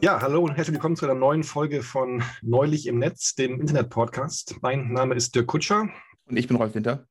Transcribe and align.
Ja, 0.00 0.20
hallo 0.22 0.44
und 0.44 0.54
herzlich 0.54 0.74
willkommen 0.74 0.94
zu 0.94 1.06
einer 1.06 1.18
neuen 1.18 1.42
Folge 1.42 1.82
von 1.82 2.22
Neulich 2.40 2.86
im 2.86 3.00
Netz, 3.00 3.34
dem 3.34 3.60
Internet-Podcast. 3.60 4.58
Mein 4.62 4.92
Name 4.92 5.16
ist 5.16 5.34
Dirk 5.34 5.48
Kutscher. 5.48 5.88
Und 6.26 6.36
ich 6.36 6.46
bin 6.46 6.56
Rolf 6.56 6.76
Winter. 6.76 7.08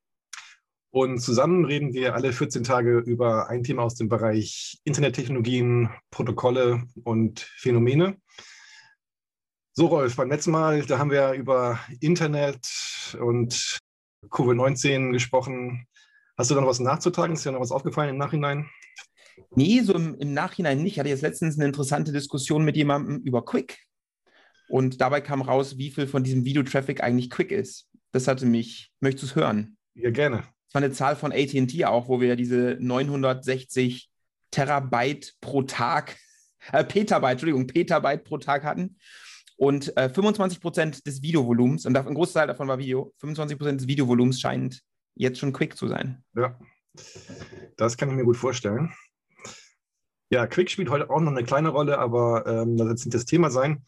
Und 0.92 1.20
zusammen 1.20 1.66
reden 1.66 1.94
wir 1.94 2.16
alle 2.16 2.32
14 2.32 2.64
Tage 2.64 3.00
über 3.00 3.50
ein 3.50 3.64
Thema 3.64 3.84
aus 3.84 3.96
dem 3.96 4.08
Bereich 4.08 4.80
Internettechnologien, 4.86 5.90
Protokolle 6.12 6.88
und 7.04 7.42
Phänomene. 7.58 8.16
So, 9.74 9.88
Rolf, 9.88 10.16
beim 10.16 10.30
letzten 10.30 10.52
Mal, 10.52 10.86
da 10.86 10.98
haben 10.98 11.12
wir 11.12 11.34
über 11.34 11.82
Internet 12.00 13.18
und 13.20 13.80
Covid-19 14.30 15.12
gesprochen. 15.12 15.88
Hast 16.38 16.52
du 16.52 16.56
da 16.56 16.62
noch 16.62 16.70
was 16.70 16.80
nachzutragen? 16.80 17.36
Ist 17.36 17.46
dir 17.46 17.52
noch 17.52 17.60
was 17.60 17.74
aufgefallen 17.74 18.12
im 18.12 18.18
Nachhinein? 18.18 18.70
Nee, 19.56 19.82
so 19.82 19.94
im, 19.94 20.16
im, 20.16 20.34
Nachhinein 20.34 20.82
nicht. 20.82 20.94
Ich 20.94 21.00
hatte 21.00 21.10
jetzt 21.10 21.22
letztens 21.22 21.58
eine 21.58 21.66
interessante 21.66 22.12
Diskussion 22.12 22.64
mit 22.64 22.76
jemandem 22.76 23.20
über 23.20 23.46
Quick. 23.46 23.80
Und 24.70 25.02
dabei 25.02 25.22
kam 25.22 25.42
raus, 25.42 25.78
wie 25.78 25.92
viel 25.92 26.08
von 26.08 26.24
diesem 26.24 26.46
Videotraffic 26.46 27.02
eigentlich 27.02 27.30
Quick 27.30 27.52
ist. 27.52 27.88
Das 28.12 28.28
hatte 28.28 28.46
mich, 28.46 28.92
möchtest 29.00 29.24
du 29.24 29.28
es 29.28 29.36
hören? 29.36 29.78
Ja, 29.96 30.12
gerne. 30.12 30.38
Das 30.38 30.74
war 30.74 30.84
eine 30.84 30.92
Zahl 30.92 31.16
von 31.16 31.32
ATT 31.32 31.86
auch, 31.86 32.10
wo 32.10 32.20
wir 32.20 32.36
diese 32.36 32.78
960 32.80 34.10
Terabyte 34.52 35.36
pro 35.40 35.64
Tag, 35.64 36.18
äh, 36.72 36.84
Petabyte, 36.84 37.32
Entschuldigung, 37.32 37.68
Petabyte 37.68 38.24
pro 38.24 38.38
Tag 38.38 38.64
hatten. 38.64 38.98
Und 39.56 39.96
äh, 39.98 40.10
25 40.10 40.62
Prozent 40.62 41.08
des 41.08 41.22
Videovolumens, 41.22 41.86
und 41.86 41.98
ein 41.98 42.14
Großteil 42.14 42.48
davon 42.48 42.68
war 42.68 42.78
Video, 42.78 43.14
25 43.20 43.58
Prozent 43.58 43.82
des 43.82 43.88
Videovolumens 43.88 44.40
scheint 44.40 44.82
jetzt 45.16 45.40
schon 45.40 45.54
Quick 45.54 45.76
zu 45.76 45.88
sein. 45.88 46.24
Ja, 46.36 46.60
das 47.76 47.98
kann 47.98 48.10
ich 48.10 48.16
mir 48.16 48.24
gut 48.24 48.38
vorstellen. 48.38 48.94
Ja, 50.30 50.46
Quick 50.46 50.70
spielt 50.70 50.90
heute 50.90 51.10
auch 51.10 51.22
noch 51.22 51.32
eine 51.32 51.44
kleine 51.44 51.70
Rolle, 51.70 52.00
aber 52.00 52.46
ähm, 52.46 52.78
das 52.78 52.88
wird 52.88 53.06
nicht 53.06 53.14
das 53.14 53.26
Thema 53.26 53.50
sein. 53.50 53.86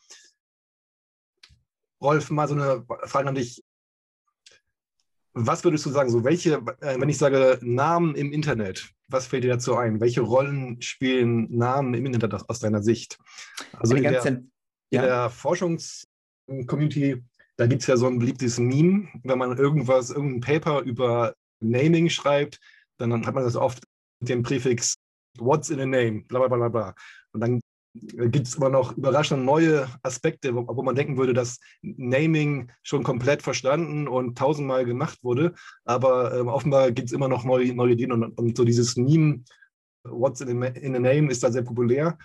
Rolf, 2.01 2.29
mal 2.29 2.47
so 2.47 2.55
eine 2.55 2.85
Frage 3.05 3.27
an 3.27 3.35
dich. 3.35 3.63
Was 5.33 5.63
würdest 5.63 5.85
du 5.85 5.89
sagen, 5.89 6.09
so 6.09 6.23
welche, 6.23 6.63
äh, 6.79 6.99
wenn 6.99 7.09
ich 7.09 7.17
sage 7.17 7.59
Namen 7.61 8.15
im 8.15 8.31
Internet, 8.31 8.89
was 9.09 9.27
fällt 9.27 9.43
dir 9.43 9.49
dazu 9.49 9.75
ein? 9.75 9.99
Welche 9.99 10.21
Rollen 10.21 10.81
spielen 10.81 11.55
Namen 11.55 11.93
im 11.93 12.05
Internet 12.05 12.49
aus, 12.49 12.59
deiner 12.59 12.81
Sicht? 12.81 13.19
Also 13.73 13.95
in 13.95 14.03
der, 14.03 14.25
in 14.25 14.51
der 14.91 15.29
Forschungscommunity, 15.29 17.21
da 17.57 17.67
gibt 17.67 17.81
es 17.81 17.87
ja 17.87 17.97
so 17.97 18.07
ein 18.07 18.19
beliebtes 18.19 18.59
Meme, 18.59 19.09
wenn 19.23 19.37
man 19.37 19.57
irgendwas, 19.57 20.09
irgendein 20.09 20.39
Paper 20.39 20.81
über 20.81 21.35
Naming 21.59 22.09
schreibt, 22.09 22.61
dann 22.97 23.25
hat 23.25 23.35
man 23.35 23.43
das 23.43 23.57
oft 23.57 23.83
mit 24.21 24.29
dem 24.29 24.43
Präfix 24.43 24.95
What's 25.37 25.69
in 25.69 25.79
a 25.79 25.85
name, 25.85 26.23
bla 26.27 26.39
bla 26.39 26.47
bla 26.47 26.69
bla. 26.69 26.95
Und 27.33 27.41
dann 27.41 27.61
gibt 27.93 28.47
es 28.47 28.55
immer 28.55 28.69
noch 28.69 28.95
überraschend 28.97 29.43
neue 29.43 29.87
Aspekte, 30.03 30.55
wo, 30.55 30.67
wo, 30.67 30.83
man 30.83 30.95
denken 30.95 31.17
würde, 31.17 31.33
dass 31.33 31.59
Naming 31.81 32.71
schon 32.83 33.03
komplett 33.03 33.41
verstanden 33.41 34.07
und 34.07 34.37
tausendmal 34.37 34.85
gemacht 34.85 35.23
wurde. 35.23 35.53
Aber 35.85 36.37
ähm, 36.37 36.47
offenbar 36.47 36.91
gibt 36.91 37.07
es 37.07 37.13
immer 37.13 37.27
noch 37.27 37.43
neue, 37.43 37.73
neue 37.73 37.93
Ideen 37.93 38.11
und, 38.11 38.37
und, 38.37 38.57
so 38.57 38.63
dieses 38.63 38.95
Meme, 38.95 39.43
What's 40.03 40.41
in 40.41 40.63
a, 40.63 40.67
in 40.67 40.95
a 40.95 40.99
name, 40.99 41.29
ist 41.29 41.43
da 41.43 41.51
sehr 41.51 41.63
populär. 41.63 42.17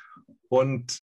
Und 0.48 1.00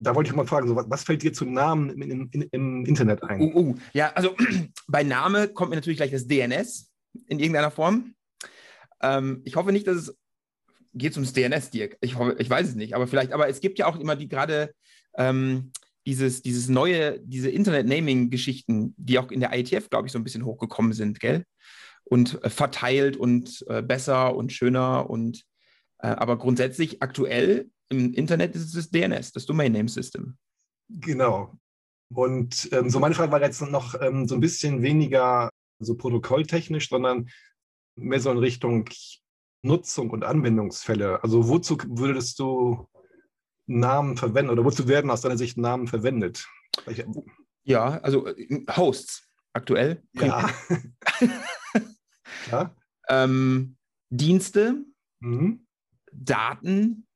da 0.00 0.14
wollte 0.14 0.30
ich 0.30 0.36
mal 0.36 0.46
fragen, 0.46 0.68
so, 0.68 0.76
was, 0.76 0.88
was, 0.88 1.02
fällt 1.02 1.22
dir 1.22 1.32
zu 1.32 1.44
Namen 1.44 1.90
im, 1.90 2.28
im, 2.30 2.48
im 2.50 2.86
Internet 2.86 3.22
ein? 3.24 3.40
Uh, 3.40 3.58
uh. 3.58 3.74
Ja, 3.92 4.12
also 4.14 4.34
bei 4.86 5.02
Name 5.02 5.48
kommt 5.48 5.70
mir 5.70 5.76
natürlich 5.76 5.98
gleich 5.98 6.12
das 6.12 6.26
DNS 6.26 6.90
in 7.26 7.38
irgendeiner 7.38 7.70
Form. 7.70 8.14
Ähm, 9.02 9.42
ich 9.44 9.56
hoffe 9.56 9.72
nicht, 9.72 9.86
dass 9.86 9.96
es 9.96 10.16
geht 10.94 11.12
es 11.12 11.16
ums 11.16 11.32
DNS, 11.32 11.70
Dirk? 11.70 11.96
Ich, 12.00 12.16
ich 12.38 12.50
weiß 12.50 12.68
es 12.68 12.74
nicht, 12.74 12.94
aber 12.94 13.06
vielleicht, 13.06 13.32
aber 13.32 13.48
es 13.48 13.60
gibt 13.60 13.78
ja 13.78 13.86
auch 13.86 13.98
immer 13.98 14.16
die 14.16 14.28
gerade 14.28 14.72
ähm, 15.16 15.72
dieses, 16.06 16.42
dieses 16.42 16.68
neue, 16.68 17.20
diese 17.20 17.50
Internet-Naming-Geschichten, 17.50 18.94
die 18.96 19.18
auch 19.18 19.30
in 19.30 19.40
der 19.40 19.52
IETF, 19.52 19.90
glaube 19.90 20.06
ich, 20.06 20.12
so 20.12 20.18
ein 20.18 20.24
bisschen 20.24 20.44
hochgekommen 20.44 20.92
sind, 20.92 21.20
gell? 21.20 21.44
Und 22.04 22.42
äh, 22.42 22.48
verteilt 22.48 23.16
und 23.16 23.64
äh, 23.68 23.82
besser 23.82 24.34
und 24.34 24.52
schöner 24.52 25.10
und 25.10 25.44
äh, 25.98 26.06
aber 26.06 26.38
grundsätzlich 26.38 27.02
aktuell 27.02 27.68
im 27.90 28.14
Internet 28.14 28.54
ist 28.54 28.64
es 28.64 28.72
das 28.72 28.90
DNS, 28.90 29.32
das 29.32 29.46
Domain 29.46 29.72
Name 29.72 29.88
System. 29.88 30.36
Genau. 30.88 31.58
Und 32.10 32.68
ähm, 32.72 32.88
so 32.88 33.00
meine 33.00 33.14
Frage 33.14 33.32
war 33.32 33.42
jetzt 33.42 33.60
noch 33.60 34.00
ähm, 34.00 34.26
so 34.26 34.34
ein 34.34 34.40
bisschen 34.40 34.82
weniger 34.82 35.50
so 35.78 35.94
protokolltechnisch, 35.94 36.88
sondern 36.88 37.28
mehr 37.96 38.20
so 38.20 38.30
in 38.30 38.38
Richtung 38.38 38.88
Nutzung 39.62 40.10
und 40.10 40.24
Anwendungsfälle. 40.24 41.22
Also 41.22 41.48
wozu 41.48 41.78
würdest 41.86 42.38
du 42.38 42.88
Namen 43.66 44.16
verwenden 44.16 44.50
oder 44.50 44.64
wozu 44.64 44.88
werden 44.88 45.10
aus 45.10 45.20
deiner 45.20 45.36
Sicht 45.36 45.58
Namen 45.58 45.88
verwendet? 45.88 46.48
Ja, 47.64 47.98
also 47.98 48.26
äh, 48.26 48.64
Hosts 48.76 49.28
aktuell. 49.52 50.02
Ja. 50.14 50.48
ja. 52.50 52.74
Ähm, 53.08 53.76
Dienste, 54.10 54.84
mhm. 55.20 55.66
Daten. 56.12 57.06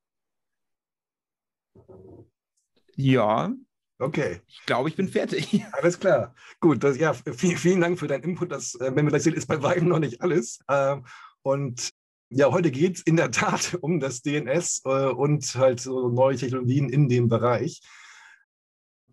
Ja. 2.96 3.54
Okay. 3.98 4.40
Ich 4.46 4.66
glaube, 4.66 4.88
ich 4.88 4.96
bin 4.96 5.08
fertig. 5.08 5.64
Alles 5.72 5.98
klar. 5.98 6.34
Gut, 6.60 6.82
das, 6.82 6.98
ja, 6.98 7.14
vielen, 7.14 7.56
vielen 7.56 7.80
Dank 7.80 7.98
für 7.98 8.08
deinen 8.08 8.24
Input. 8.24 8.50
Das, 8.50 8.74
äh, 8.74 8.94
wenn 8.94 9.06
wir 9.06 9.12
das 9.12 9.24
sehen, 9.24 9.34
ist 9.34 9.46
bei 9.46 9.62
weitem 9.62 9.88
noch 9.88 10.00
nicht 10.00 10.20
alles. 10.20 10.58
Ähm, 10.68 11.06
und 11.42 11.92
ja, 12.34 12.50
heute 12.50 12.70
geht 12.70 12.96
es 12.96 13.02
in 13.02 13.16
der 13.16 13.30
Tat 13.30 13.76
um 13.80 14.00
das 14.00 14.22
DNS 14.22 14.82
äh, 14.84 15.06
und 15.08 15.54
halt 15.54 15.80
so 15.80 16.08
neue 16.08 16.36
Technologien 16.36 16.88
in 16.88 17.08
dem 17.08 17.28
Bereich. 17.28 17.82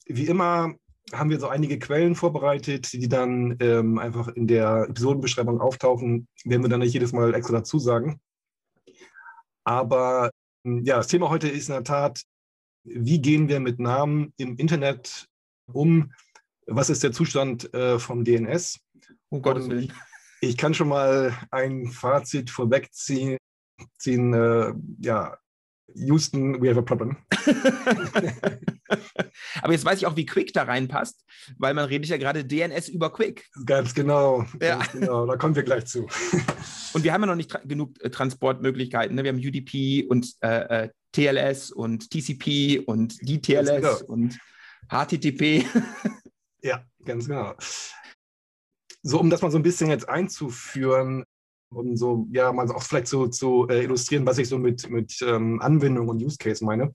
Wie 0.05 0.25
immer 0.25 0.73
haben 1.11 1.29
wir 1.29 1.39
so 1.39 1.47
einige 1.47 1.79
Quellen 1.79 2.15
vorbereitet, 2.15 2.93
die 2.93 3.09
dann 3.09 3.57
ähm, 3.59 3.97
einfach 3.97 4.27
in 4.29 4.47
der 4.47 4.87
Episodenbeschreibung 4.89 5.59
auftauchen. 5.59 6.27
Werden 6.45 6.63
wir 6.63 6.69
dann 6.69 6.81
nicht 6.81 6.93
jedes 6.93 7.13
Mal 7.13 7.33
extra 7.33 7.57
dazu 7.57 7.79
sagen. 7.79 8.19
Aber 9.63 10.29
hm, 10.63 10.83
ja, 10.85 10.97
das 10.97 11.07
Thema 11.07 11.29
heute 11.29 11.49
ist 11.49 11.69
in 11.69 11.73
der 11.73 11.83
Tat, 11.83 12.23
wie 12.83 13.21
gehen 13.21 13.49
wir 13.49 13.59
mit 13.59 13.79
Namen 13.79 14.33
im 14.37 14.55
Internet 14.57 15.27
um? 15.71 16.13
Was 16.67 16.89
ist 16.89 17.03
der 17.03 17.11
Zustand 17.11 17.73
äh, 17.73 17.99
vom 17.99 18.23
DNS? 18.23 18.79
Um 19.29 19.41
Gottes 19.41 19.69
Willen. 19.69 19.91
Ich 20.41 20.57
kann 20.57 20.73
schon 20.73 20.87
mal 20.87 21.37
ein 21.51 21.87
Fazit 21.87 22.49
vorwegziehen. 22.49 23.37
Ziehen, 23.97 24.33
äh, 24.33 24.73
ja, 25.01 25.37
Houston, 25.95 26.61
we 26.61 26.69
have 26.69 26.79
a 26.79 26.81
problem. 26.81 27.17
Aber 29.61 29.73
jetzt 29.73 29.85
weiß 29.85 29.99
ich 29.99 30.07
auch, 30.07 30.15
wie 30.15 30.25
Quick 30.25 30.53
da 30.53 30.63
reinpasst, 30.63 31.23
weil 31.57 31.73
man 31.73 31.85
redet 31.85 32.09
ja 32.09 32.17
gerade 32.17 32.45
DNS 32.45 32.89
über 32.89 33.11
Quick. 33.11 33.47
Ganz 33.65 33.93
genau, 33.93 34.45
ja. 34.61 34.77
ganz 34.77 34.91
genau. 34.91 35.25
Da 35.25 35.37
kommen 35.37 35.55
wir 35.55 35.63
gleich 35.63 35.85
zu. 35.85 36.07
und 36.93 37.03
wir 37.03 37.13
haben 37.13 37.21
ja 37.21 37.27
noch 37.27 37.35
nicht 37.35 37.51
tra 37.51 37.59
genug 37.59 38.01
äh, 38.03 38.09
Transportmöglichkeiten. 38.09 39.15
Ne? 39.15 39.23
Wir 39.23 39.31
haben 39.31 39.39
UDP 39.39 40.05
und 40.07 40.35
äh, 40.41 40.85
äh 40.85 40.89
TLS 41.11 41.71
und 41.71 42.11
TCP 42.11 42.83
und 42.85 43.17
DTLS 43.27 43.81
genau. 43.81 43.97
und 44.05 44.37
HTTP. 44.91 45.65
ja, 46.61 46.83
ganz 47.03 47.27
genau 47.27 47.55
so 49.01 49.19
um 49.19 49.29
das 49.29 49.41
mal 49.41 49.51
so 49.51 49.57
ein 49.57 49.63
bisschen 49.63 49.89
jetzt 49.89 50.07
einzuführen, 50.07 51.23
um 51.71 51.95
so, 51.95 52.27
ja, 52.31 52.51
mal 52.51 52.69
auch 52.71 52.83
vielleicht 52.83 53.07
so 53.07 53.27
zu 53.27 53.67
äh, 53.69 53.83
illustrieren, 53.83 54.25
was 54.25 54.37
ich 54.37 54.49
so 54.49 54.57
mit, 54.57 54.89
mit 54.89 55.21
ähm, 55.21 55.61
Anwendung 55.61 56.09
und 56.09 56.21
Use 56.21 56.37
Case 56.37 56.63
meine. 56.63 56.91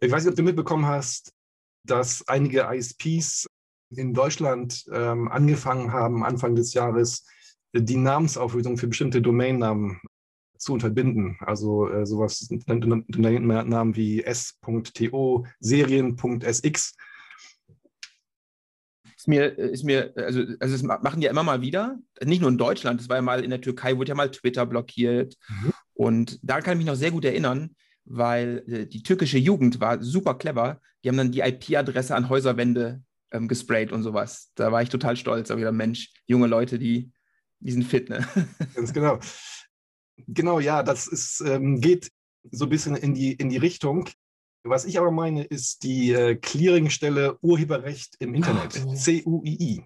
Ich 0.00 0.10
weiß 0.10 0.24
nicht, 0.24 0.32
ob 0.32 0.36
du 0.36 0.42
mitbekommen 0.42 0.86
hast, 0.86 1.32
dass 1.84 2.26
einige 2.28 2.62
ISPs 2.72 3.46
in 3.90 4.14
Deutschland 4.14 4.84
ähm, 4.92 5.28
angefangen 5.28 5.92
haben, 5.92 6.24
Anfang 6.24 6.54
des 6.54 6.74
Jahres 6.74 7.24
die 7.74 7.96
Namensauflösung 7.96 8.76
für 8.76 8.88
bestimmte 8.88 9.22
Domainnamen 9.22 10.00
zu 10.58 10.74
unterbinden. 10.74 11.36
Also 11.40 11.88
äh, 11.88 12.06
sowas 12.06 12.48
Domainnamen 12.66 13.96
wie 13.96 14.22
s.to, 14.22 15.46
serien.sx 15.60 16.94
ist 19.22 19.28
mir, 19.28 19.56
ist 19.56 19.84
mir, 19.84 20.12
also, 20.16 20.40
also 20.58 20.74
das 20.74 20.82
machen 20.82 21.20
die 21.20 21.26
ja 21.26 21.30
immer 21.30 21.44
mal 21.44 21.60
wieder. 21.60 21.96
Nicht 22.24 22.40
nur 22.40 22.50
in 22.50 22.58
Deutschland, 22.58 23.00
das 23.00 23.08
war 23.08 23.16
ja 23.16 23.22
mal 23.22 23.44
in 23.44 23.50
der 23.50 23.60
Türkei, 23.60 23.96
wurde 23.96 24.08
ja 24.08 24.14
mal 24.16 24.32
Twitter 24.32 24.66
blockiert. 24.66 25.36
Mhm. 25.48 25.72
Und 25.94 26.40
da 26.42 26.60
kann 26.60 26.72
ich 26.72 26.78
mich 26.78 26.86
noch 26.92 26.98
sehr 26.98 27.12
gut 27.12 27.24
erinnern, 27.24 27.76
weil 28.04 28.64
äh, 28.66 28.86
die 28.86 29.04
türkische 29.04 29.38
Jugend 29.38 29.78
war 29.78 30.02
super 30.02 30.34
clever. 30.34 30.80
Die 31.04 31.08
haben 31.08 31.16
dann 31.16 31.30
die 31.30 31.40
IP-Adresse 31.40 32.16
an 32.16 32.28
Häuserwände 32.28 33.00
ähm, 33.30 33.46
gesprayt 33.46 33.92
und 33.92 34.02
sowas. 34.02 34.50
Da 34.56 34.72
war 34.72 34.82
ich 34.82 34.88
total 34.88 35.16
stolz. 35.16 35.52
Aber 35.52 35.60
wieder 35.60 35.70
Mensch, 35.70 36.12
junge 36.26 36.48
Leute, 36.48 36.80
die, 36.80 37.12
die 37.60 37.72
sind 37.72 37.84
fit, 37.84 38.10
ne? 38.10 38.26
Ganz 38.74 38.92
genau. 38.92 39.20
Genau, 40.26 40.58
ja, 40.58 40.82
das 40.82 41.06
ist, 41.06 41.40
ähm, 41.46 41.80
geht 41.80 42.10
so 42.50 42.64
ein 42.64 42.70
bisschen 42.70 42.96
in 42.96 43.14
die, 43.14 43.34
in 43.34 43.50
die 43.50 43.56
Richtung. 43.56 44.08
Was 44.64 44.84
ich 44.84 44.98
aber 44.98 45.10
meine, 45.10 45.44
ist 45.44 45.82
die 45.82 46.12
äh, 46.12 46.36
Clearingstelle 46.36 47.36
Urheberrecht 47.40 48.14
im 48.20 48.34
Internet. 48.34 48.72
C-U-I-I. 48.72 49.84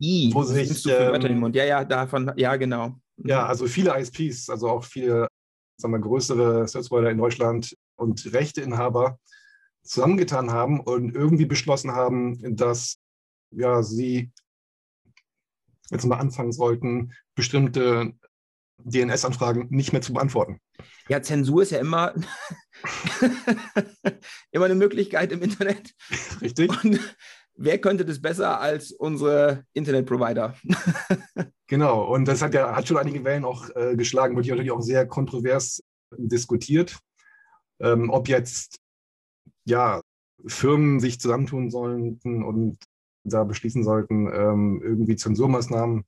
I, 0.00 0.30
wo 0.32 0.42
sich, 0.42 0.86
ähm, 0.86 1.14
im 1.14 1.38
Mund. 1.40 1.56
Ja, 1.56 1.64
ja, 1.64 1.84
davon, 1.84 2.32
ja, 2.36 2.56
genau. 2.56 2.94
Ja, 3.18 3.46
also 3.46 3.66
viele 3.66 3.98
ISPs, 3.98 4.50
also 4.50 4.68
auch 4.68 4.84
viele 4.84 5.28
sagen 5.76 5.94
wir, 5.94 6.00
größere 6.00 6.66
Service 6.68 6.90
in 6.90 7.18
Deutschland 7.18 7.76
und 7.96 8.32
Rechteinhaber 8.32 9.18
zusammengetan 9.82 10.50
haben 10.50 10.80
und 10.80 11.14
irgendwie 11.14 11.46
beschlossen 11.46 11.92
haben, 11.92 12.56
dass 12.56 12.98
ja, 13.50 13.82
sie 13.82 14.32
jetzt 15.90 16.04
mal 16.04 16.18
anfangen 16.18 16.52
sollten, 16.52 17.12
bestimmte 17.34 18.12
DNS-Anfragen 18.78 19.68
nicht 19.70 19.92
mehr 19.92 20.02
zu 20.02 20.12
beantworten. 20.12 20.60
Ja, 21.08 21.22
Zensur 21.22 21.62
ist 21.62 21.70
ja 21.70 21.78
immer, 21.78 22.14
immer 24.50 24.66
eine 24.66 24.74
Möglichkeit 24.74 25.32
im 25.32 25.42
Internet. 25.42 25.94
Richtig. 26.40 26.84
Und 26.84 27.00
wer 27.54 27.78
könnte 27.78 28.04
das 28.04 28.20
besser 28.20 28.60
als 28.60 28.92
unsere 28.92 29.64
Internetprovider? 29.72 30.56
genau, 31.66 32.04
und 32.12 32.26
das 32.26 32.42
hat 32.42 32.54
ja 32.54 32.74
hat 32.74 32.86
schon 32.88 32.98
einige 32.98 33.24
Wellen 33.24 33.44
auch 33.44 33.68
äh, 33.74 33.96
geschlagen, 33.96 34.36
wurde 34.36 34.48
natürlich 34.48 34.72
auch 34.72 34.82
sehr 34.82 35.06
kontrovers 35.06 35.82
diskutiert, 36.16 36.98
ähm, 37.80 38.10
ob 38.10 38.28
jetzt 38.28 38.78
ja 39.64 40.00
Firmen 40.46 41.00
sich 41.00 41.20
zusammentun 41.20 41.70
sollten 41.70 42.44
und 42.44 42.78
da 43.24 43.44
beschließen 43.44 43.82
sollten, 43.82 44.28
ähm, 44.32 44.80
irgendwie 44.82 45.16
Zensurmaßnahmen 45.16 46.04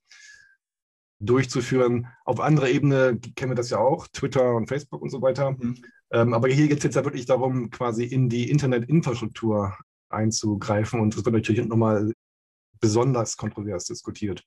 durchzuführen. 1.20 2.06
Auf 2.24 2.40
anderer 2.40 2.68
Ebene 2.68 3.18
kennen 3.34 3.52
wir 3.52 3.56
das 3.56 3.70
ja 3.70 3.78
auch, 3.78 4.06
Twitter 4.08 4.54
und 4.54 4.68
Facebook 4.68 5.02
und 5.02 5.10
so 5.10 5.20
weiter. 5.20 5.52
Mhm. 5.52 5.82
Ähm, 6.10 6.32
aber 6.32 6.48
hier 6.48 6.68
geht 6.68 6.78
es 6.78 6.84
jetzt 6.84 6.96
ja 6.96 7.04
wirklich 7.04 7.26
darum, 7.26 7.70
quasi 7.70 8.04
in 8.04 8.28
die 8.28 8.50
Internetinfrastruktur 8.50 9.76
einzugreifen 10.08 11.00
und 11.00 11.16
das 11.16 11.24
wird 11.24 11.34
natürlich 11.34 11.66
nochmal 11.66 12.12
besonders 12.80 13.36
kontrovers 13.36 13.84
diskutiert. 13.84 14.44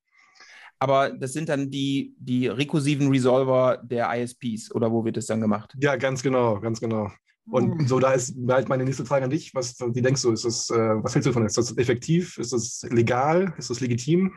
Aber 0.80 1.12
das 1.12 1.34
sind 1.34 1.50
dann 1.50 1.70
die, 1.70 2.16
die 2.18 2.48
rekursiven 2.48 3.10
Resolver 3.10 3.80
der 3.84 4.12
ISPs 4.18 4.74
oder 4.74 4.92
wo 4.92 5.06
wird 5.06 5.18
das 5.18 5.28
dann 5.28 5.40
gemacht? 5.40 5.76
Ja, 5.80 5.96
ganz 5.96 6.24
genau, 6.24 6.60
ganz 6.60 6.80
genau. 6.80 7.12
Und 7.50 7.80
hm. 7.80 7.88
so, 7.88 8.00
da 8.00 8.14
ist 8.14 8.36
halt 8.48 8.70
meine 8.70 8.84
nächste 8.84 9.06
Frage 9.06 9.26
an 9.26 9.30
dich. 9.30 9.54
Was, 9.54 9.76
wie 9.80 10.02
denkst 10.02 10.24
du, 10.24 10.32
ist 10.32 10.46
das, 10.46 10.70
äh, 10.72 11.04
was 11.04 11.14
hältst 11.14 11.28
du 11.28 11.32
davon? 11.32 11.46
Ist 11.46 11.58
das 11.58 11.78
effektiv? 11.78 12.38
Ist 12.38 12.54
das 12.54 12.84
legal? 12.90 13.54
Ist 13.58 13.70
das 13.70 13.80
legitim? 13.80 14.34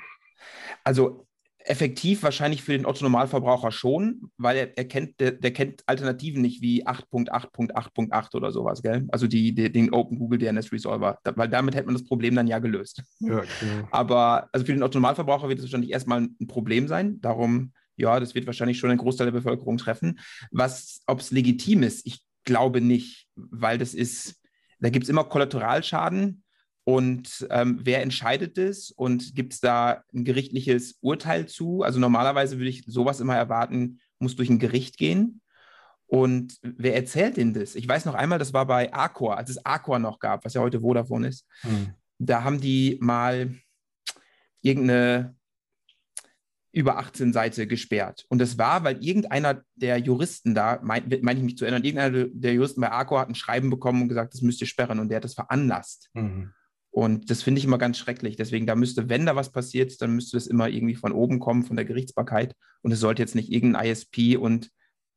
Also 0.82 1.27
effektiv 1.66 2.22
wahrscheinlich 2.22 2.62
für 2.62 2.72
den 2.72 2.84
Otto-Normalverbraucher 2.84 3.72
schon, 3.72 4.31
weil 4.37 4.56
er, 4.56 4.78
er 4.78 4.84
kennt, 4.84 5.19
der, 5.19 5.32
der, 5.32 5.50
kennt 5.50 5.82
Alternativen 5.87 6.43
nicht 6.43 6.61
wie 6.61 6.87
8.8.8.8 6.87 8.34
oder 8.37 8.52
sowas, 8.52 8.82
gell? 8.82 9.06
Also 9.11 9.26
die, 9.26 9.55
die, 9.55 9.72
den 9.72 9.93
Open 9.93 10.19
Google 10.19 10.38
DNS 10.38 10.70
Resolver, 10.72 11.19
da, 11.25 11.34
weil 11.37 11.49
damit 11.49 11.75
hätte 11.75 11.87
man 11.87 11.94
das 11.94 12.05
Problem 12.05 12.34
dann 12.34 12.46
ja 12.46 12.58
gelöst. 12.58 13.02
Ja, 13.20 13.43
genau. 13.61 13.88
Aber 13.90 14.49
also 14.52 14.66
für 14.66 14.72
den 14.72 14.82
Otto-Normalverbraucher 14.82 15.49
wird 15.49 15.58
es 15.58 15.64
wahrscheinlich 15.64 15.90
erstmal 15.90 16.20
ein 16.20 16.46
Problem 16.46 16.87
sein. 16.87 17.20
Darum, 17.22 17.72
ja, 17.96 18.20
das 18.20 18.34
wird 18.34 18.46
wahrscheinlich 18.46 18.78
schon 18.78 18.90
einen 18.90 18.99
Großteil 18.99 19.26
der 19.26 19.32
Bevölkerung 19.32 19.78
treffen. 19.78 20.20
Was, 20.50 21.00
ob 21.06 21.20
es 21.20 21.31
legitim 21.31 21.82
ist, 21.82 22.06
ich 22.06 22.20
glaube 22.44 22.82
nicht, 22.82 23.26
weil 23.37 23.78
das 23.78 23.94
ist, 23.94 24.38
da 24.81 24.90
gibt 24.90 25.05
es 25.05 25.10
immer 25.10 25.25
Kollateralschaden 25.25 26.44
und 26.84 27.46
ähm, 27.50 27.81
wer 27.82 28.02
entscheidet 28.02 28.58
es 28.58 28.90
und 28.90 29.34
gibt 29.34 29.54
es 29.54 29.60
da 29.60 30.04
ein 30.14 30.25
gerichtliches 30.25 30.98
Urteil 31.00 31.46
zu? 31.46 31.82
Also 31.82 31.98
normalerweise 31.98 32.58
würde 32.58 32.69
ich 32.69 32.84
sowas 32.86 33.20
immer 33.20 33.36
erwarten, 33.36 34.00
muss 34.19 34.36
durch 34.36 34.50
ein 34.50 34.58
Gericht 34.58 34.98
gehen. 34.98 35.40
Und 36.06 36.58
wer 36.62 36.94
erzählt 36.94 37.38
denn 37.38 37.54
das? 37.54 37.75
Ich 37.75 37.88
weiß 37.88 38.04
noch 38.04 38.14
einmal, 38.14 38.38
das 38.38 38.52
war 38.52 38.66
bei 38.66 38.92
Arcor, 38.92 39.38
als 39.38 39.48
es 39.48 39.64
Arcor 39.64 39.98
noch 39.98 40.19
gab, 40.19 40.44
was 40.44 40.52
ja 40.52 40.60
heute 40.60 40.81
Vodafone 40.81 41.28
ist. 41.28 41.46
Hm. 41.62 41.94
Da 42.19 42.44
haben 42.44 42.60
die 42.60 42.98
mal 43.00 43.54
irgendeine 44.60 45.34
über 46.70 46.98
18 46.98 47.32
Seite 47.32 47.66
gesperrt. 47.66 48.26
Und 48.28 48.40
das 48.40 48.58
war, 48.58 48.84
weil 48.84 49.02
irgendeiner 49.02 49.62
der 49.75 49.98
Juristen 49.98 50.54
da, 50.54 50.81
meine 50.82 51.19
mein 51.22 51.38
ich 51.38 51.42
mich 51.44 51.56
zu 51.56 51.64
erinnern, 51.64 51.84
irgendeiner 51.84 52.26
der 52.28 52.52
Juristen 52.52 52.81
bei 52.81 52.90
Arcor 52.90 53.20
hat 53.20 53.28
ein 53.28 53.34
Schreiben 53.34 53.70
bekommen 53.70 54.02
und 54.02 54.08
gesagt, 54.08 54.34
das 54.34 54.42
müsst 54.42 54.60
ihr 54.60 54.66
sperren 54.66 54.98
und 54.98 55.08
der 55.08 55.16
hat 55.16 55.25
das 55.25 55.34
veranlasst. 55.34 56.10
Mhm. 56.12 56.52
Und 56.94 57.29
das 57.29 57.43
finde 57.43 57.58
ich 57.58 57.64
immer 57.64 57.76
ganz 57.76 57.99
schrecklich. 57.99 58.37
Deswegen, 58.37 58.67
da 58.67 58.76
müsste, 58.76 59.08
wenn 59.08 59.26
da 59.26 59.35
was 59.35 59.50
passiert, 59.50 60.00
dann 60.00 60.14
müsste 60.14 60.37
das 60.37 60.46
immer 60.46 60.69
irgendwie 60.69 60.94
von 60.94 61.11
oben 61.11 61.41
kommen, 61.41 61.64
von 61.64 61.75
der 61.75 61.85
Gerichtsbarkeit. 61.85 62.55
Und 62.82 62.93
es 62.93 63.00
sollte 63.00 63.20
jetzt 63.20 63.35
nicht 63.35 63.50
irgendein 63.50 63.91
ISP 63.91 64.37
und 64.37 64.70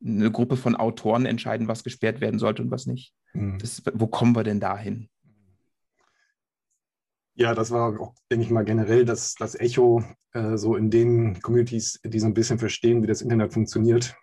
eine 0.03 0.31
Gruppe 0.31 0.57
von 0.57 0.75
Autoren 0.75 1.27
entscheiden, 1.27 1.67
was 1.67 1.83
gesperrt 1.83 2.19
werden 2.19 2.39
sollte 2.39 2.63
und 2.63 2.71
was 2.71 2.87
nicht. 2.87 3.13
Mhm. 3.33 3.59
Das, 3.59 3.83
wo 3.93 4.07
kommen 4.07 4.35
wir 4.35 4.43
denn 4.43 4.59
dahin? 4.59 5.07
Ja, 7.35 7.53
das 7.53 7.69
war 7.69 7.99
auch, 7.99 8.15
denke 8.31 8.45
ich 8.45 8.49
mal, 8.49 8.65
generell 8.65 9.05
das, 9.05 9.35
das 9.35 9.53
Echo 9.53 10.03
äh, 10.33 10.57
so 10.57 10.75
in 10.75 10.89
den 10.89 11.39
Communities, 11.43 11.99
die 12.03 12.19
so 12.19 12.25
ein 12.25 12.33
bisschen 12.33 12.57
verstehen, 12.57 13.03
wie 13.03 13.07
das 13.07 13.21
Internet 13.21 13.53
funktioniert. 13.53 14.15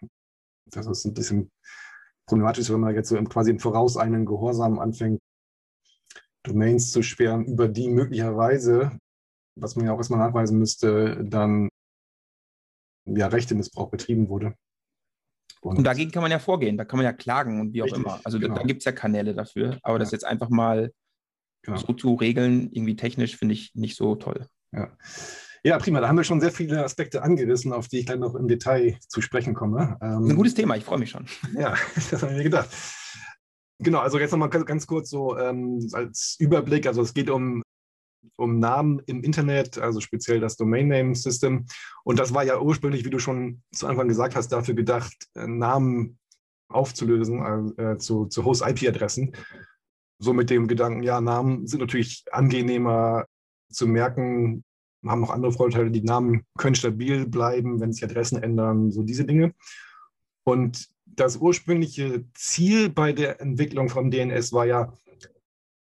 Das 0.66 0.88
ist 0.88 1.04
ein 1.04 1.14
bisschen 1.14 1.52
problematisch, 2.26 2.68
wenn 2.70 2.80
man 2.80 2.96
jetzt 2.96 3.10
so 3.10 3.16
im, 3.16 3.28
quasi 3.28 3.52
im 3.52 3.60
Voraus 3.60 3.96
einen 3.96 4.26
Gehorsam 4.26 4.80
anfängt, 4.80 5.20
Domains 6.44 6.92
zu 6.92 7.02
sperren, 7.02 7.44
über 7.46 7.68
die 7.68 7.88
möglicherweise, 7.88 8.98
was 9.56 9.76
man 9.76 9.86
ja 9.86 9.92
auch 9.92 9.98
erstmal 9.98 10.20
nachweisen 10.20 10.58
müsste, 10.58 11.24
dann 11.24 11.68
ja 13.06 13.26
Rechtemissbrauch 13.26 13.90
betrieben 13.90 14.28
wurde. 14.28 14.54
Und, 15.60 15.78
und, 15.78 15.84
dagegen 15.84 16.10
kann 16.10 16.22
man 16.22 16.30
ja 16.30 16.38
vorgehen, 16.38 16.76
da 16.76 16.84
kann 16.84 16.98
man 16.98 17.04
ja 17.04 17.12
klagen 17.12 17.60
und 17.60 17.72
wie 17.72 17.82
auch 17.82 17.86
richtig, 17.86 18.04
immer. 18.04 18.20
Also 18.24 18.38
genau. 18.38 18.54
da, 18.54 18.60
da 18.60 18.66
gibt 18.66 18.82
es 18.82 18.84
ja 18.84 18.92
Kanäle 18.92 19.34
dafür, 19.34 19.78
aber 19.82 19.94
ja. 19.94 19.98
das 19.98 20.10
jetzt 20.10 20.24
einfach 20.24 20.50
mal 20.50 20.92
genau. 21.62 21.78
so 21.78 21.92
zu 21.94 22.14
regeln, 22.14 22.70
irgendwie 22.70 22.96
technisch, 22.96 23.36
finde 23.36 23.54
ich 23.54 23.74
nicht 23.74 23.96
so 23.96 24.14
toll. 24.14 24.46
Ja. 24.72 24.90
Ja, 25.66 25.78
prima. 25.78 25.98
Da 26.02 26.08
haben 26.08 26.16
wir 26.18 26.24
schon 26.24 26.42
sehr 26.42 26.52
viele 26.52 26.84
Aspekte 26.84 27.22
angerissen, 27.22 27.72
auf 27.72 27.88
die 27.88 28.00
ich 28.00 28.04
dann 28.04 28.20
noch 28.20 28.34
im 28.34 28.48
Detail 28.48 28.98
zu 29.08 29.22
sprechen 29.22 29.54
komme. 29.54 29.96
Ähm, 30.02 30.28
ein 30.28 30.36
gutes 30.36 30.52
Thema, 30.52 30.76
ich 30.76 30.84
freue 30.84 30.98
mich 30.98 31.08
schon. 31.08 31.26
Ja, 31.58 31.74
das 32.10 32.22
habe 32.22 32.32
ich 32.32 32.38
mir 32.38 32.44
gedacht. 32.44 32.68
Genau, 33.84 33.98
also 33.98 34.18
jetzt 34.18 34.30
nochmal 34.30 34.48
ganz 34.48 34.86
kurz 34.86 35.10
so 35.10 35.38
ähm, 35.38 35.86
als 35.92 36.36
Überblick. 36.38 36.86
Also 36.86 37.02
es 37.02 37.12
geht 37.12 37.28
um, 37.28 37.62
um 38.38 38.58
Namen 38.58 39.02
im 39.04 39.22
Internet, 39.22 39.76
also 39.78 40.00
speziell 40.00 40.40
das 40.40 40.56
Domain 40.56 40.88
Name 40.88 41.14
System. 41.14 41.66
Und 42.02 42.18
das 42.18 42.32
war 42.32 42.44
ja 42.44 42.58
ursprünglich, 42.58 43.04
wie 43.04 43.10
du 43.10 43.18
schon 43.18 43.62
zu 43.72 43.86
Anfang 43.86 44.08
gesagt 44.08 44.36
hast, 44.36 44.48
dafür 44.48 44.74
gedacht, 44.74 45.14
äh, 45.34 45.46
Namen 45.46 46.18
aufzulösen 46.70 47.76
äh, 47.76 47.98
zu, 47.98 48.24
zu 48.24 48.44
Host-IP-Adressen. 48.44 49.36
So 50.18 50.32
mit 50.32 50.48
dem 50.48 50.66
Gedanken, 50.66 51.02
ja, 51.02 51.20
Namen 51.20 51.66
sind 51.66 51.80
natürlich 51.80 52.24
angenehmer 52.32 53.26
zu 53.70 53.86
merken, 53.86 54.64
haben 55.04 55.20
noch 55.20 55.30
andere 55.30 55.52
Vorteile. 55.52 55.90
Die 55.90 56.00
Namen 56.00 56.46
können 56.56 56.74
stabil 56.74 57.26
bleiben, 57.26 57.80
wenn 57.80 57.92
sich 57.92 58.02
Adressen 58.02 58.42
ändern, 58.42 58.90
so 58.90 59.02
diese 59.02 59.26
Dinge. 59.26 59.52
Und 60.44 60.88
das 61.16 61.36
ursprüngliche 61.36 62.24
Ziel 62.34 62.88
bei 62.88 63.12
der 63.12 63.40
Entwicklung 63.40 63.88
von 63.88 64.10
DNS 64.10 64.52
war 64.52 64.66
ja, 64.66 64.92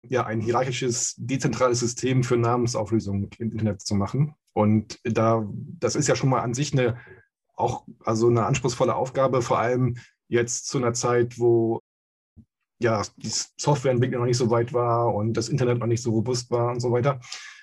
ja 0.03 0.25
ein 0.25 0.41
hierarchisches, 0.41 1.15
dezentrales 1.17 1.79
System 1.79 2.23
für 2.23 2.37
Namensauflösung 2.37 3.29
im 3.37 3.51
Internet 3.51 3.81
zu 3.81 3.95
machen. 3.95 4.35
Und 4.53 4.99
da, 5.03 5.47
das 5.79 5.95
ist 5.95 6.07
ja 6.07 6.15
schon 6.15 6.29
mal 6.29 6.41
an 6.41 6.53
sich 6.53 6.73
eine 6.73 6.97
auch 7.61 7.85
also 8.03 8.27
eine 8.27 8.45
anspruchsvolle 8.45 8.95
Aufgabe, 8.95 9.41
vor 9.41 9.59
allem 9.59 9.97
jetzt 10.27 10.67
zu 10.67 10.77
einer 10.77 10.93
Zeit, 10.93 11.39
wo 11.39 11.79
ja 12.81 13.03
die 13.17 13.31
Softwareentwicklung 13.57 14.21
noch 14.21 14.27
nicht 14.27 14.37
so 14.37 14.49
weit 14.49 14.73
war 14.73 15.13
und 15.13 15.33
das 15.33 15.49
Internet 15.49 15.77
noch 15.77 15.87
nicht 15.87 16.01
so 16.01 16.11
robust 16.11 16.49
war 16.49 16.71
und 16.71 16.79
so 16.79 16.91
weiter. 16.91 17.19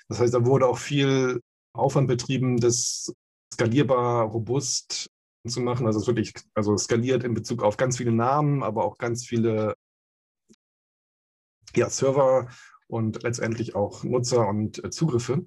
Das 0.07 0.19
heißt, 0.19 0.33
da 0.33 0.45
wurde 0.45 0.67
auch 0.67 0.77
viel 0.77 1.41
Aufwand 1.73 2.07
betrieben, 2.07 2.57
das 2.57 3.13
skalierbar, 3.53 4.25
robust 4.25 5.09
zu 5.47 5.61
machen. 5.61 5.85
Also 5.85 5.99
es 5.99 6.07
wirklich 6.07 6.33
also 6.53 6.77
skaliert 6.77 7.23
in 7.23 7.33
Bezug 7.33 7.63
auf 7.63 7.77
ganz 7.77 7.97
viele 7.97 8.11
Namen, 8.11 8.63
aber 8.63 8.83
auch 8.85 8.97
ganz 8.97 9.25
viele 9.25 9.75
ja, 11.75 11.89
Server 11.89 12.49
und 12.87 13.23
letztendlich 13.23 13.75
auch 13.75 14.03
Nutzer 14.03 14.47
und 14.47 14.83
äh, 14.83 14.89
Zugriffe. 14.89 15.45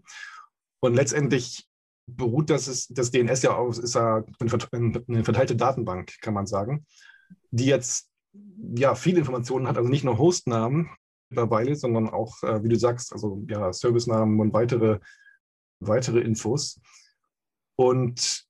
Und 0.81 0.95
letztendlich 0.95 1.69
beruht 2.07 2.51
das, 2.51 2.89
das 2.89 3.11
DNS 3.11 3.43
ja 3.43 3.57
auf, 3.57 3.79
ist 3.79 3.95
ja 3.95 4.25
eine 4.41 5.25
verteilte 5.25 5.57
Datenbank, 5.57 6.21
kann 6.21 6.35
man 6.35 6.47
sagen, 6.47 6.87
die 7.51 7.67
jetzt 7.67 8.09
ja 8.75 8.95
viele 8.95 9.21
Informationen 9.21 9.69
hat, 9.69 9.77
also 9.77 9.89
nicht 9.89 10.05
nur 10.05 10.19
Hostnamen 10.19 10.91
mittlerweile, 11.29 11.77
sondern 11.77 12.09
auch, 12.09 12.43
äh, 12.43 12.63
wie 12.63 12.69
du 12.69 12.77
sagst, 12.77 13.13
also 13.13 13.45
ja, 13.49 13.73
Servicenamen 13.73 14.41
und 14.41 14.53
weitere, 14.53 14.99
weitere 15.81 16.21
Infos. 16.21 16.81
Und 17.77 18.47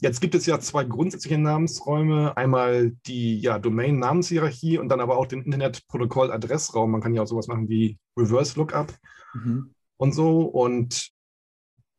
Jetzt 0.00 0.20
gibt 0.20 0.34
es 0.34 0.46
ja 0.46 0.60
zwei 0.60 0.84
grundsätzliche 0.84 1.38
Namensräume. 1.38 2.36
Einmal 2.36 2.92
die 3.06 3.40
ja, 3.40 3.58
Domain-Namenshierarchie 3.58 4.78
und 4.78 4.88
dann 4.88 5.00
aber 5.00 5.16
auch 5.16 5.26
den 5.26 5.42
Internetprotokoll-Adressraum. 5.42 6.90
Man 6.90 7.00
kann 7.00 7.14
ja 7.14 7.22
auch 7.22 7.26
sowas 7.26 7.48
machen 7.48 7.68
wie 7.68 7.98
Reverse 8.16 8.58
Lookup 8.58 8.94
mhm. 9.34 9.74
und 9.96 10.12
so. 10.12 10.42
Und 10.42 11.10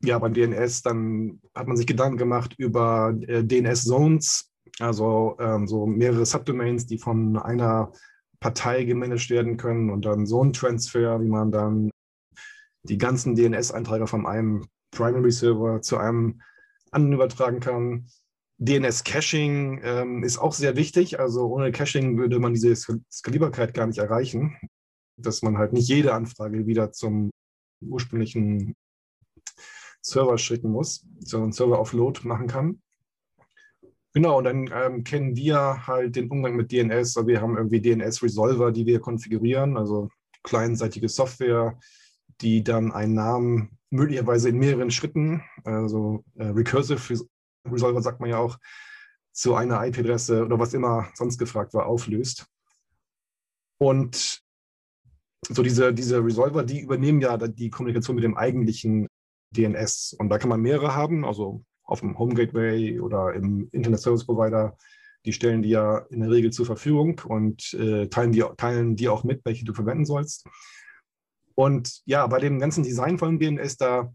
ja, 0.01 0.17
beim 0.17 0.33
DNS, 0.33 0.81
dann 0.81 1.41
hat 1.53 1.67
man 1.67 1.75
sich 1.75 1.87
Gedanken 1.87 2.17
gemacht 2.17 2.55
über 2.57 3.13
äh, 3.27 3.43
DNS-Zones, 3.43 4.49
also 4.79 5.35
ähm, 5.39 5.67
so 5.67 5.85
mehrere 5.85 6.25
Subdomains, 6.25 6.85
die 6.85 6.97
von 6.97 7.37
einer 7.37 7.91
Partei 8.39 8.85
gemanagt 8.85 9.29
werden 9.29 9.57
können 9.57 9.89
und 9.89 10.05
dann 10.05 10.25
Zone-Transfer, 10.25 11.21
wie 11.21 11.27
man 11.27 11.51
dann 11.51 11.91
die 12.83 12.97
ganzen 12.97 13.35
DNS-Einträge 13.35 14.07
von 14.07 14.25
einem 14.25 14.65
Primary-Server 14.91 15.81
zu 15.81 15.97
einem 15.97 16.41
anderen 16.91 17.13
übertragen 17.13 17.59
kann. 17.59 18.07
DNS-Caching 18.57 19.81
ähm, 19.83 20.23
ist 20.23 20.37
auch 20.37 20.53
sehr 20.53 20.75
wichtig. 20.75 21.19
Also 21.19 21.47
ohne 21.47 21.71
Caching 21.71 22.17
würde 22.17 22.39
man 22.39 22.53
diese 22.53 22.75
Skalierbarkeit 22.75 23.73
gar 23.73 23.87
nicht 23.87 23.99
erreichen. 23.99 24.57
dass 25.21 25.41
man 25.41 25.57
halt 25.57 25.73
nicht 25.73 25.89
jede 25.89 26.13
Anfrage 26.13 26.65
wieder 26.65 26.91
zum 26.91 27.29
ursprünglichen 27.81 28.75
Server 30.01 30.37
schicken 30.37 30.71
muss, 30.71 31.05
sondern 31.19 31.51
Server-Offload 31.51 32.27
machen 32.27 32.47
kann. 32.47 32.81
Genau, 34.13 34.39
und 34.39 34.45
dann 34.45 34.69
ähm, 34.73 35.03
kennen 35.03 35.35
wir 35.35 35.85
halt 35.85 36.15
den 36.15 36.29
Umgang 36.29 36.55
mit 36.55 36.71
DNS. 36.71 37.15
Also 37.15 37.27
wir 37.27 37.41
haben 37.41 37.57
irgendwie 37.57 37.81
DNS-Resolver, 37.81 38.71
die 38.71 38.85
wir 38.85 38.99
konfigurieren, 38.99 39.77
also 39.77 40.09
kleinseitige 40.43 41.09
Software, 41.09 41.77
die 42.41 42.63
dann 42.63 42.91
einen 42.91 43.13
Namen 43.13 43.78
möglicherweise 43.89 44.49
in 44.49 44.57
mehreren 44.57 44.91
Schritten, 44.91 45.43
also 45.63 46.23
äh, 46.35 46.45
Recursive 46.45 47.25
Resolver 47.67 48.01
sagt 48.01 48.19
man 48.19 48.29
ja 48.29 48.37
auch, 48.37 48.57
zu 49.31 49.55
einer 49.55 49.85
IP-Adresse 49.85 50.45
oder 50.45 50.59
was 50.59 50.73
immer 50.73 51.09
sonst 51.13 51.37
gefragt 51.37 51.73
war, 51.73 51.85
auflöst. 51.85 52.45
Und 53.79 54.41
so 55.47 55.63
diese, 55.63 55.93
diese 55.93 56.23
Resolver, 56.23 56.63
die 56.63 56.81
übernehmen 56.81 57.21
ja 57.21 57.37
die 57.37 57.69
Kommunikation 57.69 58.15
mit 58.15 58.25
dem 58.25 58.37
eigentlichen 58.37 59.07
DNS. 59.51 60.15
Und 60.19 60.29
da 60.29 60.37
kann 60.37 60.49
man 60.49 60.61
mehrere 60.61 60.95
haben, 60.95 61.25
also 61.25 61.63
auf 61.83 62.01
dem 62.01 62.17
Home 62.19 62.35
Gateway 62.35 62.99
oder 62.99 63.33
im 63.33 63.69
Internet 63.71 64.01
Service 64.01 64.25
Provider. 64.25 64.77
Die 65.25 65.33
stellen 65.33 65.61
die 65.61 65.69
ja 65.69 65.99
in 66.09 66.21
der 66.21 66.29
Regel 66.29 66.51
zur 66.51 66.65
Verfügung 66.65 67.21
und 67.25 67.73
äh, 67.73 68.07
teilen, 68.07 68.31
die, 68.31 68.43
teilen 68.57 68.95
die 68.95 69.09
auch 69.09 69.23
mit, 69.23 69.43
welche 69.43 69.65
du 69.65 69.73
verwenden 69.73 70.05
sollst. 70.05 70.47
Und 71.59 72.03
ja, 72.05 72.25
bei 72.25 72.39
dem 72.39 72.57
ganzen 72.57 72.85
Design 72.85 73.17
von 73.17 73.37
DNS, 73.37 73.75
da 73.75 74.13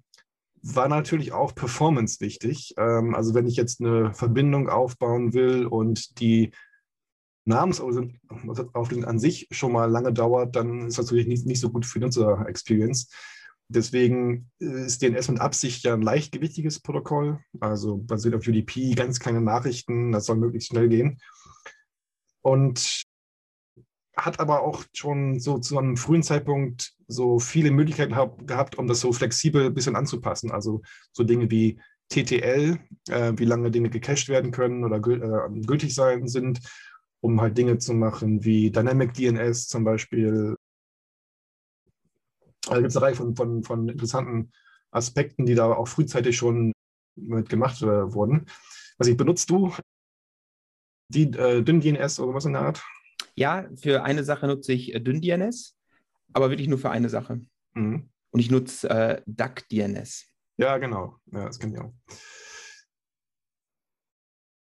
war 0.62 0.88
natürlich 0.88 1.32
auch 1.32 1.54
Performance 1.54 2.20
wichtig. 2.20 2.72
Ähm, 2.78 3.14
also 3.14 3.34
wenn 3.34 3.46
ich 3.46 3.54
jetzt 3.54 3.82
eine 3.82 4.14
Verbindung 4.14 4.70
aufbauen 4.70 5.34
will 5.34 5.66
und 5.66 6.18
die 6.20 6.52
Namensauflösung 7.44 9.04
an 9.04 9.18
sich 9.18 9.46
schon 9.50 9.72
mal 9.72 9.90
lange 9.90 10.10
dauert, 10.10 10.56
dann 10.56 10.86
ist 10.86 10.96
das 10.96 11.04
natürlich 11.04 11.26
nicht, 11.26 11.44
nicht 11.44 11.60
so 11.60 11.68
gut 11.68 11.84
für 11.84 11.98
die 11.98 12.06
Nutzer-Experience. 12.06 13.10
Deswegen 13.68 14.50
ist 14.58 15.02
DNS 15.02 15.28
mit 15.28 15.40
Absicht 15.42 15.84
ja 15.84 15.92
ein 15.92 16.00
leichtgewichtiges 16.00 16.80
Protokoll, 16.80 17.40
also 17.60 17.98
basiert 17.98 18.36
auf 18.36 18.48
UDP, 18.48 18.94
ganz 18.94 19.20
kleine 19.20 19.42
Nachrichten, 19.42 20.12
das 20.12 20.24
soll 20.24 20.36
möglichst 20.36 20.70
schnell 20.70 20.88
gehen. 20.88 21.20
Und 22.40 23.04
hat 24.16 24.40
aber 24.40 24.62
auch 24.62 24.84
schon 24.92 25.40
so 25.40 25.58
zu 25.58 25.78
einem 25.78 25.96
frühen 25.96 26.22
Zeitpunkt 26.22 26.94
so 27.08 27.38
viele 27.38 27.70
Möglichkeiten 27.70 28.16
hab, 28.16 28.46
gehabt, 28.46 28.78
um 28.78 28.86
das 28.86 29.00
so 29.00 29.12
flexibel 29.12 29.66
ein 29.66 29.74
bisschen 29.74 29.96
anzupassen. 29.96 30.50
Also 30.50 30.82
so 31.12 31.24
Dinge 31.24 31.50
wie 31.50 31.80
TTL, 32.10 32.78
äh, 33.08 33.32
wie 33.36 33.44
lange 33.44 33.70
Dinge 33.70 33.90
gecached 33.90 34.28
werden 34.28 34.50
können 34.50 34.84
oder 34.84 35.00
gül 35.00 35.22
äh, 35.22 35.60
gültig 35.66 35.94
sein 35.94 36.28
sind, 36.28 36.60
um 37.20 37.40
halt 37.40 37.58
Dinge 37.58 37.78
zu 37.78 37.94
machen 37.94 38.44
wie 38.44 38.70
Dynamic 38.70 39.14
DNS 39.14 39.66
zum 39.66 39.84
Beispiel. 39.84 40.56
Also 42.68 42.80
gibt 42.80 42.90
es 42.90 42.96
eine 42.96 43.06
Reihe 43.06 43.14
von, 43.14 43.34
von, 43.36 43.62
von 43.62 43.88
interessanten 43.88 44.52
Aspekten, 44.90 45.44
die 45.44 45.54
da 45.54 45.72
auch 45.72 45.88
frühzeitig 45.88 46.36
schon 46.36 46.72
mit 47.16 47.48
gemacht 47.48 47.82
äh, 47.82 48.12
wurden. 48.12 48.46
Was 48.98 49.08
ich 49.08 49.16
benutzt 49.16 49.50
du? 49.50 49.72
Die 51.08 51.24
äh, 51.24 51.62
DynDNS 51.62 52.20
oder 52.20 52.34
was 52.34 52.44
in 52.44 52.52
der 52.52 52.62
Art? 52.62 52.84
Ja, 53.36 53.68
für 53.76 54.04
eine 54.04 54.24
Sache 54.24 54.46
nutze 54.46 54.72
ich 54.72 54.94
äh, 54.94 55.00
DynDNS, 55.00 55.76
aber 56.32 56.50
wirklich 56.50 56.68
nur 56.68 56.78
für 56.78 56.90
eine 56.90 57.08
Sache. 57.08 57.40
Mhm. 57.74 58.10
Und 58.30 58.40
ich 58.40 58.50
nutze 58.50 58.90
äh, 58.90 59.22
DuckDNS. 59.26 60.26
Ja, 60.56 60.78
genau. 60.78 61.18
Ja, 61.32 61.46
das 61.46 61.58
kenne 61.58 61.74
ich 61.74 61.80
auch. 61.80 61.92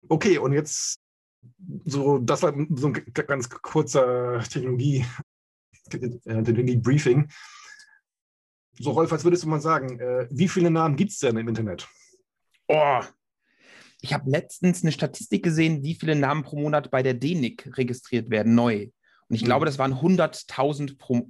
Okay, 0.09 0.37
und 0.37 0.53
jetzt 0.53 0.99
so, 1.85 2.17
das 2.17 2.43
war 2.43 2.53
so 2.75 2.87
ein 2.87 3.05
ganz 3.13 3.49
kurzer 3.49 4.41
Technologie, 4.43 5.05
äh, 5.91 6.43
Technologie-Briefing. 6.43 7.29
So, 8.79 8.91
Rolf, 8.91 9.11
was 9.11 9.23
würdest 9.23 9.43
du 9.43 9.47
mal 9.47 9.61
sagen? 9.61 9.99
Äh, 9.99 10.27
wie 10.29 10.47
viele 10.47 10.69
Namen 10.69 10.95
gibt 10.95 11.11
es 11.11 11.19
denn 11.19 11.37
im 11.37 11.47
Internet? 11.47 11.87
Oh, 12.67 13.01
ich 14.01 14.13
habe 14.13 14.29
letztens 14.29 14.83
eine 14.83 14.91
Statistik 14.91 15.43
gesehen, 15.43 15.83
wie 15.83 15.95
viele 15.95 16.15
Namen 16.15 16.43
pro 16.43 16.59
Monat 16.59 16.91
bei 16.91 17.03
der 17.03 17.13
DENIC 17.13 17.77
registriert 17.77 18.29
werden, 18.29 18.55
neu. 18.55 18.89
Und 19.29 19.35
ich 19.35 19.41
mhm. 19.41 19.45
glaube, 19.45 19.65
das 19.65 19.79
waren 19.79 19.93
100.000 19.93 20.97
pro 20.97 21.29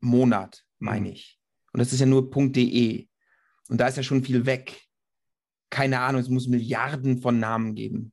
Monat, 0.00 0.64
meine 0.78 1.08
mhm. 1.08 1.12
ich. 1.14 1.38
Und 1.72 1.78
das 1.78 1.92
ist 1.92 2.00
ja 2.00 2.06
nur 2.06 2.30
.de. 2.30 3.06
Und 3.68 3.80
da 3.80 3.86
ist 3.86 3.96
ja 3.96 4.02
schon 4.02 4.24
viel 4.24 4.44
weg. 4.44 4.82
Keine 5.70 6.00
Ahnung, 6.00 6.20
es 6.20 6.28
muss 6.28 6.48
Milliarden 6.48 7.18
von 7.18 7.38
Namen 7.38 7.74
geben. 7.74 8.12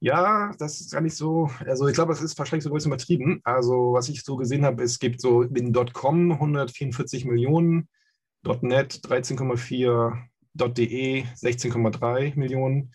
Ja, 0.00 0.54
das 0.58 0.80
ist 0.80 0.92
gar 0.92 1.00
nicht 1.00 1.16
so. 1.16 1.50
Also 1.60 1.88
ich 1.88 1.94
glaube, 1.94 2.12
es 2.12 2.22
ist 2.22 2.38
wahrscheinlich 2.38 2.64
so 2.64 2.70
ein 2.70 2.74
bisschen 2.74 2.92
übertrieben. 2.92 3.40
Also 3.44 3.92
was 3.92 4.08
ich 4.08 4.22
so 4.22 4.36
gesehen 4.36 4.64
habe, 4.64 4.82
es 4.82 4.98
gibt 4.98 5.20
so 5.20 5.42
in 5.42 5.72
.com 5.92 6.32
144 6.32 7.24
Millionen, 7.24 7.88
.net 8.60 9.00
13,4, 9.02 10.16
.de 10.56 11.24
16,3 11.24 12.38
Millionen. 12.38 12.92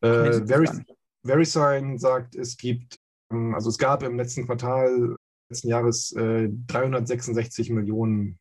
Äh, 0.00 0.40
VeriSign 1.24 1.98
sagt, 1.98 2.36
es 2.36 2.56
gibt, 2.56 2.98
ähm, 3.30 3.54
also 3.54 3.68
es 3.68 3.78
gab 3.78 4.02
im 4.02 4.16
letzten 4.16 4.46
Quartal 4.46 5.16
letzten 5.48 5.68
Jahres 5.68 6.12
äh, 6.12 6.48
366 6.66 7.70
Millionen 7.70 8.38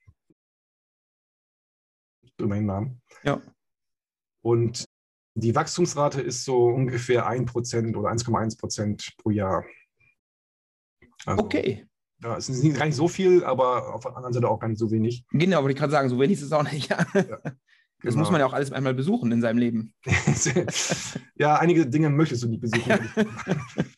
Domainnamen. 2.38 3.02
Ja. 3.24 3.42
Und 4.42 4.86
die 5.36 5.56
Wachstumsrate 5.56 6.22
ist 6.22 6.46
so 6.46 6.68
ungefähr 6.68 7.30
1% 7.30 7.96
oder 7.96 8.10
1,1% 8.10 9.12
pro 9.18 9.30
Jahr. 9.32 9.66
Also, 11.26 11.44
okay. 11.44 11.86
Ja, 12.24 12.36
es 12.38 12.50
ist 12.50 12.64
nicht, 12.64 12.78
gar 12.78 12.86
nicht 12.86 12.96
so 12.96 13.08
viel, 13.08 13.44
aber 13.44 13.94
auf 13.94 14.02
der 14.02 14.16
anderen 14.16 14.34
Seite 14.34 14.50
auch 14.50 14.60
gar 14.60 14.68
nicht 14.68 14.80
so 14.80 14.90
wenig. 14.90 15.26
Genau, 15.32 15.62
wollte 15.62 15.74
ich 15.74 15.78
gerade 15.78 15.92
sagen, 15.92 16.10
so 16.10 16.20
wenig 16.20 16.40
ist 16.40 16.46
es 16.46 16.52
auch 16.52 16.64
nicht. 16.64 16.90
Ja. 16.90 17.06
ja. 17.14 17.40
Das 18.04 18.14
genau. 18.14 18.24
muss 18.24 18.32
man 18.32 18.40
ja 18.40 18.46
auch 18.46 18.54
alles 18.54 18.72
einmal 18.72 18.94
besuchen 18.94 19.32
in 19.32 19.42
seinem 19.42 19.58
Leben. 19.58 19.92
ja, 21.36 21.56
einige 21.56 21.88
Dinge 21.88 22.12
möchtest 22.12 22.44
du 22.44 22.48
nicht 22.48 22.62
besuchen. 22.62 23.10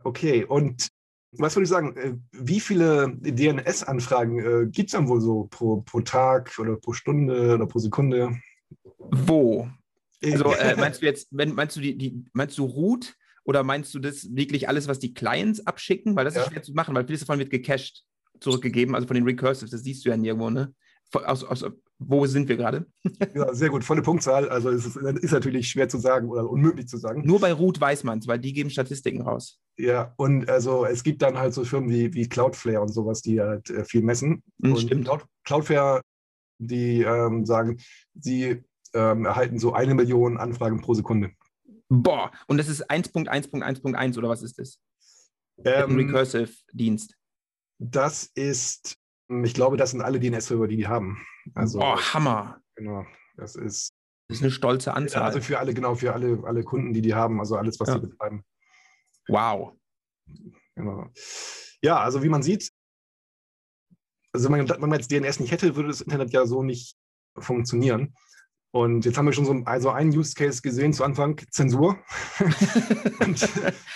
Okay, 0.03 0.43
und 0.43 0.89
was 1.31 1.55
würde 1.55 1.63
ich 1.63 1.69
sagen, 1.69 1.95
äh, 1.97 2.15
wie 2.31 2.59
viele 2.59 3.15
DNS-Anfragen 3.19 4.39
äh, 4.39 4.65
gibt 4.67 4.89
es 4.89 4.91
dann 4.93 5.07
wohl 5.07 5.21
so 5.21 5.47
pro, 5.49 5.81
pro 5.81 6.01
Tag 6.01 6.57
oder 6.59 6.75
pro 6.75 6.93
Stunde 6.93 7.55
oder 7.55 7.65
pro 7.65 7.79
Sekunde? 7.79 8.37
Wo? 8.97 9.69
Also 10.23 10.53
äh, 10.53 10.75
meinst 10.75 11.01
du 11.01 11.05
jetzt, 11.05 11.27
wenn, 11.31 11.53
meinst 11.53 11.75
du 11.75 11.81
die, 11.81 11.97
die, 11.97 12.25
meinst 12.33 12.57
du 12.57 12.65
Root 12.65 13.16
Oder 13.47 13.63
meinst 13.63 13.95
du 13.95 13.99
das 13.99 14.35
wirklich 14.35 14.67
alles, 14.67 14.89
was 14.89 14.99
die 14.99 15.13
Clients 15.13 15.65
abschicken? 15.65 16.17
Weil 16.17 16.25
das 16.25 16.35
ja. 16.35 16.41
ist 16.41 16.49
schwer 16.51 16.63
zu 16.63 16.73
machen, 16.73 16.93
weil 16.93 17.05
vieles 17.05 17.21
davon 17.21 17.39
wird 17.39 17.49
gecached 17.49 18.03
zurückgegeben, 18.41 18.93
also 18.93 19.07
von 19.07 19.15
den 19.15 19.23
Recursives, 19.23 19.71
das 19.71 19.83
siehst 19.83 20.05
du 20.05 20.09
ja 20.09 20.17
nirgendwo, 20.17 20.49
ne? 20.49 20.75
Aus, 21.13 21.45
aus, 21.45 21.65
wo 21.97 22.25
sind 22.25 22.49
wir 22.49 22.57
gerade? 22.57 22.85
ja, 23.33 23.53
sehr 23.53 23.69
gut, 23.69 23.85
volle 23.85 24.01
Punktzahl. 24.01 24.49
Also 24.49 24.69
es 24.69 24.85
ist, 24.85 24.97
ist, 24.97 25.31
natürlich 25.31 25.69
schwer 25.69 25.87
zu 25.87 25.97
sagen 25.97 26.29
oder 26.29 26.47
unmöglich 26.47 26.89
zu 26.89 26.97
sagen. 26.97 27.25
Nur 27.25 27.39
bei 27.39 27.53
Root 27.53 27.79
weiß 27.79 28.03
man 28.03 28.19
es, 28.19 28.27
weil 28.27 28.37
die 28.37 28.51
geben 28.51 28.69
Statistiken 28.69 29.21
raus. 29.21 29.57
Ja, 29.77 30.13
und 30.17 30.49
also 30.49 30.85
es 30.85 31.01
gibt 31.03 31.21
dann 31.21 31.37
halt 31.37 31.53
so 31.53 31.63
Firmen 31.63 31.89
wie, 31.89 32.13
wie 32.13 32.27
Cloudflare 32.27 32.81
und 32.81 32.89
sowas, 32.89 33.21
die 33.21 33.39
halt 33.39 33.69
äh, 33.69 33.85
viel 33.85 34.01
messen. 34.01 34.43
Mhm, 34.57 34.73
und 34.73 34.81
stimmt. 34.81 35.05
Cloud, 35.05 35.25
Cloudflare, 35.45 36.01
die 36.59 37.01
ähm, 37.01 37.45
sagen, 37.45 37.77
sie 38.13 38.63
ähm, 38.93 39.25
erhalten 39.25 39.57
so 39.57 39.71
eine 39.73 39.95
Million 39.95 40.37
Anfragen 40.37 40.81
pro 40.81 40.93
Sekunde. 40.93 41.31
Boah, 41.89 42.31
und 42.47 42.57
das 42.57 42.67
ist 42.67 42.89
1.1.1.1 42.89 44.17
oder 44.17 44.29
was 44.29 44.41
ist 44.41 44.59
das? 44.59 44.79
Ähm, 45.63 45.95
Recursive-Dienst. 45.95 47.15
Das 47.79 48.29
ist, 48.35 48.97
ich 49.29 49.53
glaube, 49.53 49.77
das 49.77 49.91
sind 49.91 50.01
alle 50.01 50.19
DNS-Server, 50.19 50.67
die 50.67 50.77
die 50.77 50.87
haben. 50.87 51.25
Also, 51.55 51.79
oh, 51.79 51.97
Hammer. 51.97 52.61
Genau, 52.75 53.05
das 53.35 53.55
ist. 53.55 53.93
Das 54.27 54.39
ist 54.39 54.43
eine 54.43 54.51
stolze 54.51 54.93
Anzahl. 54.93 55.23
Also 55.23 55.39
für 55.39 55.57
alle, 55.57 55.73
genau, 55.73 55.95
für 55.95 56.13
alle, 56.13 56.43
alle 56.43 56.63
Kunden, 56.63 56.93
die 56.93 57.01
die 57.01 57.13
haben, 57.13 57.39
also 57.39 57.55
alles, 57.55 57.79
was 57.79 57.87
ja. 57.87 57.93
sie 57.93 58.01
betreiben. 58.01 58.43
Wow. 59.29 59.73
Genau. 60.75 61.09
Ja, 61.81 61.99
also 62.01 62.23
wie 62.23 62.29
man 62.29 62.43
sieht, 62.43 62.69
also 64.33 64.49
wenn 64.51 64.65
man, 64.65 64.69
wenn 64.69 64.89
man 64.89 64.99
jetzt 64.99 65.11
DNS 65.11 65.39
nicht 65.39 65.51
hätte, 65.51 65.75
würde 65.77 65.87
das 65.87 66.01
Internet 66.01 66.33
ja 66.33 66.45
so 66.45 66.61
nicht 66.61 66.97
funktionieren. 67.37 68.15
Und 68.71 69.05
jetzt 69.05 69.17
haben 69.17 69.25
wir 69.25 69.33
schon 69.33 69.45
so 69.45 69.61
also 69.65 69.89
einen 69.89 70.15
Use 70.15 70.33
Case 70.35 70.61
gesehen 70.61 70.93
zu 70.93 71.03
Anfang, 71.03 71.39
Zensur. 71.51 71.97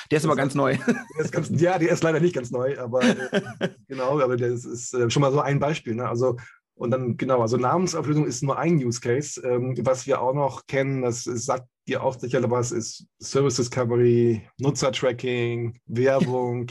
der 0.09 0.17
ist 0.17 0.25
aber 0.25 0.35
ganz 0.35 0.55
neu. 0.55 0.77
Der 1.17 1.27
ganz, 1.29 1.49
ja, 1.49 1.77
der 1.77 1.91
ist 1.91 2.03
leider 2.03 2.19
nicht 2.19 2.33
ganz 2.33 2.51
neu, 2.51 2.79
aber 2.79 3.03
äh, 3.03 3.69
genau, 3.87 4.19
aber 4.19 4.37
das 4.37 4.65
ist 4.65 4.93
äh, 4.93 5.09
schon 5.09 5.21
mal 5.21 5.31
so 5.31 5.41
ein 5.41 5.59
Beispiel. 5.59 5.95
Ne? 5.95 6.07
Also, 6.07 6.37
und 6.75 6.91
dann, 6.91 7.17
genau, 7.17 7.41
also 7.41 7.57
Namensauflösung 7.57 8.25
ist 8.25 8.43
nur 8.43 8.57
ein 8.57 8.77
Use 8.77 9.01
Case. 9.01 9.41
Ähm, 9.45 9.75
was 9.81 10.07
wir 10.07 10.21
auch 10.21 10.33
noch 10.33 10.65
kennen, 10.67 11.01
das 11.01 11.27
ist, 11.27 11.45
sagt 11.45 11.67
dir 11.87 12.01
auch 12.01 12.17
sicher 12.17 12.49
was, 12.49 12.71
ist 12.71 13.05
Service 13.21 13.57
Discovery, 13.57 14.47
Nutzer-Tracking, 14.57 15.79
Werbung, 15.85 16.67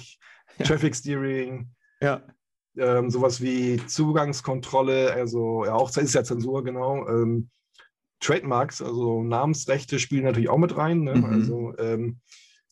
ja. 0.59 0.65
Traffic 0.65 0.97
Steering. 0.97 1.71
Ja. 2.01 2.23
Ähm, 2.77 3.11
sowas 3.11 3.41
wie 3.41 3.85
Zugangskontrolle, 3.87 5.13
also 5.13 5.65
ja, 5.65 5.75
auch 5.75 5.95
ist 5.97 6.15
ja 6.15 6.25
Zensur, 6.25 6.65
genau. 6.65 7.07
Ähm, 7.09 7.51
Trademarks, 8.21 8.83
also 8.83 9.23
Namensrechte 9.23 9.99
spielen 9.99 10.25
natürlich 10.25 10.49
auch 10.51 10.59
mit 10.59 10.77
rein. 10.77 11.03
Ne? 11.03 11.17
Mhm. 11.17 11.25
Also 11.25 11.75
ähm, 11.79 12.21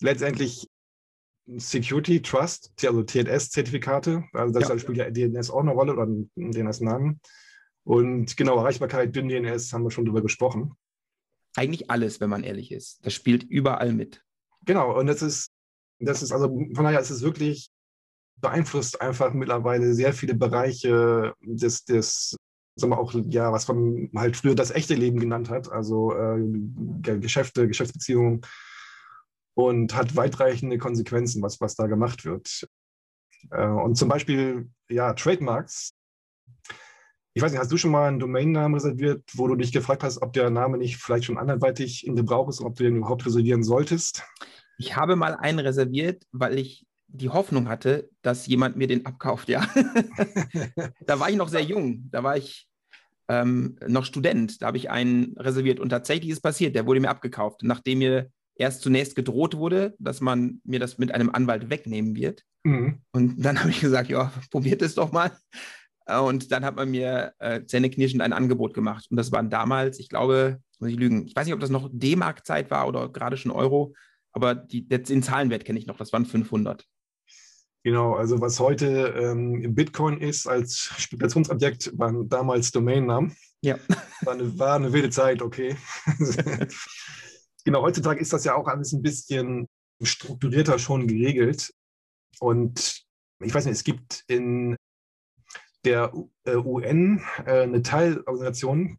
letztendlich 0.01 0.69
Security 1.57 2.21
Trust, 2.21 2.73
also 2.85 3.03
TLS-Zertifikate, 3.03 4.25
also 4.35 4.53
das 4.59 4.69
ja. 4.69 4.79
spielt 4.79 4.99
ja 4.99 5.11
DNS 5.11 5.51
auch 5.51 5.61
eine 5.61 5.73
Rolle 5.73 5.95
oder 5.95 6.07
DNS-Namen. 6.37 7.21
Und 7.85 8.37
genau, 8.37 8.59
Erreichbarkeit, 8.59 9.17
dünn 9.17 9.29
DNS 9.29 9.73
haben 9.73 9.83
wir 9.83 9.91
schon 9.91 10.05
drüber 10.05 10.21
gesprochen. 10.21 10.75
Eigentlich 11.57 11.91
alles, 11.91 12.21
wenn 12.21 12.29
man 12.29 12.45
ehrlich 12.45 12.71
ist. 12.71 13.05
Das 13.05 13.15
spielt 13.15 13.45
überall 13.45 13.95
mit. 13.95 14.23
Genau, 14.67 14.99
und 14.99 15.07
das 15.07 15.23
ist, 15.23 15.51
das 15.99 16.23
ist 16.23 16.33
also 16.33 16.49
von 16.75 16.85
daher 16.85 17.01
ist 17.01 17.11
es 17.11 17.23
wirklich 17.23 17.71
beeinflusst 18.37 19.01
einfach 19.01 19.33
mittlerweile 19.33 19.95
sehr 19.95 20.13
viele 20.13 20.35
Bereiche 20.35 21.35
des, 21.41 21.85
des 21.85 22.37
sagen 22.79 22.93
wir 22.93 22.99
auch, 22.99 23.13
ja, 23.29 23.53
was 23.53 23.69
man 23.69 24.11
halt 24.15 24.37
früher 24.37 24.55
das 24.55 24.71
echte 24.71 24.95
Leben 24.95 25.21
genannt 25.21 25.51
hat, 25.51 25.71
also 25.71 26.15
äh, 26.15 26.41
Geschäfte, 27.03 27.69
Geschäftsbeziehungen 27.69 28.43
und 29.55 29.95
hat 29.97 30.15
weitreichende 30.15 30.79
Konsequenzen, 30.79 31.43
was, 31.43 31.61
was 31.61 31.75
da 31.75 31.87
gemacht 31.89 32.25
wird. 32.25 32.69
Äh, 33.51 33.67
und 33.67 33.97
zum 33.97 34.09
Beispiel, 34.09 34.71
ja, 34.89 35.13
Trademarks. 35.15 35.95
Ich 37.35 37.43
weiß 37.43 37.53
nicht, 37.53 37.61
hast 37.61 37.73
du 37.73 37.77
schon 37.77 37.91
mal 37.91 38.09
einen 38.09 38.21
Domainnamen 38.21 38.75
reserviert, 38.75 39.25
wo 39.35 39.49
du 39.49 39.57
dich 39.57 39.73
gefragt 39.73 40.03
hast, 40.03 40.23
ob 40.23 40.33
der 40.33 40.51
Name 40.51 40.79
nicht 40.79 40.97
vielleicht 40.97 41.25
schon 41.25 41.39
anderweitig 41.39 42.07
in 42.07 42.15
Gebrauch 42.17 42.49
ist 42.49 42.61
und 42.61 42.67
ob 42.67 42.77
du 42.77 42.85
den 42.85 42.97
überhaupt 42.97 43.27
reservieren 43.27 43.63
solltest? 43.63 44.25
Ich 44.79 44.97
habe 44.97 45.17
mal 45.17 45.35
einen 45.35 45.59
reserviert, 45.59 46.25
weil 46.31 46.59
ich 46.59 46.87
die 47.09 47.31
Hoffnung 47.31 47.69
hatte, 47.69 48.09
dass 48.23 48.47
jemand 48.47 48.77
mir 48.77 48.87
den 48.87 49.07
abkauft, 49.07 49.49
ja. 49.49 49.67
da 51.07 51.19
war 51.19 51.31
ich 51.31 51.37
noch 51.37 51.49
sehr 51.49 51.63
jung. 51.63 52.09
Da 52.11 52.23
war 52.23 52.37
ich 52.37 52.68
ähm, 53.29 53.77
noch 53.87 54.05
Student. 54.05 54.63
Da 54.63 54.69
habe 54.69 54.77
ich 54.77 54.91
einen 54.91 55.37
reserviert 55.37 55.81
und 55.81 55.91
tatsächlich 55.91 56.31
ist 56.31 56.41
passiert, 56.41 56.75
der 56.75 56.87
wurde 56.87 57.01
mir 57.01 57.11
abgekauft, 57.11 57.63
nachdem 57.63 57.99
mir 57.99 58.31
erst 58.55 58.83
zunächst 58.83 59.15
gedroht 59.15 59.57
wurde, 59.57 59.95
dass 59.99 60.21
man 60.21 60.61
mir 60.65 60.81
das 60.81 60.99
mit 60.99 61.15
einem 61.15 61.31
Anwalt 61.31 61.71
wegnehmen 61.71 62.17
wird. 62.17 62.43
Mhm. 62.65 63.03
Und 63.13 63.45
dann 63.45 63.61
habe 63.61 63.71
ich 63.71 63.81
gesagt, 63.81 64.11
ja, 64.11 64.33
probiert 64.51 64.83
es 64.83 64.95
doch 64.95 65.13
mal. 65.13 65.31
Und 66.07 66.53
dann 66.53 66.65
hat 66.65 66.77
man 66.77 66.91
mir 66.91 67.35
äh, 67.39 67.65
zähneknirschend 67.65 68.23
ein 68.23 68.33
Angebot 68.33 68.73
gemacht. 68.75 69.07
Und 69.11 69.19
das 69.19 69.31
waren 69.31 69.51
damals, 69.51 69.99
ich 69.99 70.09
glaube, 70.09 70.59
muss 70.79 70.91
ich 70.91 70.97
lügen, 70.97 71.27
ich 71.27 71.37
weiß 71.37 71.47
nicht, 71.47 71.55
ob 71.55 71.61
das 71.61 71.71
noch 71.71 71.91
D-Mark-Zeit 71.93 72.71
war 72.71 72.89
oder 72.89 73.09
gerade 73.11 73.37
schon 73.37 73.53
Euro, 73.53 73.95
aber 74.33 74.55
die, 74.55 74.89
den 74.89 75.23
Zahlenwert 75.23 75.65
kenne 75.65 75.79
ich 75.79 75.87
noch, 75.87 75.97
das 75.97 76.13
waren 76.13 76.25
500. 76.25 76.87
Genau, 77.85 78.15
also 78.15 78.41
was 78.41 78.59
heute 78.59 79.15
ähm, 79.17 79.75
Bitcoin 79.75 80.19
ist 80.21 80.47
als 80.47 80.93
Spekulationsobjekt, 80.99 81.97
waren 81.97 82.29
damals 82.29 82.71
Domainnamen. 82.71 83.37
Ja. 83.63 83.79
War 84.23 84.35
eine, 84.35 84.59
war 84.59 84.77
eine 84.77 84.93
wilde 84.93 85.11
Zeit, 85.11 85.43
okay. 85.43 85.77
genau, 87.65 87.83
heutzutage 87.83 88.21
ist 88.21 88.33
das 88.33 88.45
ja 88.45 88.55
auch 88.57 88.67
alles 88.67 88.93
ein 88.93 89.03
bisschen 89.03 89.69
strukturierter 90.03 90.79
schon 90.79 91.07
geregelt. 91.07 91.73
Und 92.41 93.05
ich 93.41 93.55
weiß 93.55 93.65
nicht, 93.65 93.77
es 93.77 93.85
gibt 93.85 94.25
in 94.27 94.77
der 95.85 96.13
äh, 96.45 96.57
UN 96.57 97.23
äh, 97.47 97.63
eine 97.63 97.83
Teilorganisation, 97.83 98.99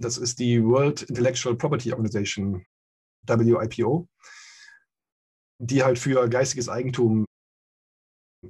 das 0.00 0.18
ist 0.18 0.38
die 0.38 0.62
World 0.64 1.02
Intellectual 1.02 1.56
Property 1.56 1.92
Organization, 1.92 2.64
WIPO, 3.26 4.08
die 5.58 5.82
halt 5.82 5.98
für 5.98 6.28
geistiges 6.28 6.68
Eigentum 6.68 7.26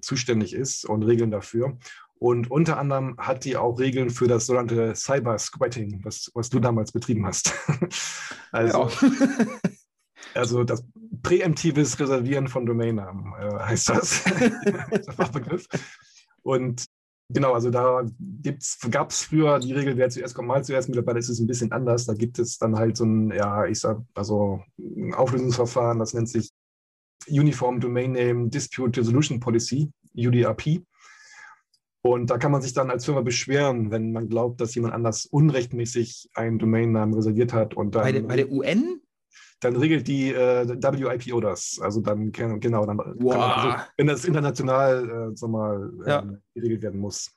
zuständig 0.01 0.55
ist 0.55 0.85
und 0.85 1.03
Regeln 1.03 1.31
dafür. 1.31 1.79
Und 2.19 2.51
unter 2.51 2.79
anderem 2.79 3.17
hat 3.19 3.45
die 3.45 3.57
auch 3.57 3.79
Regeln 3.79 4.11
für 4.11 4.29
das 4.29 4.47
sogenannte 4.47 4.95
Cyber-Squatting, 4.95 6.01
was, 6.05 6.31
was 6.35 6.49
du 6.49 6.61
damals 6.61 6.93
betrieben 6.93 7.27
hast. 7.27 7.53
also, 8.53 8.89
ja. 8.89 9.09
also 10.35 10.65
das 10.65 10.85
präemptives 11.23 11.99
Reservieren 11.99 12.49
von 12.49 12.67
Domainnamen 12.67 13.33
äh, 13.39 13.59
heißt 13.59 13.89
das. 13.91 14.25
der 14.35 15.13
Fachbegriff. 15.13 15.67
Und 16.43 16.87
genau, 17.29 17.53
also 17.53 17.71
da 17.71 18.05
gab 18.91 19.11
es 19.11 19.23
früher 19.23 19.59
die 19.59 19.73
Regel, 19.73 19.97
wer 19.97 20.11
zuerst 20.11 20.35
kommt, 20.35 20.49
mal 20.49 20.65
zuerst. 20.65 20.89
Mittlerweile 20.89 21.19
ist 21.19 21.29
es 21.29 21.41
ein 21.41 21.47
bisschen 21.47 21.73
anders. 21.73 22.07
Da 22.07 22.15
gibt 22.15 22.39
es 22.39 22.59
dann 22.59 22.77
halt 22.77 22.97
so 22.97 23.05
ein, 23.05 23.33
ja, 23.33 23.67
ich 23.67 23.81
sag, 23.81 24.01
also 24.15 24.63
ein 24.79 25.15
Auflösungsverfahren, 25.15 25.99
das 25.99 26.15
nennt 26.15 26.29
sich 26.29 26.51
Uniform 27.29 27.81
Domain 27.81 28.13
Name 28.13 28.49
Dispute 28.49 29.01
Resolution 29.01 29.41
Policy, 29.41 29.91
UDRP. 30.17 30.83
Und 32.03 32.29
da 32.29 32.37
kann 32.37 32.53
man 32.53 32.61
sich 32.61 32.75
dann 32.75 32.91
als 32.91 33.07
Firma 33.07 33.23
beschweren, 33.23 33.91
wenn 33.91 34.13
man 34.13 34.29
glaubt, 34.29 34.61
dass 34.61 34.75
jemand 34.75 34.93
anders 34.93 35.25
unrechtmäßig 35.25 36.29
einen 36.35 36.59
Domainnamen 36.59 37.15
reserviert 37.15 37.55
hat. 37.55 37.75
Und 37.75 37.95
dann, 37.95 38.03
bei, 38.03 38.13
der, 38.13 38.21
bei 38.21 38.37
der 38.37 38.51
UN? 38.51 39.01
Dann 39.61 39.77
regelt 39.77 40.07
die 40.07 40.31
äh, 40.31 40.69
WIPO 40.69 41.41
das. 41.41 41.79
Also 41.81 42.03
dann, 42.03 42.31
genau, 42.31 42.85
dann, 42.85 42.99
wow. 42.99 43.35
also, 43.35 43.85
wenn 43.97 44.07
das 44.07 44.27
international 44.27 45.31
äh, 45.33 45.37
sag 45.37 45.49
mal, 45.49 45.91
äh, 46.05 46.11
ja. 46.11 46.27
geregelt 46.55 46.83
werden 46.83 47.01
muss. 47.01 47.35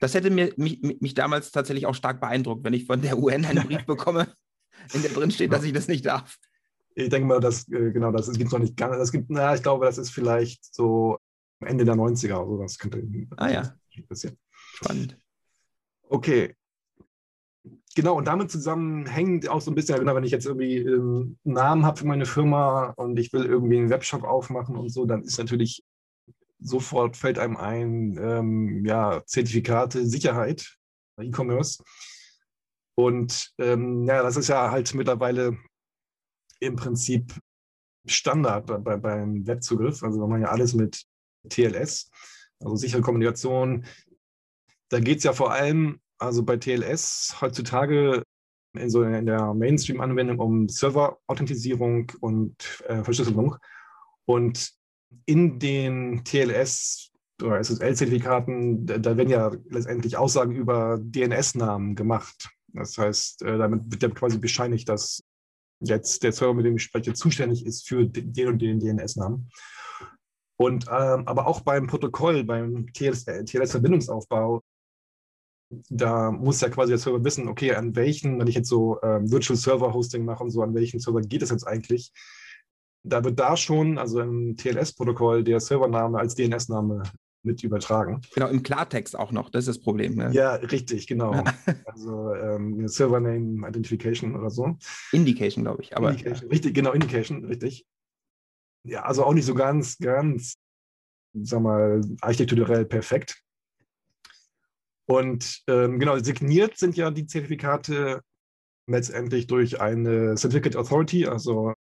Das 0.00 0.12
hätte 0.14 0.28
mir, 0.28 0.52
mich, 0.56 0.82
mich 0.82 1.14
damals 1.14 1.50
tatsächlich 1.50 1.86
auch 1.86 1.94
stark 1.94 2.20
beeindruckt, 2.20 2.64
wenn 2.64 2.74
ich 2.74 2.84
von 2.84 3.00
der 3.00 3.18
UN 3.18 3.46
einen 3.46 3.66
Brief 3.66 3.86
bekomme, 3.86 4.28
in 4.92 5.00
der 5.00 5.12
drin 5.12 5.30
steht, 5.30 5.50
dass 5.50 5.64
ich 5.64 5.72
das 5.72 5.88
nicht 5.88 6.04
darf. 6.04 6.38
Ich 6.94 7.08
denke 7.08 7.26
mal, 7.26 7.40
dass, 7.40 7.68
äh, 7.68 7.90
genau, 7.90 8.12
das 8.12 8.30
gibt 8.32 8.46
es 8.46 8.52
noch 8.52 8.58
nicht 8.58 8.76
ganz. 8.76 8.96
Das 8.96 9.12
gibt, 9.12 9.30
na, 9.30 9.54
ich 9.54 9.62
glaube, 9.62 9.86
das 9.86 9.98
ist 9.98 10.10
vielleicht 10.10 10.74
so 10.74 11.18
Ende 11.60 11.84
der 11.84 11.94
90er 11.94 12.36
oder 12.36 12.56
so. 12.56 12.62
Das 12.62 12.78
könnte 12.78 13.02
ah, 13.36 13.48
ja. 13.48 13.74
passieren. 14.08 14.36
Spannend. 14.50 15.18
Okay. 16.08 16.54
Genau, 17.94 18.16
und 18.16 18.26
damit 18.26 18.50
zusammenhängt 18.50 19.48
auch 19.48 19.60
so 19.60 19.70
ein 19.70 19.74
bisschen, 19.74 19.98
genau, 19.98 20.14
wenn 20.14 20.24
ich 20.24 20.32
jetzt 20.32 20.46
irgendwie 20.46 20.78
ähm, 20.78 21.38
einen 21.44 21.54
Namen 21.54 21.84
habe 21.84 21.98
für 21.98 22.06
meine 22.06 22.26
Firma 22.26 22.90
und 22.96 23.18
ich 23.18 23.32
will 23.32 23.44
irgendwie 23.44 23.78
einen 23.78 23.90
Webshop 23.90 24.24
aufmachen 24.24 24.76
und 24.76 24.88
so, 24.88 25.04
dann 25.04 25.22
ist 25.22 25.38
natürlich 25.38 25.84
sofort 26.58 27.16
fällt 27.16 27.38
einem 27.38 27.56
ein, 27.56 28.18
ähm, 28.20 28.84
ja, 28.86 29.22
Zertifikate, 29.26 30.06
Sicherheit, 30.06 30.76
E-Commerce. 31.20 31.82
Und 32.94 33.52
ähm, 33.58 34.06
ja, 34.06 34.22
das 34.22 34.36
ist 34.36 34.48
ja 34.48 34.70
halt 34.70 34.94
mittlerweile 34.94 35.58
im 36.62 36.76
Prinzip 36.76 37.34
Standard 38.06 38.66
bei, 38.84 38.96
beim 38.96 39.46
Webzugriff. 39.46 40.02
Also 40.02 40.20
wir 40.20 40.26
machen 40.26 40.42
ja 40.42 40.48
alles 40.48 40.74
mit 40.74 41.04
TLS, 41.48 42.10
also 42.60 42.76
sichere 42.76 43.02
Kommunikation. 43.02 43.84
Da 44.88 45.00
geht 45.00 45.18
es 45.18 45.24
ja 45.24 45.32
vor 45.32 45.52
allem, 45.52 46.00
also 46.18 46.42
bei 46.42 46.56
TLS 46.56 47.36
heutzutage 47.40 48.22
in, 48.74 48.90
so 48.90 49.02
in 49.02 49.26
der 49.26 49.54
Mainstream-Anwendung 49.54 50.38
um 50.38 50.68
Server-Authentisierung 50.68 52.12
und 52.20 52.82
äh, 52.86 53.02
Verschlüsselung. 53.02 53.56
Und 54.24 54.72
in 55.26 55.58
den 55.58 56.24
TLS 56.24 57.10
oder 57.42 57.58
SSL-Zertifikaten, 57.58 58.86
da, 58.86 58.98
da, 58.98 59.16
werden 59.16 59.28
ja 59.28 59.50
letztendlich 59.68 60.16
Aussagen 60.16 60.54
über 60.54 60.98
DNS-Namen 61.00 61.96
gemacht. 61.96 62.50
Das 62.68 62.96
heißt, 62.96 63.42
äh, 63.42 63.58
damit 63.58 63.90
wird 63.90 64.02
ja 64.02 64.08
quasi 64.10 64.38
bescheinigt, 64.38 64.88
dass 64.88 65.22
jetzt 65.82 66.22
der 66.22 66.32
Server, 66.32 66.54
mit 66.54 66.66
dem 66.66 66.76
ich 66.76 66.82
spreche, 66.82 67.12
zuständig 67.12 67.66
ist 67.66 67.86
für 67.86 68.06
den 68.06 68.48
und 68.48 68.60
den 68.60 68.80
DNS-Namen. 68.80 69.48
Und 70.56 70.86
ähm, 70.88 71.26
aber 71.26 71.46
auch 71.46 71.60
beim 71.60 71.86
Protokoll, 71.86 72.44
beim 72.44 72.86
TLS-Verbindungsaufbau, 72.92 74.62
da 75.88 76.30
muss 76.30 76.60
ja 76.60 76.68
quasi 76.68 76.90
der 76.90 76.98
Server 76.98 77.24
wissen, 77.24 77.48
okay, 77.48 77.74
an 77.74 77.96
welchen, 77.96 78.38
wenn 78.38 78.46
ich 78.46 78.54
jetzt 78.54 78.68
so 78.68 79.00
ähm, 79.02 79.30
Virtual 79.30 79.56
Server 79.56 79.92
Hosting 79.92 80.24
mache 80.24 80.44
und 80.44 80.50
so, 80.50 80.62
an 80.62 80.74
welchen 80.74 81.00
Server 81.00 81.20
geht 81.20 81.42
es 81.42 81.50
jetzt 81.50 81.66
eigentlich? 81.66 82.12
Da 83.04 83.24
wird 83.24 83.40
da 83.40 83.56
schon, 83.56 83.98
also 83.98 84.20
im 84.20 84.56
TLS-Protokoll, 84.56 85.42
der 85.42 85.60
Servername 85.60 86.18
als 86.18 86.34
DNS-Name 86.34 87.02
mit 87.42 87.62
übertragen. 87.62 88.20
Genau, 88.34 88.48
im 88.48 88.62
Klartext 88.62 89.18
auch 89.18 89.32
noch, 89.32 89.50
das 89.50 89.66
ist 89.66 89.76
das 89.76 89.82
Problem. 89.82 90.14
Ne? 90.14 90.30
Ja, 90.32 90.54
richtig, 90.54 91.06
genau. 91.06 91.44
also 91.86 92.34
ähm, 92.34 92.86
Server 92.88 93.20
Name 93.20 93.66
Identification 93.68 94.36
oder 94.36 94.50
so. 94.50 94.76
Indication, 95.12 95.64
glaube 95.64 95.82
ich. 95.82 95.96
Aber, 95.96 96.10
Indication, 96.10 96.48
richtig, 96.50 96.74
genau, 96.74 96.92
Indication, 96.92 97.44
richtig. 97.44 97.86
Ja, 98.84 99.02
also 99.02 99.24
auch 99.24 99.34
nicht 99.34 99.46
so 99.46 99.54
ganz, 99.54 99.98
ganz, 99.98 100.54
sag 101.34 101.62
mal, 101.62 102.00
architekturell 102.20 102.84
perfekt. 102.84 103.42
Und 105.06 105.62
ähm, 105.66 105.98
genau, 105.98 106.18
signiert 106.18 106.78
sind 106.78 106.96
ja 106.96 107.10
die 107.10 107.26
Zertifikate 107.26 108.22
letztendlich 108.88 109.46
durch 109.46 109.80
eine 109.80 110.36
Certificate 110.36 110.76
Authority, 110.76 111.26
also 111.26 111.74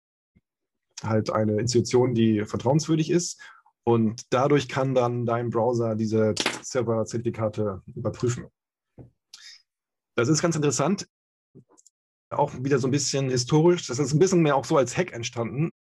halt 1.03 1.29
eine 1.29 1.59
Institution, 1.59 2.13
die 2.13 2.45
vertrauenswürdig 2.45 3.09
ist. 3.09 3.41
Und 3.89 4.31
dadurch 4.31 4.69
kann 4.69 4.93
dann 4.93 5.25
dein 5.25 5.49
Browser 5.49 5.95
diese 5.95 6.35
Server-Zertifikate 6.61 7.81
überprüfen. 7.95 8.45
Das 10.15 10.29
ist 10.29 10.43
ganz 10.43 10.55
interessant. 10.55 11.07
Auch 12.29 12.53
wieder 12.63 12.77
so 12.77 12.87
ein 12.87 12.91
bisschen 12.91 13.31
historisch. 13.31 13.87
Das 13.87 13.97
ist 13.97 14.13
ein 14.13 14.19
bisschen 14.19 14.43
mehr 14.43 14.55
auch 14.55 14.65
so 14.65 14.77
als 14.77 14.95
Hack 14.95 15.11
entstanden, 15.11 15.71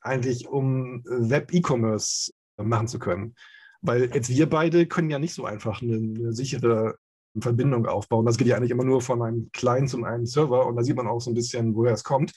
eigentlich 0.00 0.48
um 0.48 1.04
Web-E-Commerce 1.04 2.32
machen 2.56 2.88
zu 2.88 2.98
können. 2.98 3.34
Weil 3.82 4.14
jetzt 4.14 4.30
wir 4.30 4.48
beide 4.48 4.86
können 4.86 5.10
ja 5.10 5.18
nicht 5.18 5.34
so 5.34 5.44
einfach 5.44 5.82
eine, 5.82 5.96
eine, 5.96 6.32
sichere 6.32 6.96
Verbindung 7.38 7.84
aufbauen. 7.84 8.24
Das 8.24 8.38
geht 8.38 8.46
ja 8.46 8.56
eigentlich 8.56 8.70
immer 8.70 8.84
nur 8.84 9.02
von 9.02 9.20
einem 9.20 9.50
Client 9.52 9.90
zum 9.90 10.04
einen 10.04 10.24
Server 10.24 10.66
und 10.66 10.76
da 10.76 10.82
sieht 10.82 10.96
man 10.96 11.06
auch 11.06 11.20
so 11.20 11.30
ein 11.32 11.34
bisschen, 11.34 11.74
woher 11.74 11.92
es 11.92 12.02
kommt. 12.02 12.32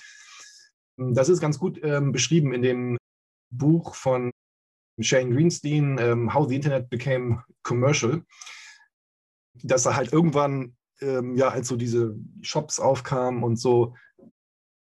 Das 0.97 1.29
ist 1.29 1.39
ganz 1.39 1.57
gut 1.57 1.79
ähm, 1.83 2.11
beschrieben 2.11 2.53
in 2.53 2.63
dem 2.63 2.97
Buch 3.49 3.95
von 3.95 4.31
Shane 5.01 5.31
Greenstein, 5.31 5.97
ähm, 5.99 6.33
How 6.33 6.47
the 6.47 6.55
Internet 6.55 6.89
Became 6.89 7.43
Commercial, 7.63 8.23
dass 9.63 9.83
da 9.83 9.95
halt 9.95 10.13
irgendwann, 10.13 10.75
ähm, 11.01 11.35
ja, 11.35 11.49
als 11.49 11.67
so 11.67 11.75
diese 11.75 12.15
Shops 12.41 12.79
aufkamen 12.79 13.43
und 13.43 13.57
so, 13.57 13.95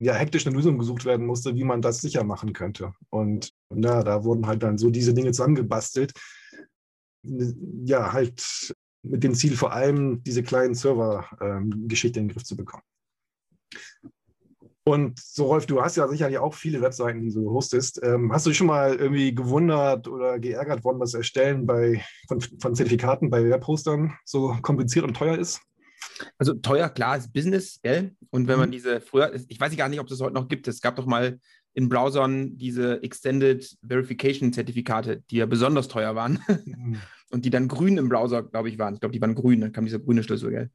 ja, 0.00 0.14
hektisch 0.14 0.46
eine 0.46 0.54
Lösung 0.54 0.78
gesucht 0.78 1.04
werden 1.04 1.26
musste, 1.26 1.54
wie 1.54 1.64
man 1.64 1.82
das 1.82 2.00
sicher 2.00 2.22
machen 2.22 2.52
könnte. 2.52 2.94
Und 3.10 3.52
na, 3.68 4.02
da 4.02 4.24
wurden 4.24 4.46
halt 4.46 4.62
dann 4.62 4.78
so 4.78 4.90
diese 4.90 5.12
Dinge 5.12 5.32
zusammengebastelt. 5.32 6.12
Ja, 7.22 8.12
halt 8.12 8.74
mit 9.02 9.24
dem 9.24 9.34
Ziel 9.34 9.56
vor 9.56 9.72
allem, 9.72 10.22
diese 10.22 10.42
kleinen 10.42 10.74
Server-Geschichte 10.74 12.20
ähm, 12.20 12.22
in 12.22 12.28
den 12.28 12.34
Griff 12.34 12.44
zu 12.44 12.56
bekommen. 12.56 12.84
Und 14.88 15.20
so, 15.20 15.44
Rolf, 15.44 15.66
du 15.66 15.82
hast 15.82 15.96
ja 15.96 16.08
sicherlich 16.08 16.38
auch 16.38 16.54
viele 16.54 16.80
Webseiten, 16.80 17.20
die 17.20 17.30
du 17.30 17.50
hostest. 17.50 18.00
Ähm, 18.02 18.32
hast 18.32 18.46
du 18.46 18.50
dich 18.50 18.56
schon 18.56 18.68
mal 18.68 18.94
irgendwie 18.94 19.34
gewundert 19.34 20.08
oder 20.08 20.38
geärgert 20.38 20.82
worden, 20.82 20.98
dass 20.98 21.12
Erstellen 21.12 21.66
bei, 21.66 22.02
von, 22.26 22.40
von 22.40 22.74
Zertifikaten 22.74 23.28
bei 23.28 23.44
Webhostern 23.44 24.14
so 24.24 24.56
kompliziert 24.62 25.04
und 25.04 25.14
teuer 25.14 25.36
ist? 25.36 25.60
Also 26.38 26.54
teuer, 26.54 26.88
klar, 26.88 27.18
ist 27.18 27.34
Business, 27.34 27.80
gell? 27.82 28.14
Und 28.30 28.48
wenn 28.48 28.58
man 28.58 28.70
mhm. 28.70 28.72
diese 28.72 29.02
früher, 29.02 29.30
ich 29.48 29.60
weiß 29.60 29.76
gar 29.76 29.90
nicht, 29.90 30.00
ob 30.00 30.06
das 30.06 30.22
heute 30.22 30.32
noch 30.32 30.48
gibt, 30.48 30.66
es 30.68 30.80
gab 30.80 30.96
doch 30.96 31.04
mal 31.04 31.38
in 31.74 31.90
Browsern 31.90 32.56
diese 32.56 33.02
Extended 33.02 33.76
Verification 33.86 34.54
Zertifikate, 34.54 35.22
die 35.30 35.36
ja 35.36 35.44
besonders 35.44 35.88
teuer 35.88 36.14
waren 36.14 36.38
mhm. 36.64 36.96
und 37.28 37.44
die 37.44 37.50
dann 37.50 37.68
grün 37.68 37.98
im 37.98 38.08
Browser, 38.08 38.42
glaube 38.42 38.70
ich, 38.70 38.78
waren. 38.78 38.94
Ich 38.94 39.00
glaube, 39.00 39.12
die 39.12 39.20
waren 39.20 39.34
grün, 39.34 39.60
dann 39.60 39.72
kam 39.72 39.84
dieser 39.84 39.98
grüne 39.98 40.22
Schlüssel, 40.22 40.50
gell? 40.50 40.70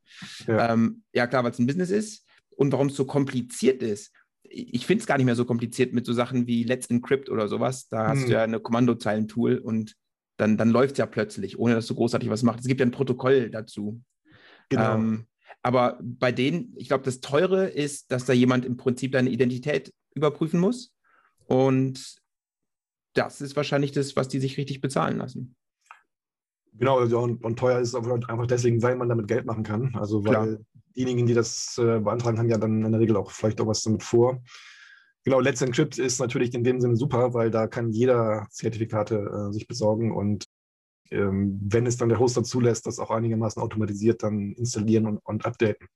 Ja, 0.46 0.72
ähm, 0.72 1.02
ja 1.14 1.26
klar, 1.26 1.44
weil 1.44 1.52
es 1.52 1.58
ein 1.58 1.66
Business 1.66 1.90
ist 1.90 2.28
und 2.56 2.72
warum 2.72 2.88
es 2.88 2.96
so 2.96 3.06
kompliziert 3.06 3.82
ist. 3.82 4.14
Ich 4.44 4.86
finde 4.86 5.02
es 5.02 5.08
gar 5.08 5.18
nicht 5.18 5.26
mehr 5.26 5.36
so 5.36 5.46
kompliziert 5.46 5.94
mit 5.94 6.06
so 6.06 6.14
Sachen 6.14 6.48
wie 6.48 6.64
Let's 6.64 6.88
Encrypt 6.88 7.30
oder 7.30 7.48
sowas. 7.48 7.88
Da 7.88 8.08
hast 8.10 8.22
hm. 8.22 8.26
du 8.28 8.34
ja 8.34 8.44
eine 8.44 8.60
Kommandozeilen-Tool 8.60 9.58
und 9.58 9.96
dann, 10.38 10.58
dann 10.58 10.70
läuft 10.70 10.94
es 10.94 10.98
ja 10.98 11.06
plötzlich, 11.06 11.58
ohne 11.60 11.76
dass 11.76 11.88
du 11.88 11.96
großartig 11.96 12.30
was 12.30 12.44
machst. 12.44 12.62
Es 12.62 12.68
gibt 12.68 12.80
ja 12.80 12.86
ein 12.86 12.92
Protokoll 12.92 13.50
dazu. 13.50 14.02
Genau. 14.70 14.96
Ähm, 14.96 15.26
aber 15.62 16.00
bei 16.02 16.32
denen, 16.32 16.74
ich 16.76 16.90
glaube, 16.90 17.06
das 17.06 17.22
Teure 17.22 17.68
ist, 17.68 18.12
dass 18.12 18.26
da 18.26 18.34
jemand 18.34 18.66
im 18.66 18.78
Prinzip 18.78 19.14
deine 19.14 19.30
Identität 19.30 19.94
überprüfen 20.14 20.60
muss. 20.60 20.94
Und 21.46 22.18
das 23.14 23.42
ist 23.42 23.56
wahrscheinlich 23.56 23.92
das, 23.92 24.16
was 24.16 24.28
die 24.28 24.40
sich 24.40 24.58
richtig 24.58 24.82
bezahlen 24.82 25.18
lassen. 25.18 25.56
Genau, 26.78 27.00
also 27.00 27.20
und, 27.20 27.44
und, 27.44 27.58
teuer 27.58 27.80
ist 27.80 27.90
es 27.90 27.96
einfach 27.96 28.48
deswegen, 28.48 28.82
weil 28.82 28.96
man 28.96 29.10
damit 29.10 29.28
Geld 29.28 29.46
machen 29.46 29.64
kann. 29.64 29.96
Also 29.96 30.26
weil 30.26 30.34
Klar 30.34 30.58
diejenigen, 30.96 31.26
die 31.26 31.34
das 31.34 31.78
äh, 31.78 32.00
beantragen, 32.00 32.38
haben 32.38 32.50
ja 32.50 32.58
dann 32.58 32.84
in 32.84 32.92
der 32.92 33.02
Regel 33.02 33.18
auch 33.18 33.32
vielleicht 33.32 33.60
auch 33.62 33.68
was 33.68 33.84
damit 33.84 34.04
vor. 34.04 34.42
Genau, 35.24 35.40
Let's 35.40 35.62
Encrypt 35.62 35.98
ist 35.98 36.20
natürlich 36.20 36.54
in 36.54 36.64
dem 36.64 36.82
Sinne 36.82 36.96
super, 36.96 37.34
weil 37.34 37.50
da 37.50 37.68
kann 37.68 37.92
jeder 37.92 38.48
Zertifikate 38.52 39.16
äh, 39.16 39.54
sich 39.54 39.68
besorgen 39.68 40.12
und 40.12 40.46
ähm, 41.12 41.60
wenn 41.64 41.86
es 41.86 41.98
dann 41.98 42.10
der 42.10 42.20
Hoster 42.20 42.44
zulässt, 42.44 42.88
das 42.88 43.00
auch 43.00 43.12
einigermaßen 43.12 43.62
automatisiert 43.62 44.24
dann 44.24 44.54
installieren 44.54 45.06
und, 45.06 45.18
und 45.20 45.46
updaten. 45.46 45.88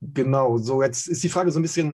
Genau, 0.00 0.56
so 0.56 0.82
jetzt 0.82 1.08
ist 1.08 1.22
die 1.22 1.28
Frage 1.28 1.50
so 1.50 1.60
ein 1.60 1.62
bisschen, 1.62 1.92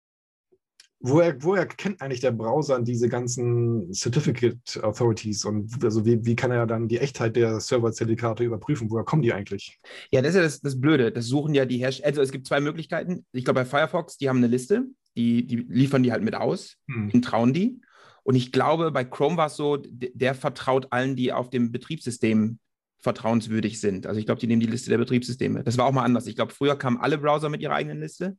woher, 1.02 1.44
woher 1.44 1.66
kennt 1.66 2.02
eigentlich 2.02 2.20
der 2.20 2.32
Browser 2.32 2.82
diese 2.82 3.10
ganzen 3.10 3.94
Certificate 3.94 4.80
Authorities 4.84 5.46
und 5.46 5.84
also 5.84 6.06
wie, 6.06 6.24
wie 6.26 6.36
kann 6.36 6.52
er 6.52 6.66
dann 6.68 6.88
die 6.88 7.00
Echtheit 7.00 7.36
der 7.36 7.60
Server-Zertifikate 7.60 8.44
überprüfen? 8.44 8.90
Woher 8.90 9.04
kommen 9.04 9.22
die 9.22 9.34
eigentlich? 9.34 9.80
Ja, 10.12 10.22
das 10.22 10.30
ist 10.30 10.36
ja 10.36 10.42
das, 10.42 10.62
das 10.62 10.80
Blöde. 10.80 11.12
Das 11.12 11.26
suchen 11.26 11.54
ja 11.54 11.66
die 11.66 11.78
Hersteller. 11.78 12.08
Also 12.08 12.22
es 12.22 12.32
gibt 12.32 12.48
zwei 12.48 12.60
Möglichkeiten. 12.60 13.26
Ich 13.32 13.44
glaube, 13.44 13.62
bei 13.62 13.66
Firefox, 13.66 14.18
die 14.18 14.30
haben 14.30 14.38
eine 14.38 14.48
Liste, 14.48 14.86
die, 15.16 15.46
die 15.46 15.58
liefern 15.58 16.04
die 16.04 16.12
halt 16.12 16.24
mit 16.24 16.36
aus, 16.36 16.78
hm. 16.88 17.10
den 17.10 17.22
trauen 17.22 17.54
die. 17.54 17.82
Und 18.24 18.36
ich 18.36 18.52
glaube, 18.52 18.92
bei 18.92 19.04
Chrome 19.04 19.38
war 19.38 19.48
es 19.48 19.56
so, 19.56 19.78
der 19.78 20.36
vertraut 20.36 20.88
allen, 20.92 21.16
die 21.16 21.34
auf 21.34 21.50
dem 21.50 21.72
Betriebssystem 21.72 22.60
vertrauenswürdig 23.00 23.80
sind. 23.82 24.06
Also 24.06 24.20
ich 24.20 24.28
glaube, 24.28 24.40
die 24.40 24.48
nehmen 24.48 24.60
die 24.60 24.68
Liste 24.68 24.92
der 24.92 25.00
Betriebssysteme. 25.00 25.64
Das 25.64 25.78
war 25.78 25.86
auch 25.86 25.92
mal 25.92 26.04
anders. 26.04 26.28
Ich 26.28 26.36
glaube, 26.36 26.54
früher 26.54 26.78
kamen 26.78 26.98
alle 26.98 27.18
Browser 27.18 27.50
mit 27.50 27.62
ihrer 27.62 27.74
eigenen 27.74 28.00
Liste. 28.00 28.38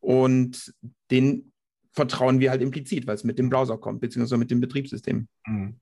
Und 0.00 0.74
den 1.12 1.52
vertrauen 1.96 2.38
wir 2.38 2.50
halt 2.50 2.62
implizit, 2.62 3.06
weil 3.06 3.14
es 3.14 3.24
mit 3.24 3.38
dem 3.38 3.48
Browser 3.48 3.78
kommt, 3.78 4.02
beziehungsweise 4.02 4.36
mit 4.36 4.50
dem 4.50 4.60
Betriebssystem. 4.60 5.26
Mhm. 5.46 5.80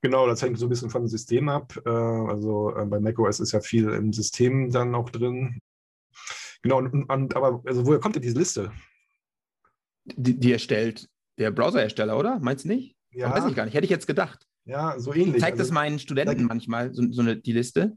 Genau, 0.00 0.28
das 0.28 0.42
hängt 0.42 0.58
so 0.58 0.66
ein 0.66 0.68
bisschen 0.68 0.90
vom 0.90 1.08
System 1.08 1.48
ab. 1.48 1.74
Äh, 1.84 1.88
also 1.88 2.76
äh, 2.76 2.84
bei 2.84 3.00
macOS 3.00 3.40
ist 3.40 3.52
ja 3.52 3.60
viel 3.60 3.88
im 3.88 4.12
System 4.12 4.70
dann 4.70 4.94
auch 4.94 5.10
drin. 5.10 5.60
Genau, 6.62 6.78
und, 6.78 7.04
und, 7.10 7.34
aber 7.34 7.62
also 7.64 7.86
woher 7.86 7.98
kommt 7.98 8.14
denn 8.14 8.22
diese 8.22 8.38
Liste? 8.38 8.70
Die, 10.04 10.38
die 10.38 10.52
erstellt 10.52 11.08
der 11.38 11.50
Browserhersteller, 11.50 12.16
oder? 12.16 12.38
Meinst 12.38 12.64
du 12.64 12.68
nicht? 12.68 12.96
Ja. 13.10 13.32
weiß 13.32 13.46
ich 13.46 13.56
gar 13.56 13.64
nicht. 13.64 13.74
Hätte 13.74 13.84
ich 13.84 13.90
jetzt 13.90 14.06
gedacht. 14.06 14.46
Ja, 14.64 14.98
so 14.98 15.14
ähnlich. 15.14 15.40
Zeigt 15.40 15.58
also, 15.58 15.64
das 15.64 15.72
meinen 15.72 15.98
Studenten 15.98 16.44
manchmal, 16.44 16.92
so, 16.92 17.02
so 17.10 17.22
eine, 17.22 17.36
die 17.36 17.52
Liste. 17.52 17.96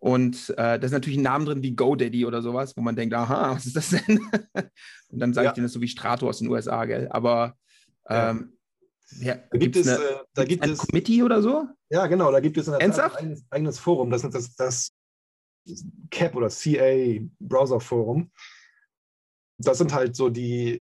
Und 0.00 0.48
äh, 0.56 0.78
da 0.78 0.86
ist 0.86 0.92
natürlich 0.92 1.18
ein 1.18 1.24
Name 1.24 1.44
drin 1.44 1.62
wie 1.62 1.76
GoDaddy 1.76 2.24
oder 2.24 2.40
sowas, 2.40 2.74
wo 2.76 2.80
man 2.80 2.96
denkt, 2.96 3.14
aha, 3.14 3.50
was 3.54 3.66
ist 3.66 3.76
das 3.76 3.90
denn? 3.90 4.18
und 5.08 5.18
dann 5.18 5.34
sage 5.34 5.44
ja. 5.44 5.50
ich 5.50 5.54
denen 5.54 5.66
das 5.66 5.72
so 5.72 5.80
wie 5.80 5.88
Strato 5.88 6.26
aus 6.28 6.38
den 6.38 6.48
USA, 6.48 6.86
gell? 6.86 7.06
Aber 7.10 7.54
ähm, 8.08 8.56
ja. 9.20 9.36
da 9.50 9.58
gibt 9.58 9.76
es, 9.76 9.86
eine, 9.88 10.02
äh, 10.02 10.16
da 10.32 10.44
gibt 10.44 10.62
ein 10.62 10.70
es, 10.70 10.78
Committee 10.78 11.22
oder 11.22 11.42
so? 11.42 11.68
Ja, 11.90 12.06
genau, 12.06 12.32
da 12.32 12.40
gibt 12.40 12.56
es 12.56 12.68
ein 12.68 12.74
eigenes, 12.76 13.44
eigenes, 13.50 13.78
Forum, 13.78 14.10
das 14.10 14.24
ist 14.24 14.34
das, 14.34 14.54
das 14.56 14.92
CAP 16.10 16.34
oder 16.34 16.48
CA 16.48 17.20
Browser 17.38 17.80
Forum. 17.80 18.30
Das 19.58 19.76
sind 19.76 19.92
halt 19.92 20.16
so 20.16 20.30
die 20.30 20.80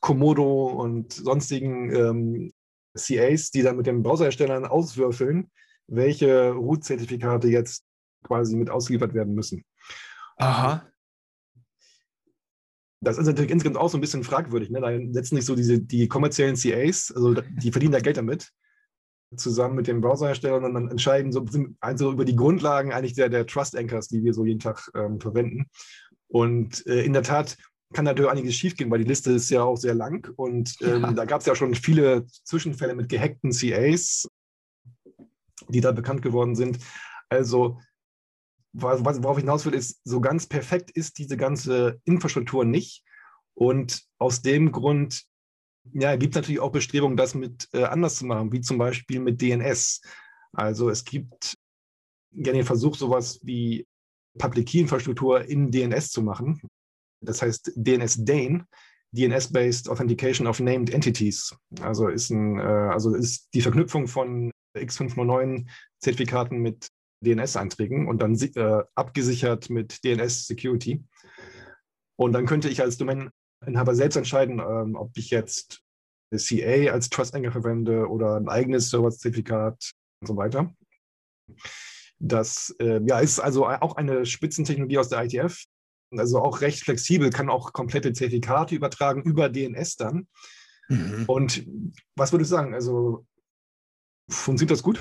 Komodo 0.00 0.68
und 0.68 1.12
sonstigen 1.12 1.94
ähm, 1.94 2.52
CAs, 2.94 3.50
die 3.50 3.62
dann 3.62 3.76
mit 3.76 3.86
den 3.86 4.02
Browserherstellern 4.02 4.64
auswürfeln, 4.64 5.50
welche 5.86 6.52
Root-Zertifikate 6.52 7.48
jetzt 7.48 7.85
quasi 8.26 8.56
mit 8.56 8.70
ausgeliefert 8.70 9.14
werden 9.14 9.34
müssen. 9.34 9.64
Aha. 10.36 10.86
Das 13.00 13.18
ist 13.18 13.26
natürlich 13.26 13.50
insgesamt 13.50 13.76
auch 13.76 13.88
so 13.88 13.98
ein 13.98 14.00
bisschen 14.00 14.24
fragwürdig. 14.24 14.70
Ne? 14.70 14.80
Da 14.80 14.90
setzen 15.12 15.36
sich 15.36 15.44
so 15.44 15.54
diese, 15.54 15.78
die 15.78 16.08
kommerziellen 16.08 16.56
CAs, 16.56 17.12
also 17.14 17.34
die 17.34 17.70
verdienen 17.70 17.92
da 17.92 18.00
Geld 18.00 18.16
damit. 18.16 18.52
zusammen 19.36 19.76
mit 19.76 19.86
dem 19.86 20.00
Browserhersteller 20.00 20.56
und 20.56 20.74
dann 20.74 20.90
entscheiden 20.90 21.32
so 21.32 21.44
also 21.80 22.12
über 22.12 22.24
die 22.24 22.36
Grundlagen 22.36 22.92
eigentlich 22.92 23.14
der, 23.14 23.28
der 23.28 23.46
Trust 23.46 23.76
Anchors, 23.76 24.08
die 24.08 24.22
wir 24.24 24.32
so 24.32 24.44
jeden 24.44 24.60
Tag 24.60 24.88
ähm, 24.94 25.20
verwenden. 25.20 25.66
Und 26.28 26.86
äh, 26.86 27.02
in 27.04 27.12
der 27.12 27.22
Tat 27.22 27.56
kann 27.92 28.04
natürlich 28.04 28.30
einiges 28.30 28.54
schiefgehen, 28.54 28.90
weil 28.90 28.98
die 29.00 29.08
Liste 29.08 29.32
ist 29.32 29.50
ja 29.50 29.62
auch 29.62 29.76
sehr 29.76 29.94
lang 29.94 30.32
und 30.36 30.74
ähm, 30.80 31.02
ja. 31.02 31.12
da 31.12 31.24
gab 31.24 31.40
es 31.40 31.46
ja 31.46 31.54
schon 31.54 31.74
viele 31.74 32.26
Zwischenfälle 32.26 32.94
mit 32.94 33.08
gehackten 33.08 33.52
CAs, 33.52 34.28
die 35.68 35.80
da 35.80 35.92
bekannt 35.92 36.22
geworden 36.22 36.56
sind. 36.56 36.78
Also 37.28 37.78
worauf 38.80 39.38
ich 39.38 39.44
hinaus 39.44 39.64
will, 39.66 39.74
ist, 39.74 40.00
so 40.04 40.20
ganz 40.20 40.46
perfekt 40.46 40.90
ist 40.90 41.18
diese 41.18 41.36
ganze 41.36 42.00
Infrastruktur 42.04 42.64
nicht. 42.64 43.02
Und 43.54 44.04
aus 44.18 44.42
dem 44.42 44.70
Grund 44.70 45.24
ja, 45.92 46.16
gibt 46.16 46.34
es 46.34 46.36
natürlich 46.36 46.60
auch 46.60 46.72
Bestrebungen, 46.72 47.16
das 47.16 47.34
mit 47.34 47.68
äh, 47.72 47.84
anders 47.84 48.16
zu 48.16 48.26
machen, 48.26 48.52
wie 48.52 48.60
zum 48.60 48.78
Beispiel 48.78 49.20
mit 49.20 49.40
DNS. 49.40 50.00
Also 50.52 50.90
es 50.90 51.04
gibt 51.04 51.56
gerne 52.32 52.58
den 52.58 52.66
Versuch, 52.66 52.96
sowas 52.96 53.40
wie 53.42 53.86
Public 54.38 54.68
Key 54.68 54.80
Infrastruktur 54.80 55.44
in 55.44 55.70
DNS 55.70 56.10
zu 56.10 56.22
machen. 56.22 56.60
Das 57.20 57.40
heißt 57.40 57.72
DNS 57.76 58.24
DANE, 58.24 58.66
DNS-based 59.12 59.88
Authentication 59.88 60.46
of 60.46 60.60
Named 60.60 60.90
Entities. 60.90 61.54
Also 61.80 62.08
ist 62.08 62.30
ein, 62.30 62.58
äh, 62.58 62.62
also 62.62 63.14
ist 63.14 63.48
die 63.54 63.62
Verknüpfung 63.62 64.06
von 64.06 64.50
X509 64.76 65.66
Zertifikaten 66.00 66.58
mit 66.58 66.88
DNS-Einträgen 67.20 68.08
und 68.08 68.20
dann 68.20 68.34
äh, 68.34 68.82
abgesichert 68.94 69.70
mit 69.70 70.04
DNS 70.04 70.46
Security. 70.46 71.04
Und 72.16 72.32
dann 72.32 72.46
könnte 72.46 72.68
ich 72.68 72.80
als 72.80 72.96
Domain-Inhaber 72.96 73.94
selbst 73.94 74.16
entscheiden, 74.16 74.58
ähm, 74.58 74.96
ob 74.96 75.16
ich 75.16 75.30
jetzt 75.30 75.82
CA 76.34 76.92
als 76.92 77.08
Trust 77.08 77.34
Anchor 77.34 77.52
verwende 77.52 78.08
oder 78.08 78.36
ein 78.36 78.48
eigenes 78.48 78.90
Server-Zertifikat 78.90 79.92
und 80.20 80.26
so 80.26 80.36
weiter. 80.36 80.74
Das 82.18 82.74
äh, 82.80 83.00
ja, 83.06 83.20
ist 83.20 83.38
also 83.38 83.66
auch 83.66 83.96
eine 83.96 84.26
Spitzentechnologie 84.26 84.98
aus 84.98 85.10
der 85.10 85.22
ITF, 85.24 85.64
also 86.12 86.40
auch 86.40 86.60
recht 86.60 86.80
flexibel, 86.80 87.30
kann 87.30 87.50
auch 87.50 87.72
komplette 87.72 88.12
Zertifikate 88.12 88.74
übertragen 88.74 89.22
über 89.22 89.48
DNS 89.48 89.96
dann. 89.96 90.26
Mhm. 90.88 91.24
Und 91.26 91.66
was 92.16 92.32
würdest 92.32 92.50
du 92.50 92.56
sagen? 92.56 92.74
Also 92.74 93.26
funktioniert 94.28 94.70
das 94.70 94.82
gut? 94.82 95.00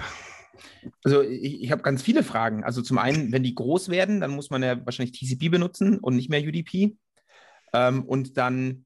Also 1.03 1.21
ich, 1.21 1.63
ich 1.63 1.71
habe 1.71 1.81
ganz 1.81 2.01
viele 2.01 2.23
Fragen. 2.23 2.63
Also 2.63 2.81
zum 2.81 2.97
einen, 2.97 3.31
wenn 3.31 3.43
die 3.43 3.55
groß 3.55 3.89
werden, 3.89 4.19
dann 4.19 4.31
muss 4.31 4.49
man 4.49 4.63
ja 4.63 4.85
wahrscheinlich 4.85 5.17
TCP 5.17 5.49
benutzen 5.49 5.99
und 5.99 6.15
nicht 6.15 6.29
mehr 6.29 6.41
UDP. 6.41 6.95
Ähm, 7.73 8.03
und 8.03 8.37
dann 8.37 8.85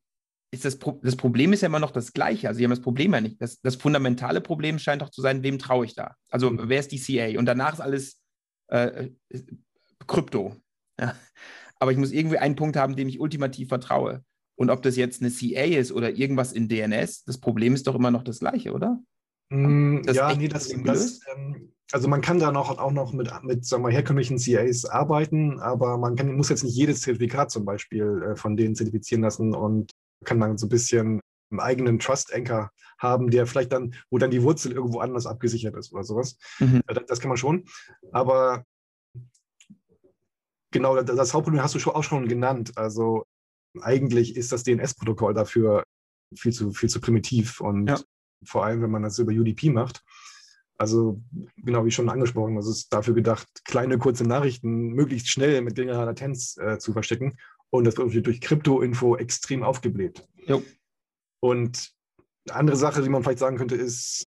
ist 0.51 0.65
das, 0.65 0.79
Pro 0.79 0.99
das 1.03 1.15
Problem 1.15 1.53
ist 1.53 1.62
ja 1.62 1.67
immer 1.67 1.79
noch 1.79 1.91
das 1.91 2.13
gleiche. 2.13 2.47
Also 2.47 2.58
sie 2.58 2.63
haben 2.63 2.71
das 2.71 2.82
Problem 2.82 3.13
ja 3.13 3.21
nicht. 3.21 3.41
Das, 3.41 3.62
das 3.62 3.75
fundamentale 3.75 4.41
Problem 4.41 4.79
scheint 4.79 5.01
doch 5.01 5.10
zu 5.10 5.21
sein, 5.21 5.43
wem 5.43 5.60
traue 5.60 5.86
ich 5.86 5.95
da? 5.95 6.15
Also 6.29 6.49
mhm. 6.49 6.69
wer 6.69 6.79
ist 6.79 6.91
die 6.91 6.99
CA? 6.99 7.38
Und 7.38 7.45
danach 7.45 7.73
ist 7.73 7.82
alles 7.82 8.21
äh, 8.67 9.10
Krypto. 10.08 10.55
Ja. 10.99 11.15
Aber 11.79 11.91
ich 11.91 11.97
muss 11.97 12.12
irgendwie 12.12 12.38
einen 12.38 12.55
Punkt 12.55 12.75
haben, 12.75 12.95
dem 12.95 13.08
ich 13.08 13.19
ultimativ 13.19 13.69
vertraue. 13.69 14.23
Und 14.55 14.69
ob 14.69 14.82
das 14.82 14.97
jetzt 14.97 15.21
eine 15.21 15.32
CA 15.32 15.63
ist 15.63 15.93
oder 15.93 16.12
irgendwas 16.12 16.51
in 16.51 16.67
DNS, 16.67 17.23
das 17.23 17.39
Problem 17.39 17.73
ist 17.73 17.88
doch 17.88 17.95
immer 17.95 18.12
noch 18.12 18.23
das 18.23 18.39
gleiche, 18.39 18.73
oder? 18.73 19.01
Mm, 19.49 20.01
ja, 20.12 20.35
nee, 20.35 20.47
das, 20.47 20.69
das 20.83 21.21
ähm, 21.33 21.73
also 21.91 22.07
man 22.07 22.21
kann 22.21 22.39
da 22.39 22.51
noch, 22.51 22.77
auch 22.77 22.91
noch 22.91 23.13
mit, 23.13 23.31
mit 23.43 23.65
sagen 23.65 23.83
wir, 23.83 23.89
herkömmlichen 23.89 24.38
CAs 24.38 24.85
arbeiten, 24.85 25.59
aber 25.59 25.97
man 25.97 26.15
kann, 26.15 26.35
muss 26.35 26.49
jetzt 26.49 26.63
nicht 26.63 26.75
jedes 26.75 27.01
Zertifikat 27.01 27.49
zum 27.49 27.65
Beispiel 27.65 28.21
äh, 28.23 28.35
von 28.35 28.55
denen 28.55 28.75
zertifizieren 28.75 29.23
lassen 29.23 29.55
und 29.55 29.91
kann 30.23 30.39
dann 30.39 30.57
so 30.57 30.67
ein 30.67 30.69
bisschen 30.69 31.19
einen 31.51 31.59
eigenen 31.59 31.97
Trust 31.97 32.31
Anchor 32.33 32.69
haben, 32.99 33.31
der 33.31 33.47
vielleicht 33.47 33.71
dann, 33.71 33.95
wo 34.12 34.19
dann 34.19 34.29
die 34.29 34.43
Wurzel 34.43 34.71
irgendwo 34.71 34.99
anders 34.99 35.25
abgesichert 35.25 35.75
ist 35.75 35.91
oder 35.91 36.03
sowas. 36.03 36.38
Mhm. 36.59 36.81
Das, 36.85 37.05
das, 37.07 37.19
kann 37.19 37.29
man 37.29 37.38
schon. 37.38 37.65
Aber 38.12 38.65
genau, 40.71 41.01
das 41.01 41.33
Hauptproblem 41.33 41.63
hast 41.63 41.73
du 41.73 41.91
auch 41.91 42.03
schon 42.03 42.27
genannt. 42.27 42.73
Also 42.75 43.23
eigentlich 43.81 44.35
ist 44.35 44.51
das 44.51 44.63
DNS-Protokoll 44.63 45.33
dafür 45.33 45.83
viel 46.35 46.53
zu, 46.53 46.71
viel 46.71 46.89
zu 46.89 47.01
primitiv 47.01 47.62
und 47.62 47.88
ja 47.88 47.97
vor 48.43 48.65
allem 48.65 48.82
wenn 48.82 48.91
man 48.91 49.04
das 49.04 49.19
über 49.19 49.32
UDP 49.32 49.69
macht. 49.69 50.04
Also 50.78 51.21
genau 51.58 51.84
wie 51.86 51.91
schon 51.91 52.10
angesprochen, 52.10 52.58
es 52.58 52.67
ist 52.67 52.93
dafür 52.93 53.13
gedacht, 53.13 53.47
kleine 53.65 53.97
kurze 53.97 54.23
Nachrichten 54.23 54.93
möglichst 54.93 55.28
schnell 55.28 55.62
mit 55.62 55.75
geringerer 55.75 56.06
Latenz 56.06 56.58
äh, 56.58 56.78
zu 56.78 56.93
verstecken. 56.93 57.38
Und 57.69 57.84
das 57.84 57.97
wird 57.97 58.25
durch 58.25 58.39
Krypto-Info 58.39 59.17
extrem 59.17 59.62
aufgebläht. 59.62 60.25
Jo. 60.47 60.63
Und 61.41 61.91
eine 62.49 62.60
andere 62.60 62.78
Sache, 62.78 63.02
die 63.02 63.10
man 63.10 63.23
vielleicht 63.23 63.39
sagen 63.39 63.58
könnte, 63.58 63.75
ist, 63.75 64.25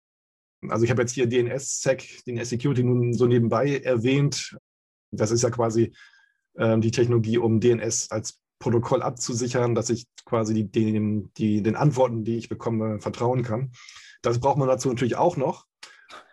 also 0.68 0.84
ich 0.84 0.90
habe 0.90 1.02
jetzt 1.02 1.12
hier 1.12 1.26
DNS-Sec, 1.26 2.24
DNS-Security 2.26 2.82
nun 2.82 3.14
so 3.14 3.26
nebenbei 3.26 3.78
erwähnt. 3.78 4.58
Das 5.12 5.30
ist 5.30 5.42
ja 5.42 5.50
quasi 5.50 5.94
ähm, 6.56 6.80
die 6.80 6.90
Technologie, 6.90 7.38
um 7.38 7.60
DNS 7.60 8.10
als 8.10 8.40
Protokoll 8.60 9.02
abzusichern, 9.02 9.74
dass 9.74 9.90
ich 9.90 10.06
quasi 10.24 10.54
die, 10.54 10.70
den, 10.70 11.32
die, 11.34 11.62
den 11.62 11.76
Antworten, 11.76 12.24
die 12.24 12.36
ich 12.36 12.48
bekomme, 12.48 13.00
vertrauen 13.00 13.42
kann. 13.42 13.72
Das 14.22 14.38
braucht 14.38 14.58
man 14.58 14.68
dazu 14.68 14.88
natürlich 14.88 15.16
auch 15.16 15.36
noch. 15.36 15.66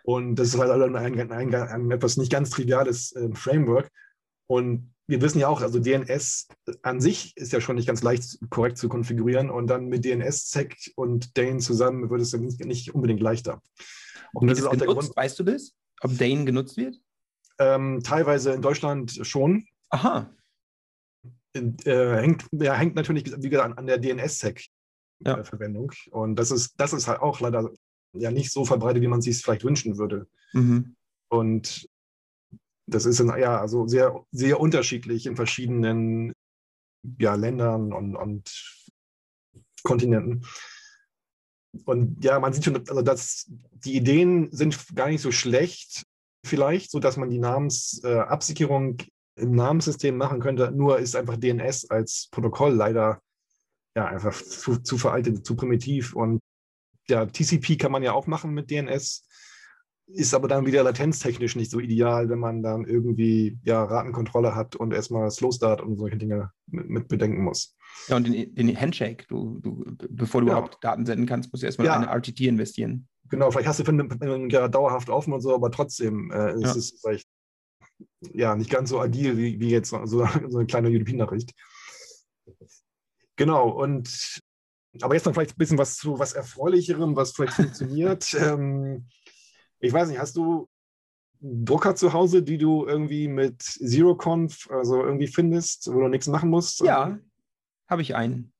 Und 0.04 0.36
das 0.36 0.48
ist 0.48 0.58
halt 0.58 0.70
ein, 0.70 0.94
ein, 0.94 1.32
ein, 1.32 1.54
ein 1.54 1.90
etwas 1.90 2.16
nicht 2.16 2.30
ganz 2.30 2.50
triviales 2.50 3.12
äh, 3.12 3.34
Framework. 3.34 3.90
Und 4.46 4.94
wir 5.06 5.22
wissen 5.22 5.38
ja 5.38 5.48
auch, 5.48 5.62
also 5.62 5.78
DNS 5.78 6.48
an 6.82 7.00
sich 7.00 7.34
ist 7.36 7.52
ja 7.52 7.62
schon 7.62 7.76
nicht 7.76 7.88
ganz 7.88 8.02
leicht 8.02 8.38
korrekt 8.50 8.76
zu 8.76 8.90
konfigurieren. 8.90 9.50
Und 9.50 9.66
dann 9.68 9.86
mit 9.86 10.04
DNS-Sec 10.04 10.92
und 10.96 11.36
Dane 11.38 11.58
zusammen 11.58 12.10
wird 12.10 12.20
es 12.20 12.34
nicht, 12.34 12.64
nicht 12.64 12.94
unbedingt 12.94 13.20
leichter. 13.20 13.62
Und 14.34 14.48
das 14.48 14.58
ist 14.58 14.66
auch 14.66 14.72
genutzt? 14.72 14.88
der 14.88 14.94
Grund. 14.94 15.16
Weißt 15.16 15.38
du 15.38 15.44
das? 15.44 15.72
Ob 16.02 16.16
Dane 16.18 16.44
genutzt 16.44 16.76
wird? 16.76 17.00
Ähm, 17.58 18.02
teilweise 18.04 18.52
in 18.52 18.60
Deutschland 18.60 19.18
schon. 19.22 19.66
Aha 19.88 20.30
äh, 21.54 22.20
hängt, 22.20 22.46
ja, 22.52 22.74
hängt 22.74 22.94
natürlich 22.94 23.24
wie 23.36 23.48
gesagt, 23.48 23.72
an, 23.72 23.78
an 23.78 23.86
der 23.86 23.98
DNS-Sec-Verwendung. 23.98 25.92
Ja. 25.92 26.12
Und 26.12 26.36
das 26.36 26.50
ist, 26.50 26.74
das 26.78 26.92
ist 26.92 27.08
halt 27.08 27.20
auch 27.20 27.40
leider 27.40 27.70
ja 28.12 28.30
nicht 28.30 28.52
so 28.52 28.64
verbreitet, 28.64 29.02
wie 29.02 29.08
man 29.08 29.22
sich 29.22 29.36
es 29.36 29.42
vielleicht 29.42 29.64
wünschen 29.64 29.98
würde. 29.98 30.26
Mhm. 30.52 30.96
Und 31.28 31.88
das 32.86 33.04
ist 33.04 33.20
in, 33.20 33.28
ja 33.28 33.60
also 33.60 33.86
sehr, 33.86 34.24
sehr 34.32 34.60
unterschiedlich 34.60 35.26
in 35.26 35.36
verschiedenen 35.36 36.32
ja, 37.18 37.34
Ländern 37.34 37.92
und, 37.92 38.16
und 38.16 38.84
Kontinenten. 39.82 40.44
Und 41.84 42.24
ja, 42.24 42.40
man 42.40 42.52
sieht 42.52 42.64
schon, 42.64 42.76
also 42.88 43.02
dass 43.02 43.46
die 43.72 43.94
Ideen 43.94 44.50
sind 44.52 44.94
gar 44.94 45.08
nicht 45.08 45.20
so 45.20 45.30
schlecht, 45.30 46.04
vielleicht, 46.44 46.90
sodass 46.90 47.16
man 47.16 47.30
die 47.30 47.38
Namensabsicherung 47.38 48.98
im 49.38 49.52
Namenssystem 49.52 50.16
machen 50.16 50.40
könnte. 50.40 50.70
Nur 50.72 50.98
ist 50.98 51.16
einfach 51.16 51.36
DNS 51.36 51.90
als 51.90 52.28
Protokoll 52.30 52.74
leider 52.74 53.20
ja 53.96 54.06
einfach 54.06 54.40
zu, 54.40 54.76
zu 54.76 54.98
veraltet, 54.98 55.44
zu 55.44 55.56
primitiv. 55.56 56.14
Und 56.14 56.40
ja, 57.08 57.26
TCP 57.26 57.76
kann 57.76 57.92
man 57.92 58.02
ja 58.02 58.12
auch 58.12 58.26
machen 58.26 58.52
mit 58.52 58.70
DNS, 58.70 59.24
ist 60.08 60.34
aber 60.34 60.48
dann 60.48 60.66
wieder 60.66 60.82
latenztechnisch 60.82 61.56
nicht 61.56 61.70
so 61.70 61.80
ideal, 61.80 62.28
wenn 62.28 62.38
man 62.38 62.62
dann 62.62 62.84
irgendwie 62.84 63.58
ja, 63.62 63.82
Ratenkontrolle 63.84 64.54
hat 64.54 64.76
und 64.76 64.92
erstmal 64.92 65.30
Slow 65.30 65.52
Start 65.52 65.80
und 65.82 65.96
solche 65.96 66.16
Dinge 66.16 66.50
mit, 66.66 66.88
mit 66.88 67.08
bedenken 67.08 67.42
muss. 67.42 67.76
Ja, 68.08 68.16
und 68.16 68.26
den, 68.26 68.54
den 68.54 68.80
Handshake, 68.80 69.26
du, 69.28 69.58
du, 69.60 69.96
bevor 70.10 70.40
du 70.40 70.46
ja. 70.46 70.54
überhaupt 70.54 70.82
Daten 70.82 71.04
senden 71.04 71.26
kannst, 71.26 71.52
musst 71.52 71.62
du 71.62 71.66
erstmal 71.66 71.88
ja. 71.88 71.96
eine 71.96 72.06
RTT 72.06 72.40
investieren. 72.40 73.08
Genau, 73.28 73.50
vielleicht 73.50 73.68
hast 73.68 73.80
du 73.80 73.84
für 73.84 74.48
ja 74.48 74.68
dauerhaft 74.68 75.10
offen 75.10 75.34
und 75.34 75.42
so, 75.42 75.54
aber 75.54 75.70
trotzdem 75.70 76.30
äh, 76.30 76.54
ist 76.54 76.62
ja. 76.62 76.70
es 76.72 77.00
vielleicht 77.02 77.28
ja, 78.32 78.56
nicht 78.56 78.70
ganz 78.70 78.90
so 78.90 79.00
agil 79.00 79.36
wie, 79.36 79.60
wie 79.60 79.70
jetzt 79.70 79.90
so, 79.90 80.04
so 80.06 80.22
eine 80.22 80.66
kleine 80.66 80.88
UDP-Nachricht. 80.88 81.52
Genau, 83.36 83.68
und 83.68 84.40
aber 85.00 85.14
jetzt 85.14 85.26
noch 85.26 85.34
vielleicht 85.34 85.54
ein 85.54 85.58
bisschen 85.58 85.78
was 85.78 85.96
zu 85.96 86.18
was 86.18 86.32
Erfreulicherem, 86.32 87.14
was 87.16 87.32
vielleicht 87.32 87.52
funktioniert. 87.54 88.34
ähm, 88.34 89.06
ich 89.80 89.92
weiß 89.92 90.08
nicht, 90.08 90.18
hast 90.18 90.36
du 90.36 90.68
Drucker 91.40 91.94
zu 91.94 92.12
Hause, 92.12 92.42
die 92.42 92.58
du 92.58 92.84
irgendwie 92.84 93.28
mit 93.28 93.62
ZeroConf 93.62 94.68
also 94.70 95.04
irgendwie 95.04 95.28
findest, 95.28 95.86
wo 95.92 96.00
du 96.00 96.08
nichts 96.08 96.26
machen 96.26 96.50
musst? 96.50 96.80
Ja, 96.80 97.18
habe 97.88 98.02
ich 98.02 98.16
einen. 98.16 98.52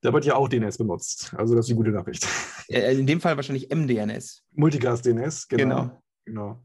Da 0.00 0.12
wird 0.12 0.24
ja 0.24 0.34
auch 0.34 0.48
DNS 0.48 0.78
benutzt. 0.78 1.32
Also 1.36 1.54
das 1.54 1.64
ist 1.64 1.70
die 1.70 1.74
gute 1.74 1.90
Nachricht. 1.90 2.26
Äh, 2.68 2.96
in 2.96 3.06
dem 3.06 3.20
Fall 3.20 3.36
wahrscheinlich 3.36 3.70
MDNS. 3.70 4.44
Multicast 4.52 5.04
DNS, 5.04 5.48
genau. 5.48 5.64
Genau. 5.64 6.02
genau. 6.24 6.64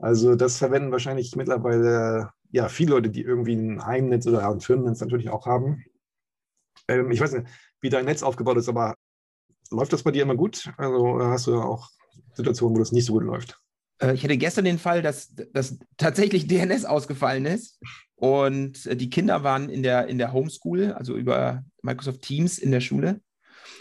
Also 0.00 0.34
das 0.34 0.56
verwenden 0.56 0.92
wahrscheinlich 0.92 1.36
mittlerweile 1.36 2.30
ja 2.50 2.68
viele 2.68 2.92
Leute, 2.92 3.10
die 3.10 3.22
irgendwie 3.22 3.54
ein 3.54 3.84
Heimnetz 3.84 4.26
oder 4.26 4.48
ein 4.48 4.60
Firmennetz 4.60 5.00
natürlich 5.00 5.28
auch 5.28 5.46
haben. 5.46 5.84
Ähm, 6.88 7.10
ich 7.10 7.20
weiß 7.20 7.32
nicht, 7.32 7.46
wie 7.80 7.90
dein 7.90 8.06
Netz 8.06 8.22
aufgebaut 8.22 8.56
ist, 8.56 8.68
aber 8.68 8.94
läuft 9.70 9.92
das 9.92 10.02
bei 10.02 10.10
dir 10.10 10.22
immer 10.22 10.36
gut? 10.36 10.72
Also 10.78 11.20
hast 11.20 11.46
du 11.46 11.60
auch 11.60 11.90
Situationen, 12.32 12.74
wo 12.74 12.80
das 12.80 12.92
nicht 12.92 13.04
so 13.04 13.12
gut 13.12 13.24
läuft? 13.24 13.58
Äh, 14.00 14.14
ich 14.14 14.24
hatte 14.24 14.38
gestern 14.38 14.64
den 14.64 14.78
Fall, 14.78 15.02
dass, 15.02 15.34
dass 15.52 15.78
tatsächlich 15.98 16.46
DNS 16.48 16.86
ausgefallen 16.86 17.44
ist 17.44 17.78
und 18.16 19.00
die 19.00 19.10
Kinder 19.10 19.44
waren 19.44 19.68
in 19.68 19.82
der, 19.82 20.06
in 20.08 20.18
der 20.18 20.32
Homeschool, 20.32 20.92
also 20.92 21.14
über 21.14 21.62
Microsoft 21.82 22.22
Teams 22.22 22.58
in 22.58 22.70
der 22.70 22.80
Schule. 22.80 23.20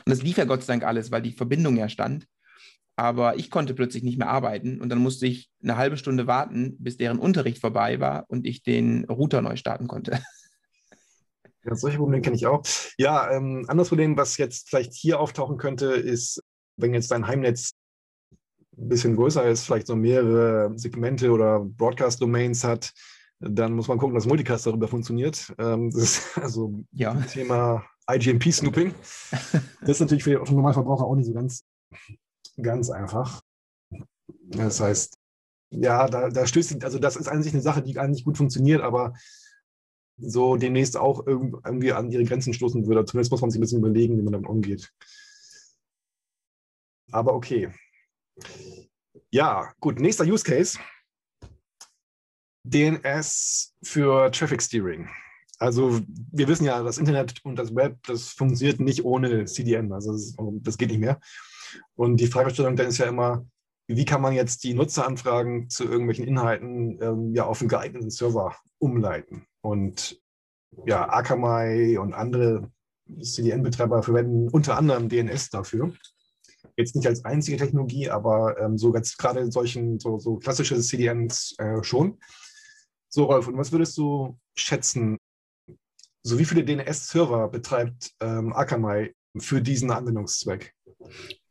Und 0.06 0.10
das 0.10 0.22
lief 0.22 0.38
ja 0.38 0.46
Gott 0.46 0.64
sei 0.64 0.74
Dank 0.74 0.84
alles, 0.84 1.12
weil 1.12 1.22
die 1.22 1.32
Verbindung 1.32 1.78
ja 1.78 1.90
stand. 1.90 2.28
Aber 3.00 3.38
ich 3.38 3.50
konnte 3.50 3.74
plötzlich 3.74 4.04
nicht 4.04 4.18
mehr 4.18 4.28
arbeiten 4.28 4.82
und 4.82 4.90
dann 4.90 5.00
musste 5.00 5.26
ich 5.26 5.50
eine 5.64 5.78
halbe 5.78 5.96
Stunde 5.96 6.28
warten, 6.28 6.76
bis 6.80 6.98
deren 6.98 7.18
Unterricht 7.18 7.60
vorbei 7.60 8.02
war 8.02 8.26
und 8.28 8.46
ich 8.46 8.62
den 8.62 9.06
Router 9.06 9.42
neu 9.42 9.56
starten 9.56 9.88
konnte. 9.88 10.20
Ja, 11.66 11.76
solche 11.76 11.98
Probleme 11.98 12.22
kenne 12.22 12.38
ich 12.38 12.48
auch. 12.48 12.64
Ja, 12.98 13.30
ähm, 13.32 13.66
anderes 13.68 13.90
Problem, 13.90 14.16
was 14.16 14.38
jetzt 14.38 14.70
vielleicht 14.70 14.94
hier 14.94 15.20
auftauchen 15.20 15.58
könnte, 15.58 15.88
ist, 15.88 16.42
wenn 16.78 16.94
jetzt 16.94 17.12
dein 17.12 17.28
Heimnetz 17.28 17.72
ein 18.78 18.88
bisschen 18.88 19.18
größer 19.18 19.44
ist, 19.44 19.66
vielleicht 19.66 19.86
so 19.86 19.98
mehrere 19.98 20.72
Segmente 20.78 21.32
oder 21.32 21.60
Broadcast-Domains 21.60 22.64
hat, 22.64 22.94
dann 23.42 23.74
muss 23.74 23.90
man 23.90 23.98
gucken, 23.98 24.16
dass 24.16 24.26
Multicast 24.26 24.68
darüber 24.68 24.88
funktioniert. 24.88 25.54
Ähm, 25.60 25.92
das 25.92 26.02
ist 26.02 26.38
also 26.42 26.82
Ja. 26.94 27.14
Thema 27.16 27.84
IGMP-Snooping. 28.10 28.94
Das 29.82 29.90
ist 29.90 30.00
natürlich 30.00 30.24
für 30.24 30.32
den 30.32 30.56
Normalverbraucher 30.56 31.04
auch 31.04 31.16
nicht 31.16 31.28
so 31.28 31.34
ganz, 31.34 31.66
ganz 32.62 32.90
einfach. 32.90 33.42
Das 34.44 34.80
heißt, 34.80 35.18
ja, 35.72 36.08
da, 36.08 36.30
da 36.30 36.48
stößt, 36.48 36.84
also 36.84 37.00
das 37.00 37.16
ist 37.16 37.28
an 37.28 37.44
sich 37.44 37.54
eine 37.54 37.62
Sache, 37.62 37.82
die 37.82 37.98
eigentlich 38.00 38.26
gut 38.26 38.38
funktioniert, 38.38 38.82
aber 38.82 39.14
so 40.18 40.58
demnächst 40.58 40.98
auch 40.98 41.26
irgend- 41.28 41.56
irgendwie 41.66 41.94
an 41.94 42.12
ihre 42.12 42.24
Grenzen 42.26 42.54
stoßen 42.54 42.86
würde. 42.88 43.06
Zumindest 43.06 43.32
muss 43.32 43.42
man 43.42 43.52
sich 43.52 43.60
ein 43.60 43.62
bisschen 43.62 43.80
überlegen, 43.80 44.18
wie 44.18 44.22
man 44.22 44.34
damit 44.34 44.50
umgeht. 44.50 44.92
Aber 47.12 47.34
okay. 47.34 47.72
Ja, 49.32 49.74
gut, 49.80 50.00
nächster 50.00 50.26
Use 50.26 50.44
Case. 50.44 50.78
DNS 52.64 53.74
für 53.84 54.32
Traffic 54.32 54.62
Steering. 54.62 55.10
Also 55.60 56.00
wir 56.32 56.48
wissen 56.48 56.66
ja, 56.66 56.82
das 56.84 56.98
Internet 56.98 57.44
und 57.44 57.56
das 57.58 57.76
Web, 57.76 57.98
das 58.04 58.30
funktioniert 58.30 58.80
nicht 58.80 59.04
ohne 59.04 59.46
CDN. 59.46 59.92
Also 59.92 60.14
das 60.62 60.78
geht 60.78 60.90
nicht 60.90 61.00
mehr. 61.00 61.20
Und 61.96 62.18
die 62.18 62.28
Fragestellung 62.28 62.76
dann 62.76 62.88
ist 62.88 62.98
ja 62.98 63.06
immer, 63.06 63.46
wie 63.88 64.06
kann 64.06 64.22
man 64.22 64.34
jetzt 64.34 64.64
die 64.64 64.74
Nutzeranfragen 64.74 65.70
zu 65.70 65.84
irgendwelchen 65.84 66.28
Inhalten 66.28 67.02
ähm, 67.02 67.34
ja 67.34 67.46
auf 67.46 67.62
einen 67.62 67.70
geeigneten 67.70 68.12
Server 68.12 68.56
umleiten? 68.78 69.48
Und 69.62 70.22
ja, 70.86 71.10
Akamai 71.10 71.98
und 72.00 72.14
andere 72.14 72.72
CDN-Betreiber 73.20 74.04
verwenden 74.04 74.50
unter 74.50 74.78
anderem 74.78 75.10
DNS 75.10 75.50
dafür. 75.50 75.94
Jetzt 76.78 76.96
nicht 76.96 77.08
als 77.08 77.26
einzige 77.26 77.58
Technologie, 77.58 78.10
aber 78.10 78.60
ähm, 78.60 78.78
so 78.78 78.92
ganz 78.92 79.18
gerade 79.18 79.40
in 79.40 79.52
solchen 79.52 80.00
so, 80.00 80.20
so 80.20 80.38
klassische 80.38 80.80
CDNs 80.80 81.56
äh, 81.58 81.84
schon. 81.84 82.20
So, 83.10 83.26
Rolf, 83.26 83.48
und 83.48 83.58
was 83.58 83.72
würdest 83.72 83.98
du 83.98 84.38
schätzen? 84.56 85.18
So 86.22 86.38
wie 86.38 86.46
viele 86.46 86.64
DNS-Server 86.64 87.48
betreibt 87.48 88.12
ähm, 88.20 88.54
Akamai 88.54 89.16
für 89.40 89.62
diesen 89.62 89.92
Anwendungszweck? 89.92 90.74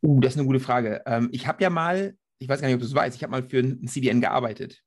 Uh, 0.01 0.19
das 0.19 0.33
ist 0.33 0.39
eine 0.39 0.47
gute 0.47 0.59
Frage. 0.59 1.01
Ähm, 1.05 1.29
ich 1.31 1.47
habe 1.47 1.61
ja 1.63 1.69
mal, 1.69 2.15
ich 2.39 2.47
weiß 2.47 2.61
gar 2.61 2.67
nicht, 2.67 2.75
ob 2.75 2.81
du 2.81 2.87
es 2.87 2.95
weißt, 2.95 3.15
ich 3.15 3.23
habe 3.23 3.31
mal 3.31 3.43
für 3.43 3.59
ein 3.59 3.87
CDN 3.87 4.21
gearbeitet. 4.21 4.81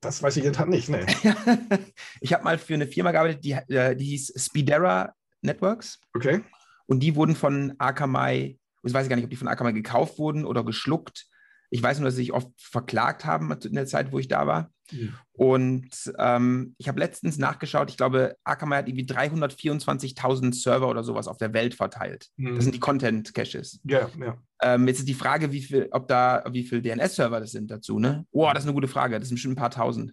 Das 0.00 0.22
weiß 0.22 0.36
ich 0.36 0.42
der 0.42 0.52
Tat 0.52 0.68
nicht. 0.68 0.88
Nee. 0.88 1.04
ich 2.20 2.32
habe 2.32 2.44
mal 2.44 2.58
für 2.58 2.74
eine 2.74 2.86
Firma 2.86 3.10
gearbeitet, 3.12 3.44
die, 3.44 3.52
äh, 3.52 3.96
die 3.96 4.04
hieß 4.04 4.34
Speedera 4.36 5.14
Networks 5.40 6.00
Okay. 6.14 6.42
und 6.86 7.00
die 7.00 7.16
wurden 7.16 7.34
von 7.34 7.74
Akamai, 7.78 8.58
ich 8.84 8.94
weiß 8.94 9.08
gar 9.08 9.16
nicht, 9.16 9.24
ob 9.24 9.30
die 9.30 9.36
von 9.36 9.48
Akamai 9.48 9.72
gekauft 9.72 10.18
wurden 10.18 10.44
oder 10.44 10.64
geschluckt. 10.64 11.26
Ich 11.74 11.82
weiß 11.82 11.98
nur, 11.98 12.04
dass 12.04 12.16
sie 12.16 12.22
sich 12.24 12.32
oft 12.34 12.50
verklagt 12.58 13.24
haben 13.24 13.50
in 13.50 13.72
der 13.72 13.86
Zeit, 13.86 14.12
wo 14.12 14.18
ich 14.18 14.28
da 14.28 14.46
war. 14.46 14.70
Und 15.32 15.88
ähm, 16.18 16.74
ich 16.76 16.86
habe 16.86 17.00
letztens 17.00 17.38
nachgeschaut, 17.38 17.88
ich 17.88 17.96
glaube, 17.96 18.36
Akamai 18.44 18.76
hat 18.76 18.88
irgendwie 18.88 19.06
324.000 19.06 20.54
Server 20.54 20.88
oder 20.88 21.02
sowas 21.02 21.28
auf 21.28 21.38
der 21.38 21.54
Welt 21.54 21.74
verteilt. 21.74 22.28
Das 22.36 22.64
sind 22.64 22.74
die 22.74 22.78
Content-Caches. 22.80 23.80
Ja, 23.84 24.10
ja. 24.20 24.36
Ähm, 24.60 24.86
jetzt 24.86 24.98
ist 24.98 25.08
die 25.08 25.14
Frage, 25.14 25.50
wie 25.52 25.62
viel, 25.62 25.88
ob 25.92 26.08
da, 26.08 26.44
wie 26.50 26.64
viel 26.64 26.82
DNS-Server 26.82 27.40
das 27.40 27.52
sind 27.52 27.70
dazu, 27.70 27.98
ne? 27.98 28.26
Boah, 28.32 28.52
das 28.52 28.64
ist 28.64 28.68
eine 28.68 28.74
gute 28.74 28.88
Frage. 28.88 29.18
Das 29.18 29.28
sind 29.28 29.36
bestimmt 29.36 29.54
ein 29.54 29.60
paar 29.60 29.70
tausend. 29.70 30.12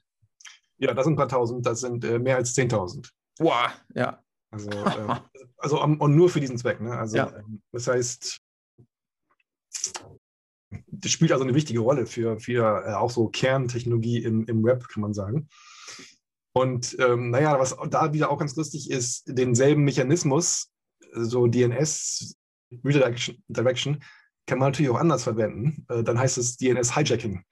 Ja, 0.78 0.94
das 0.94 1.04
sind 1.04 1.16
ein 1.16 1.18
paar 1.18 1.28
tausend, 1.28 1.66
das 1.66 1.82
sind 1.82 2.06
äh, 2.06 2.20
mehr 2.20 2.38
als 2.38 2.56
10.000. 2.56 3.10
Boah, 3.38 3.74
ja. 3.94 4.24
Also, 4.50 4.70
äh, 4.72 5.16
also 5.58 5.84
um, 5.84 6.00
und 6.00 6.16
nur 6.16 6.30
für 6.30 6.40
diesen 6.40 6.58
Zweck. 6.58 6.80
Ne? 6.80 6.92
Also, 6.92 7.18
Ja. 7.18 7.34
ähm, 7.38 7.62
das 7.74 7.88
heißt, 7.88 8.40
das 11.02 11.12
spielt 11.12 11.32
also 11.32 11.44
eine 11.44 11.56
wichtige 11.56 11.80
Rolle 11.80 12.06
für, 12.06 12.40
für 12.40 12.84
äh, 12.86 12.94
auch 12.94 13.12
so 13.12 13.28
Kerntechnologie 13.28 14.24
im, 14.24 14.46
im 14.46 14.64
Web, 14.64 14.88
kann 14.88 15.02
man 15.02 15.14
sagen. 15.14 15.50
Und 16.54 16.98
ähm, 17.00 17.30
naja, 17.30 17.60
was 17.60 17.76
da 17.90 18.14
wieder 18.14 18.32
auch 18.32 18.40
ganz 18.40 18.56
lustig 18.56 18.90
ist, 18.90 19.24
denselben 19.28 19.84
Mechanismus, 19.84 20.72
so 21.14 21.48
DNS 21.48 22.36
Redirection 22.84 23.44
Direction, 23.48 24.04
kann 24.46 24.60
man 24.60 24.70
natürlich 24.70 24.92
auch 24.92 25.00
anders 25.00 25.24
verwenden. 25.24 25.86
Äh, 25.90 26.04
dann 26.04 26.20
heißt 26.20 26.38
es 26.38 26.58
DNS 26.58 26.96
Hijacking. 26.96 27.44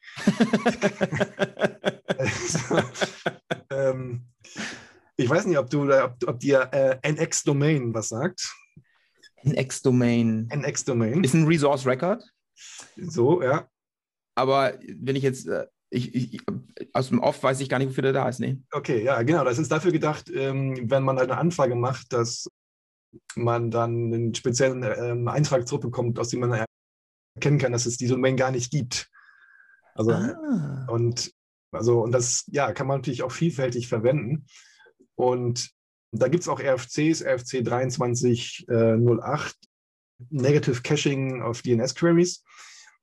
Also, 2.18 2.60
ähm, 3.70 4.26
ich 5.16 5.30
weiß 5.30 5.46
nicht, 5.46 5.58
ob 5.58 5.70
du, 5.70 5.92
ob, 5.92 6.16
ob 6.26 6.40
dir 6.40 6.70
äh, 6.72 6.98
NX-Domain 7.12 7.94
was 7.94 8.10
sagt. 8.10 8.54
NX-Domain. 9.44 10.50
NX-Domain. 10.52 11.24
Ist 11.24 11.36
ein 11.36 11.46
Resource 11.46 11.86
Record, 11.86 12.24
So, 12.96 13.42
ja. 13.42 13.68
aber 14.36 14.74
wenn 15.00 15.16
ich 15.16 15.24
jetzt, 15.24 15.48
äh, 15.48 15.68
ich, 15.90 16.14
ich, 16.14 16.42
aus 16.94 17.10
dem 17.10 17.20
Off 17.20 17.42
weiß 17.44 17.60
ich 17.62 17.70
gar 17.70 17.80
nicht, 17.80 17.90
wofür 17.90 18.04
der 18.04 18.14
da 18.14 18.28
ist, 18.28 18.40
ne? 18.40 18.62
Okay, 18.72 19.04
ja, 19.04 19.22
genau. 19.24 19.44
Das 19.44 19.58
ist 19.58 19.72
dafür 19.72 19.92
gedacht, 19.92 20.30
ähm, 20.34 20.90
wenn 20.90 21.04
man 21.04 21.18
halt 21.18 21.32
eine 21.32 21.40
Anfrage 21.40 21.76
macht, 21.76 22.12
dass 22.12 22.50
man 23.36 23.72
dann 23.72 24.14
einen 24.14 24.36
speziellen 24.36 24.84
ähm, 24.84 25.28
Eintrag 25.28 25.68
zurückbekommt, 25.68 26.20
aus 26.20 26.30
dem 26.30 26.42
man 26.42 26.66
erkennen 27.36 27.58
kann, 27.58 27.72
dass 27.72 27.86
es 27.86 27.98
die 27.98 28.08
Domain 28.08 28.36
gar 28.36 28.52
nicht 28.52 28.72
gibt. 28.72 29.10
Also, 29.96 30.12
Ah. 30.12 30.86
Und 30.90 31.32
also, 31.72 32.02
und 32.02 32.12
das 32.12 32.46
ja, 32.48 32.72
kann 32.74 32.88
man 32.88 32.98
natürlich 32.98 33.24
auch 33.24 33.32
vielfältig 33.32 33.88
verwenden. 33.88 34.46
Und 35.16 35.72
da 36.12 36.28
gibt 36.28 36.44
es 36.44 36.50
auch 36.50 36.60
RFCs, 36.60 37.24
RFC 37.24 37.64
2308, 37.66 39.56
Negative 40.30 40.82
Caching 40.82 41.42
of 41.42 41.62
DNS-Queries, 41.62 42.44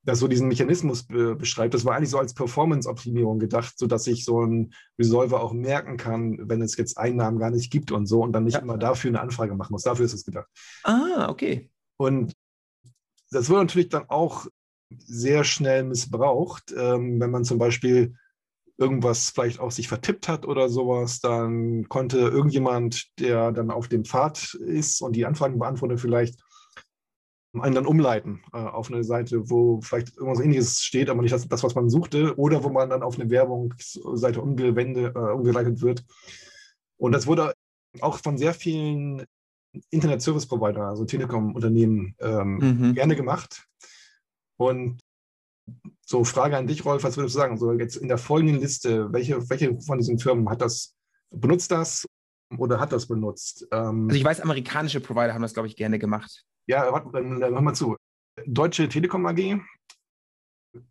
das 0.03 0.19
so 0.19 0.27
diesen 0.27 0.47
Mechanismus 0.47 1.03
be 1.07 1.35
beschreibt. 1.35 1.73
Das 1.73 1.85
war 1.85 1.95
eigentlich 1.95 2.09
so 2.11 2.19
als 2.19 2.33
Performance-Optimierung 2.33 3.39
gedacht, 3.39 3.73
sodass 3.77 4.03
sich 4.03 4.23
so 4.25 4.41
ein 4.45 4.73
Resolver 4.99 5.41
auch 5.41 5.53
merken 5.53 5.97
kann, 5.97 6.37
wenn 6.49 6.61
es 6.61 6.77
jetzt 6.77 6.97
Einnahmen 6.97 7.39
gar 7.39 7.49
nicht 7.51 7.71
gibt 7.71 7.91
und 7.91 8.05
so 8.05 8.21
und 8.21 8.33
dann 8.33 8.43
nicht 8.43 8.55
Ja. 8.55 8.59
immer 8.61 8.77
dafür 8.77 9.09
eine 9.09 9.21
Anfrage 9.21 9.55
machen 9.55 9.71
muss. 9.71 9.83
Dafür 9.83 10.05
ist 10.05 10.13
es 10.13 10.25
gedacht. 10.25 10.47
ah, 10.83 11.27
okay. 11.29 11.69
Und 11.97 12.33
das 13.31 13.49
wurde 13.49 13.61
natürlich 13.61 13.89
dann 13.89 14.09
auch 14.09 14.45
sehr 14.97 15.43
schnell 15.43 15.83
missbraucht, 15.83 16.73
ähm, 16.77 17.19
wenn 17.19 17.31
man 17.31 17.43
zum 17.43 17.57
Beispiel 17.57 18.15
irgendwas 18.77 19.29
vielleicht 19.29 19.59
auch 19.59 19.71
sich 19.71 19.87
vertippt 19.87 20.27
hat 20.27 20.45
oder 20.45 20.69
sowas, 20.69 21.21
dann 21.21 21.87
konnte 21.89 22.19
irgendjemand, 22.19 23.07
der 23.19 23.51
dann 23.53 23.71
auf 23.71 23.87
dem 23.87 24.03
Pfad 24.05 24.53
ist 24.53 25.01
und 25.01 25.15
die 25.15 25.25
Anfragen 25.25 25.57
beantwortet, 25.57 25.99
vielleicht 26.01 26.43
einen 27.61 27.75
dann 27.75 27.85
umleiten 27.85 28.43
äh, 28.53 28.57
auf 28.57 28.91
eine 28.91 29.03
Seite, 29.03 29.49
wo 29.49 29.81
vielleicht 29.81 30.15
irgendwas 30.17 30.43
ähnliches 30.43 30.81
steht, 30.81 31.09
aber 31.09 31.21
nicht 31.21 31.33
das, 31.33 31.47
das, 31.47 31.63
was 31.63 31.75
man 31.75 31.89
suchte, 31.89 32.37
oder 32.37 32.63
wo 32.63 32.69
man 32.69 32.89
dann 32.89 33.03
auf 33.03 33.19
eine 33.19 33.29
Werbungsseite 33.29 34.41
umgewende, 34.41 35.13
äh, 35.15 35.33
umgeleitet 35.33 35.81
wird. 35.81 36.03
Und 36.97 37.11
das 37.11 37.27
wurde 37.27 37.53
auch 38.01 38.19
von 38.19 38.37
sehr 38.37 38.53
vielen 38.53 39.25
Internet-Service-Provider, 39.89 40.87
also 40.87 41.05
Telekom-Unternehmen, 41.05 42.15
ähm, 42.19 42.57
Mhm. 42.57 42.93
gerne 42.93 43.15
gemacht. 43.15 43.65
Und 44.57 45.01
so, 46.05 46.23
Frage 46.23 46.55
an 46.57 46.67
dich, 46.67 46.85
Rolf, 46.85 47.03
was 47.03 47.17
würdest 47.17 47.35
du 47.35 47.39
sagen? 47.39 47.57
So 47.57 47.73
jetzt 47.73 47.97
in 47.97 48.07
der 48.07 48.17
folgenden 48.17 48.59
Liste, 48.59 49.11
welche, 49.11 49.49
welche 49.49 49.79
von 49.81 49.97
diesen 49.97 50.19
Firmen 50.19 50.47
hat 50.49 50.61
das, 50.61 50.95
benutzt 51.31 51.71
das 51.71 52.05
oder 52.57 52.79
hat 52.79 52.91
das 52.91 53.07
benutzt? 53.07 53.67
Ähm, 53.71 54.07
Also 54.07 54.17
ich 54.17 54.23
weiß, 54.23 54.41
amerikanische 54.41 54.99
Provider 55.01 55.33
haben 55.33 55.41
das, 55.41 55.53
glaube 55.53 55.67
ich, 55.67 55.75
gerne 55.75 55.99
gemacht. 55.99 56.45
Ja, 56.67 56.91
warte, 56.91 57.09
dann, 57.11 57.39
dann 57.39 57.53
hör 57.53 57.61
mal 57.61 57.73
zu. 57.73 57.95
Deutsche 58.45 58.89
Telekom 58.89 59.25
AG, 59.25 59.59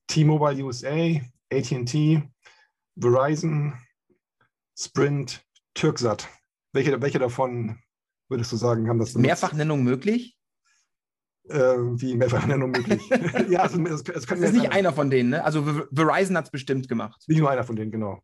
T-Mobile 0.07 0.64
USA, 0.64 1.20
AT&T, 1.53 2.22
Verizon, 2.96 3.74
Sprint, 4.78 5.44
Turksat. 5.74 6.28
Welche, 6.72 7.01
welche 7.01 7.18
davon 7.18 7.78
würdest 8.28 8.53
du 8.53 8.57
sagen, 8.57 8.88
haben 8.88 8.99
das? 8.99 9.14
Mehrfachnennung 9.14 9.82
möglich? 9.84 10.36
Äh, 11.49 11.76
wie 11.76 12.16
Mehrfachnennung 12.16 12.70
möglich. 12.70 13.03
ja, 13.51 13.61
also, 13.61 13.78
es, 13.84 14.03
es 14.03 14.26
Das 14.26 14.40
ist 14.40 14.53
nicht 14.53 14.62
sein. 14.62 14.72
einer 14.72 14.92
von 14.92 15.11
denen, 15.11 15.30
ne? 15.30 15.44
Also 15.44 15.62
Ver- 15.62 15.88
Verizon 15.92 16.36
hat 16.36 16.46
es 16.46 16.51
bestimmt 16.51 16.88
gemacht. 16.88 17.22
Nicht 17.28 17.38
nur 17.38 17.51
einer 17.51 17.64
von 17.64 17.76
denen, 17.76 17.90
genau. 17.90 18.22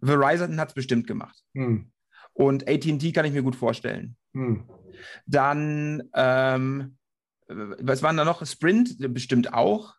Verizon 0.00 0.58
hat 0.60 0.68
es 0.68 0.74
bestimmt 0.74 1.06
gemacht. 1.06 1.42
Hm. 1.54 1.90
Und 2.34 2.68
AT&T 2.68 3.12
kann 3.12 3.24
ich 3.24 3.32
mir 3.32 3.42
gut 3.42 3.56
vorstellen. 3.56 4.16
Hm. 4.36 4.64
Dann, 5.26 6.02
ähm, 6.14 6.96
was 7.48 8.02
waren 8.02 8.16
da 8.16 8.24
noch? 8.24 8.44
Sprint 8.46 8.96
bestimmt 9.14 9.52
auch. 9.54 9.94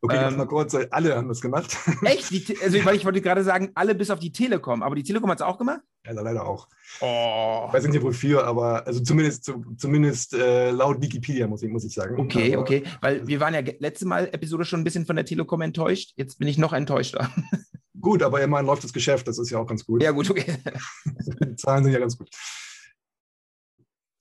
Okay, 0.00 0.28
Ähm, 0.28 0.36
mal 0.36 0.46
kurz, 0.46 0.74
äh, 0.74 0.86
alle 0.90 1.16
haben 1.16 1.28
das 1.28 1.40
gemacht. 1.40 1.76
Echt? 2.02 2.30
Die, 2.30 2.56
also, 2.62 2.84
weil 2.84 2.96
ich 2.96 3.04
wollte 3.04 3.20
gerade 3.20 3.42
sagen, 3.42 3.72
alle 3.74 3.94
bis 3.94 4.10
auf 4.10 4.20
die 4.20 4.30
Telekom. 4.30 4.82
Aber 4.82 4.94
die 4.94 5.02
Telekom 5.02 5.30
hat 5.30 5.38
es 5.38 5.46
auch 5.46 5.58
gemacht? 5.58 5.80
ja, 6.06 6.12
leider 6.12 6.46
auch. 6.46 6.68
Oh. 7.00 7.64
Ich 7.66 7.74
weiß 7.74 7.88
nicht 7.88 8.02
wofür, 8.02 8.44
aber 8.44 8.86
also 8.86 9.00
zumindest, 9.00 9.44
zu, 9.44 9.64
zumindest 9.76 10.34
äh, 10.34 10.70
laut 10.70 11.00
Wikipedia 11.00 11.46
muss 11.48 11.62
ich, 11.62 11.70
muss 11.70 11.84
ich 11.84 11.94
sagen. 11.94 12.20
Okay, 12.20 12.52
aber, 12.54 12.62
okay. 12.62 12.84
Weil 13.00 13.26
wir 13.26 13.40
waren 13.40 13.54
ja 13.54 13.62
letzte 13.80 14.06
Mal 14.06 14.28
Episode 14.32 14.64
schon 14.64 14.80
ein 14.80 14.84
bisschen 14.84 15.06
von 15.06 15.16
der 15.16 15.24
Telekom 15.24 15.62
enttäuscht. 15.62 16.12
Jetzt 16.16 16.38
bin 16.38 16.46
ich 16.46 16.58
noch 16.58 16.72
enttäuschter. 16.72 17.30
Gut, 18.00 18.22
aber 18.22 18.40
immerhin 18.40 18.66
läuft 18.66 18.84
das 18.84 18.92
Geschäft, 18.92 19.26
das 19.26 19.38
ist 19.38 19.50
ja 19.50 19.58
auch 19.58 19.66
ganz 19.66 19.84
gut. 19.84 20.02
Ja, 20.02 20.12
gut, 20.12 20.30
okay. 20.30 20.58
Die 21.44 21.56
Zahlen 21.56 21.82
sind 21.82 21.92
ja 21.92 21.98
ganz 21.98 22.16
gut. 22.16 22.28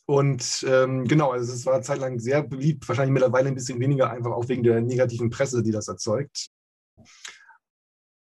Und 0.08 0.66
ähm, 0.68 1.08
genau, 1.08 1.32
also 1.32 1.52
es 1.52 1.66
war 1.66 1.82
zeitlang 1.82 2.20
sehr 2.20 2.44
beliebt, 2.44 2.88
wahrscheinlich 2.88 3.14
mittlerweile 3.14 3.48
ein 3.48 3.56
bisschen 3.56 3.80
weniger, 3.80 4.12
einfach 4.12 4.32
auch 4.32 4.48
wegen 4.48 4.62
der 4.62 4.82
negativen 4.82 5.30
Presse, 5.32 5.64
die 5.64 5.72
das 5.72 5.88
erzeugt. 5.88 6.48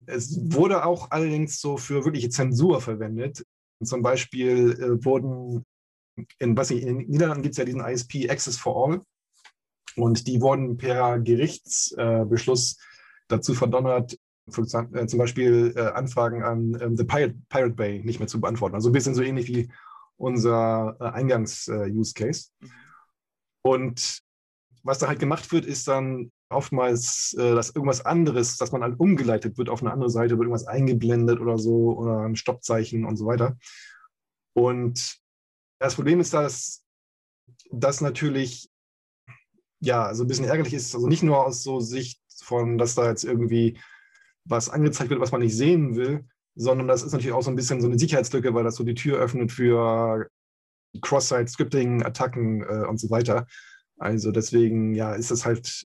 Es 0.07 0.37
wurde 0.41 0.85
auch 0.85 1.11
allerdings 1.11 1.59
so 1.59 1.77
für 1.77 2.03
wirkliche 2.03 2.29
Zensur 2.29 2.81
verwendet. 2.81 3.45
Zum 3.83 4.01
Beispiel 4.01 4.71
äh, 4.71 5.05
wurden 5.05 5.65
in, 6.39 6.55
was 6.55 6.71
ich, 6.71 6.81
in 6.81 6.99
den 6.99 7.09
Niederlanden 7.09 7.43
gibt 7.43 7.53
es 7.53 7.57
ja 7.57 7.65
diesen 7.65 7.85
ISP 7.85 8.29
Access 8.29 8.57
for 8.57 8.75
All. 8.75 9.01
Und 9.95 10.27
die 10.27 10.41
wurden 10.41 10.77
per 10.77 11.19
Gerichtsbeschluss 11.19 12.73
äh, 12.73 12.75
dazu 13.27 13.53
verdonnert, 13.53 14.17
äh, 14.47 15.07
zum 15.07 15.19
Beispiel 15.19 15.73
äh, 15.75 15.87
Anfragen 15.87 16.43
an 16.43 16.77
ähm, 16.81 16.97
The 16.97 17.05
Pirate, 17.05 17.35
Pirate 17.49 17.75
Bay 17.75 18.03
nicht 18.03 18.19
mehr 18.19 18.27
zu 18.27 18.41
beantworten. 18.41 18.75
Also 18.75 18.89
ein 18.89 18.93
bisschen 18.93 19.15
so 19.15 19.21
ähnlich 19.21 19.47
wie 19.47 19.71
unser 20.17 20.97
äh, 20.99 21.03
Eingangs-Use-Case. 21.05 22.49
Und 23.63 24.19
was 24.83 24.99
da 24.99 25.07
halt 25.07 25.19
gemacht 25.19 25.51
wird, 25.51 25.65
ist 25.65 25.87
dann 25.87 26.31
oftmals, 26.49 27.35
äh, 27.37 27.55
dass 27.55 27.71
irgendwas 27.71 28.05
anderes, 28.05 28.57
dass 28.57 28.71
man 28.71 28.83
halt 28.83 28.99
umgeleitet 28.99 29.57
wird 29.57 29.69
auf 29.69 29.81
eine 29.81 29.91
andere 29.91 30.09
Seite, 30.09 30.31
wird 30.31 30.41
irgendwas 30.43 30.67
eingeblendet 30.67 31.39
oder 31.39 31.57
so 31.57 31.97
oder 31.97 32.21
ein 32.21 32.35
Stoppzeichen 32.35 33.05
und 33.05 33.17
so 33.17 33.25
weiter. 33.25 33.57
Und 34.53 35.17
das 35.79 35.95
Problem 35.95 36.19
ist, 36.19 36.33
dass 36.33 36.85
das 37.71 38.01
natürlich 38.01 38.69
ja 39.79 40.13
so 40.13 40.23
ein 40.23 40.27
bisschen 40.27 40.45
ärgerlich 40.45 40.73
ist, 40.73 40.95
also 40.95 41.07
nicht 41.07 41.23
nur 41.23 41.45
aus 41.45 41.63
so 41.63 41.79
Sicht 41.79 42.21
von, 42.43 42.77
dass 42.77 42.95
da 42.95 43.09
jetzt 43.09 43.23
irgendwie 43.23 43.79
was 44.45 44.69
angezeigt 44.69 45.09
wird, 45.09 45.19
was 45.19 45.31
man 45.31 45.41
nicht 45.41 45.55
sehen 45.55 45.95
will, 45.95 46.27
sondern 46.55 46.87
das 46.87 47.03
ist 47.03 47.11
natürlich 47.11 47.33
auch 47.33 47.43
so 47.43 47.51
ein 47.51 47.55
bisschen 47.55 47.81
so 47.81 47.87
eine 47.87 47.99
Sicherheitslücke, 47.99 48.53
weil 48.53 48.63
das 48.63 48.75
so 48.75 48.83
die 48.83 48.95
Tür 48.95 49.19
öffnet 49.19 49.51
für 49.51 50.27
Cross-Site-Scripting, 51.01 52.03
Attacken 52.03 52.61
äh, 52.61 52.85
und 52.87 52.99
so 52.99 53.09
weiter. 53.09 53.45
Also 53.97 54.31
deswegen, 54.31 54.93
ja, 54.93 55.13
ist 55.13 55.31
das 55.31 55.45
halt, 55.45 55.85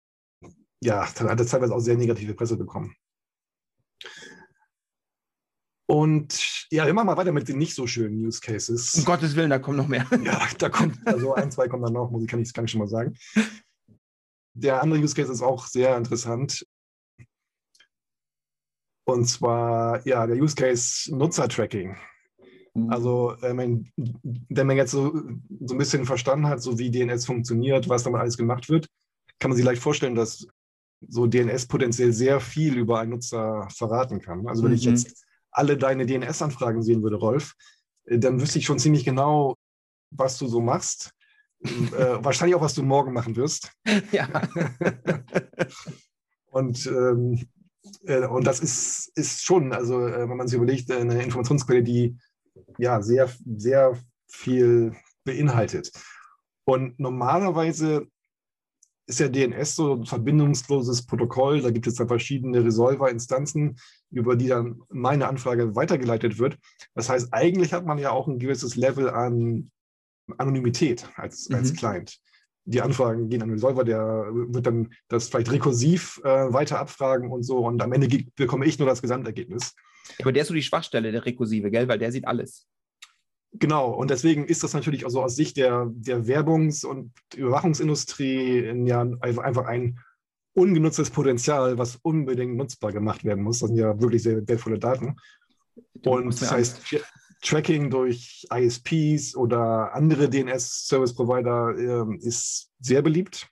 ja, 0.80 1.06
hat 1.06 1.40
das 1.40 1.48
teilweise 1.48 1.74
auch 1.74 1.80
sehr 1.80 1.96
negative 1.96 2.34
Presse 2.34 2.56
bekommen. 2.56 2.94
Und 5.88 6.66
ja, 6.70 6.84
wir 6.84 6.94
machen 6.94 7.06
mal 7.06 7.16
weiter 7.16 7.32
mit 7.32 7.48
den 7.48 7.58
nicht 7.58 7.74
so 7.74 7.86
schönen 7.86 8.16
Use 8.16 8.40
Um 8.44 8.52
Cases. 8.52 9.04
Gottes 9.04 9.36
Willen, 9.36 9.50
da 9.50 9.60
kommt 9.60 9.76
noch 9.76 9.86
mehr. 9.86 10.04
Ja, 10.24 10.46
da 10.58 10.68
kommt, 10.68 10.98
also 11.06 11.34
ein, 11.34 11.52
zwei 11.52 11.68
kommen 11.68 11.84
dann 11.84 11.92
noch, 11.92 12.10
muss 12.10 12.22
ich, 12.22 12.28
kann 12.28 12.40
ich, 12.40 12.52
kann 12.52 12.64
ich 12.64 12.72
schon 12.72 12.80
mal 12.80 12.88
sagen. 12.88 13.16
Der 14.54 14.82
andere 14.82 15.00
Use 15.00 15.14
Case 15.14 15.30
ist 15.30 15.42
auch 15.42 15.66
sehr 15.66 15.96
interessant. 15.96 16.66
Und 19.06 19.26
zwar, 19.26 20.04
ja, 20.06 20.26
der 20.26 20.36
Use 20.36 20.54
Case 20.56 21.14
Nutzer-Tracking. 21.16 21.96
Also, 22.90 23.34
äh, 23.40 23.56
wenn, 23.56 23.90
wenn 23.96 24.66
man 24.66 24.76
jetzt 24.76 24.90
so, 24.90 25.10
so 25.64 25.74
ein 25.74 25.78
bisschen 25.78 26.04
verstanden 26.04 26.46
hat, 26.46 26.60
so 26.60 26.78
wie 26.78 26.90
DNS 26.90 27.24
funktioniert, 27.24 27.88
was 27.88 28.02
damit 28.02 28.20
alles 28.20 28.36
gemacht 28.36 28.68
wird, 28.68 28.86
kann 29.38 29.50
man 29.50 29.56
sich 29.56 29.64
leicht 29.64 29.80
vorstellen, 29.80 30.14
dass 30.14 30.46
so 31.08 31.26
DNS 31.26 31.66
potenziell 31.68 32.12
sehr 32.12 32.38
viel 32.40 32.76
über 32.76 32.98
einen 33.00 33.12
Nutzer 33.12 33.66
verraten 33.74 34.20
kann. 34.20 34.46
Also, 34.46 34.62
wenn 34.64 34.72
ich 34.74 34.84
Mhm. 34.84 34.90
jetzt 34.92 35.24
alle 35.52 35.78
deine 35.78 36.04
DNS-Anfragen 36.04 36.82
sehen 36.82 37.02
würde, 37.02 37.16
Rolf, 37.16 37.54
äh, 38.06 38.18
dann 38.18 38.40
wüsste 38.42 38.58
ich 38.58 38.66
schon 38.66 38.78
ziemlich 38.78 39.04
genau, 39.04 39.54
was 40.10 40.36
du 40.36 40.46
so 40.46 40.60
machst. 40.60 41.12
äh, 41.62 41.68
wahrscheinlich 42.24 42.56
auch, 42.56 42.60
was 42.60 42.74
du 42.74 42.82
morgen 42.82 43.12
machen 43.14 43.36
wirst. 43.36 43.72
ja. 44.12 44.28
Und, 46.50 46.86
ähm, 46.86 47.32
äh, 47.34 47.46
und 48.30 48.46
das 48.46 48.60
ist, 48.60 49.12
ist 49.16 49.44
schon, 49.44 49.72
also 49.72 50.06
äh, 50.06 50.28
wenn 50.28 50.36
man 50.36 50.48
sich 50.48 50.56
überlegt, 50.56 50.90
äh, 50.90 50.96
eine 50.96 51.22
Informationsquelle, 51.22 51.82
die 51.82 52.16
ja 52.78 53.02
sehr, 53.02 53.30
sehr 53.56 53.98
viel 54.28 54.94
beinhaltet. 55.24 55.90
Und 56.64 56.98
normalerweise 56.98 58.06
ist 59.08 59.20
ja 59.20 59.28
DNS 59.28 59.76
so 59.76 59.94
ein 59.94 60.04
verbindungsloses 60.06 61.06
Protokoll. 61.06 61.62
Da 61.62 61.70
gibt 61.70 61.86
es 61.86 61.94
dann 61.94 62.08
verschiedene 62.08 62.64
Resolver-Instanzen, 62.64 63.76
über 64.10 64.34
die 64.34 64.48
dann 64.48 64.80
meine 64.88 65.28
Anfrage 65.28 65.76
weitergeleitet 65.76 66.38
wird. 66.38 66.58
Das 66.94 67.08
heißt, 67.08 67.28
eigentlich 67.32 67.72
hat 67.72 67.86
man 67.86 67.98
ja 67.98 68.10
auch 68.10 68.26
ein 68.26 68.38
gewisses 68.38 68.74
Level 68.74 69.08
an 69.08 69.70
Anonymität 70.38 71.08
als, 71.14 71.48
als 71.52 71.72
Mhm. 71.72 71.76
Client. 71.76 72.18
Die 72.68 72.82
Anfragen 72.82 73.28
gehen 73.28 73.42
an 73.42 73.48
den 73.48 73.54
Resolver, 73.54 73.84
der 73.84 74.28
wird 74.32 74.66
dann 74.66 74.92
das 75.08 75.28
vielleicht 75.28 75.52
rekursiv 75.52 76.20
äh, 76.24 76.52
weiter 76.52 76.78
abfragen 76.80 77.30
und 77.30 77.44
so. 77.44 77.58
Und 77.58 77.80
am 77.82 77.92
Ende 77.92 78.24
bekomme 78.34 78.66
ich 78.66 78.78
nur 78.78 78.88
das 78.88 79.02
Gesamtergebnis. 79.02 79.74
Aber 80.20 80.32
der 80.32 80.42
ist 80.42 80.48
so 80.48 80.54
die 80.54 80.62
Schwachstelle, 80.62 81.12
der 81.12 81.24
rekursive, 81.24 81.70
gell? 81.70 81.88
Weil 81.88 81.98
der 81.98 82.12
sieht 82.12 82.26
alles. 82.26 82.66
Genau, 83.52 83.90
und 83.90 84.10
deswegen 84.10 84.44
ist 84.46 84.62
das 84.62 84.74
natürlich 84.74 85.04
also 85.04 85.22
aus 85.22 85.36
Sicht 85.36 85.56
der, 85.56 85.90
der 85.94 86.26
Werbungs- 86.26 86.84
und 86.84 87.12
Überwachungsindustrie 87.34 88.58
in 88.58 88.86
ja 88.86 89.06
einfach 89.20 89.66
ein 89.66 89.98
ungenutztes 90.54 91.10
Potenzial, 91.10 91.78
was 91.78 91.96
unbedingt 91.96 92.56
nutzbar 92.56 92.92
gemacht 92.92 93.24
werden 93.24 93.44
muss. 93.44 93.60
Das 93.60 93.68
sind 93.68 93.78
ja 93.78 93.98
wirklich 94.00 94.22
sehr 94.22 94.46
wertvolle 94.46 94.78
Daten. 94.78 95.16
Du 95.94 96.10
Und 96.10 96.40
das 96.40 96.50
heißt, 96.50 96.82
Tracking 97.46 97.90
durch 97.90 98.46
ISPs 98.52 99.36
oder 99.36 99.94
andere 99.94 100.28
DNS-Service-Provider 100.28 101.78
ähm, 101.78 102.18
ist 102.20 102.72
sehr 102.80 103.02
beliebt. 103.02 103.48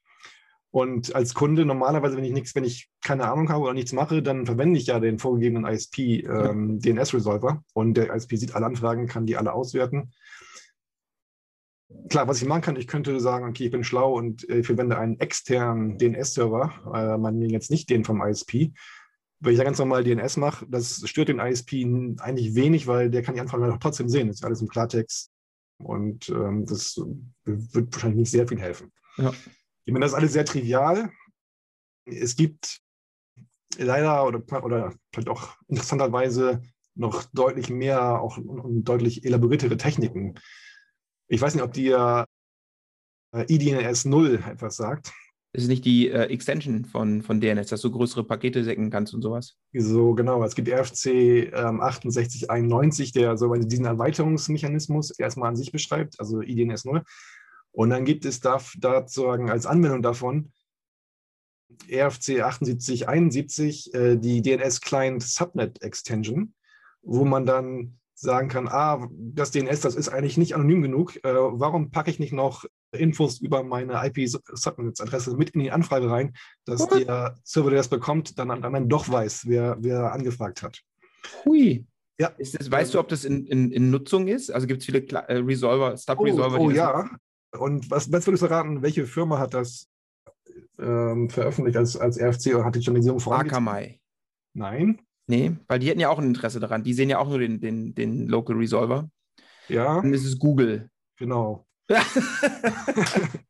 Und 0.71 1.15
als 1.15 1.35
Kunde 1.35 1.65
normalerweise, 1.65 2.17
wenn 2.17 2.25
ich 2.25 2.33
nichts, 2.33 2.57
wenn 2.57 2.65
ich 2.65 2.91
keine 3.05 3.31
Ahnung 3.31 3.49
habe 3.51 3.63
oder 3.63 3.75
nichts 3.75 3.93
mache, 3.93 4.23
dann 4.23 4.45
verwende 4.45 4.81
ich 4.81 4.89
ja 4.89 4.99
den 4.99 5.21
vorgegebenen 5.21 5.73
ISP 5.73 6.25
ähm, 6.27 6.81
DNS-Resolver 6.81 7.63
und 7.75 7.95
der 7.95 8.13
ISP 8.13 8.37
sieht 8.37 8.57
alle 8.57 8.67
Anfragen, 8.67 9.07
kann 9.07 9.27
die 9.27 9.37
alle 9.37 9.53
auswerten. 9.53 10.13
Klar, 12.09 12.27
was 12.27 12.43
ich 12.43 12.49
machen 12.49 12.63
kann, 12.63 12.77
ich 12.77 12.89
könnte 12.89 13.21
sagen, 13.21 13.49
okay, 13.49 13.67
ich 13.67 13.71
bin 13.71 13.85
schlau 13.85 14.15
und 14.15 14.49
äh, 14.49 14.59
ich 14.59 14.67
verwende 14.67 14.99
einen 14.99 15.21
externen 15.21 15.97
DNS-Server, 15.97 16.73
äh, 16.93 17.19
man 17.19 17.41
jetzt 17.43 17.71
nicht 17.71 17.89
den 17.89 18.05
vom 18.05 18.21
ISP. 18.21 18.73
Wenn 19.45 19.53
ich 19.53 19.59
da 19.59 19.65
ganz 19.65 19.79
normal 19.79 20.03
DNS 20.05 20.39
mache, 20.39 20.67
das 20.69 21.07
stört 21.09 21.29
den 21.29 21.39
ISP 21.39 21.85
eigentlich 22.19 22.55
wenig, 22.55 22.87
weil 22.87 23.11
der 23.11 23.23
kann 23.23 23.35
die 23.35 23.41
Anfragen 23.43 23.63
halt 23.63 23.75
auch 23.75 23.79
trotzdem 23.79 24.09
sehen. 24.09 24.29
Das 24.29 24.37
ist 24.37 24.45
alles 24.45 24.63
im 24.63 24.69
Klartext 24.69 25.31
und 25.79 26.31
ähm, 26.31 26.65
das 26.65 26.97
wird 27.45 27.93
wahrscheinlich 27.93 28.21
nicht 28.21 28.31
sehr 28.31 28.49
viel 28.49 28.59
helfen. 28.59 28.91
Ja. 29.19 29.33
Ich 29.85 29.93
meine, 29.93 30.05
das 30.05 30.13
ist 30.13 30.19
alles 30.19 30.33
sehr 30.33 30.47
trivial. 30.47 31.11
Es 32.07 32.37
gibt 32.37 32.81
leider 33.77 34.27
oder, 34.27 34.65
oder 34.65 34.95
vielleicht 35.13 35.29
auch 35.29 35.57
interessanterweise 35.69 36.63
noch 36.95 37.25
deutlich 37.33 37.69
mehr 37.71 38.21
auch 38.21 38.39
und- 38.39 38.85
deutlich 38.85 39.25
elaboriertere 39.25 39.77
Techniken. 39.77 40.35
Ich 41.29 41.41
weiß 41.41 41.55
nicht, 41.55 41.65
ob 41.65 41.73
dir 41.73 42.25
äh, 43.35 43.45
IDNS 43.53 44.07
0 44.07 44.43
etwas 44.49 44.77
sagt. 44.77 45.13
Ist 45.55 45.69
nicht 45.69 45.85
die 45.85 46.11
äh, 46.11 46.25
Extension 46.25 46.85
von, 46.85 47.23
von 47.23 47.41
DNS, 47.41 47.69
dass 47.69 47.81
du 47.81 47.91
größere 47.93 48.25
Pakete 48.25 48.65
säcken 48.65 48.91
kannst 48.91 49.15
und 49.15 49.23
sowas. 49.23 49.57
So 49.73 50.13
genau, 50.15 50.43
es 50.43 50.57
gibt 50.57 50.69
RFC 50.69 51.07
ähm, 51.07 51.81
6891, 51.81 53.13
der 53.13 53.37
so 53.37 53.55
diesen 53.55 53.85
Erweiterungsmechanismus 53.85 55.13
erstmal 55.13 55.51
an 55.51 55.57
sich 55.57 55.71
beschreibt, 55.71 56.19
also 56.19 56.41
IDNS 56.41 56.85
0. 56.85 57.05
Und 57.71 57.91
dann 57.91 58.05
gibt 58.05 58.25
es 58.25 58.41
da, 58.41 58.61
da 58.79 59.07
sozusagen 59.07 59.49
als 59.49 59.65
Anwendung 59.65 60.03
davon 60.03 60.53
RFC 61.89 62.43
7871, 62.43 63.95
äh, 63.95 64.17
die 64.17 64.43
DNS 64.43 64.81
Client 64.81 65.23
Subnet 65.23 65.83
Extension, 65.83 66.55
wo 67.03 67.25
man 67.25 67.47
dann 67.47 67.99
sagen 68.15 68.49
kann, 68.49 68.69
ah, 68.69 69.09
das 69.13 69.51
DNS, 69.51 69.81
das 69.81 69.95
ist 69.95 70.09
eigentlich 70.09 70.37
nicht 70.37 70.55
anonym 70.55 70.83
genug. 70.83 71.17
Äh, 71.25 71.33
warum 71.33 71.91
packe 71.91 72.11
ich 72.11 72.19
nicht 72.19 72.33
noch 72.33 72.65
Infos 72.99 73.41
über 73.41 73.63
meine 73.63 73.95
IP-Subnetz-Adresse 74.07 75.37
mit 75.37 75.51
in 75.51 75.61
die 75.61 75.71
Anfrage 75.71 76.11
rein, 76.11 76.35
dass 76.65 76.81
What? 76.81 77.07
der 77.07 77.37
Server, 77.45 77.71
der 77.71 77.79
das 77.79 77.89
bekommt, 77.89 78.39
dann 78.39 78.51
am 78.51 78.75
Ende 78.75 78.89
doch 78.89 79.09
weiß, 79.09 79.47
wer, 79.47 79.77
wer 79.81 80.13
angefragt 80.13 80.63
hat. 80.63 80.81
Hui. 81.45 81.87
Ja. 82.19 82.29
Ist 82.39 82.59
das, 82.59 82.71
weißt 82.71 82.95
du, 82.95 83.01
ob 83.01 83.09
das 83.09 83.25
in, 83.25 83.47
in, 83.47 83.71
in 83.73 83.91
Nutzung 83.91 84.29
ist? 84.29 84.51
Also 84.51 84.67
gibt 84.67 84.81
es 84.81 84.87
viele 84.87 85.03
Kla 85.03 85.21
äh, 85.21 85.39
Resolver, 85.39 85.93
Oh, 85.95 85.97
Stub-Resolver? 85.97 86.61
oh 86.61 86.69
die 86.71 86.77
das 86.77 86.85
ja. 86.95 87.11
Und 87.59 87.91
was, 87.91 88.11
was 88.13 88.27
würdest 88.27 88.43
du 88.43 88.47
raten, 88.51 88.83
welche 88.83 89.07
Firma 89.07 89.39
hat 89.39 89.55
das 89.55 89.89
ähm, 90.79 91.31
veröffentlicht 91.31 91.77
als, 91.77 91.97
als 91.97 92.19
RFC 92.21 92.55
oder 92.55 92.65
hat 92.65 92.75
die 92.75 92.81
Journalisierung 92.81 93.21
vorangetrieben? 93.21 93.69
Akamai. 93.69 94.01
Nein. 94.55 95.01
Nee, 95.27 95.53
weil 95.69 95.79
die 95.79 95.89
hätten 95.89 96.01
ja 96.01 96.09
auch 96.11 96.19
ein 96.19 96.27
Interesse 96.27 96.61
daran. 96.61 96.83
Die 96.85 96.93
sehen 96.95 97.09
ja 97.11 97.19
auch 97.19 97.29
nur 97.29 97.39
den, 97.39 97.61
den, 97.61 97.95
den 97.95 98.29
Local 98.29 98.57
Resolver. 98.57 99.09
Ja, 99.69 100.01
Dann 100.01 100.13
ist 100.13 100.25
es 100.25 100.39
Google. 100.39 100.91
genau. 101.17 101.67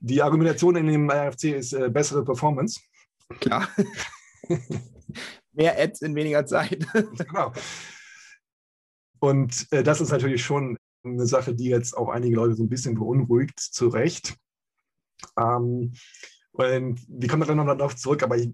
Die 0.00 0.22
Argumentation 0.22 0.76
in 0.76 0.86
dem 0.86 1.10
RFC 1.10 1.44
ist 1.44 1.72
äh, 1.72 1.88
bessere 1.88 2.24
Performance. 2.24 2.80
Klar. 3.40 3.68
Mehr 5.52 5.78
Ads 5.78 6.02
in 6.02 6.14
weniger 6.14 6.44
Zeit. 6.46 6.86
genau. 6.92 7.52
Und 9.20 9.66
äh, 9.70 9.82
das 9.82 10.00
ist 10.00 10.10
natürlich 10.10 10.44
schon 10.44 10.76
eine 11.04 11.26
Sache, 11.26 11.54
die 11.54 11.66
jetzt 11.66 11.96
auch 11.96 12.08
einige 12.08 12.36
Leute 12.36 12.54
so 12.54 12.62
ein 12.62 12.68
bisschen 12.68 12.94
beunruhigt, 12.94 13.58
zu 13.58 13.88
Recht. 13.88 14.36
Ähm, 15.38 15.92
und 16.52 17.00
wir 17.08 17.28
kommen 17.28 17.46
dann 17.46 17.56
noch 17.56 17.66
darauf 17.76 17.96
zurück, 17.96 18.22
aber 18.22 18.36
ich 18.36 18.50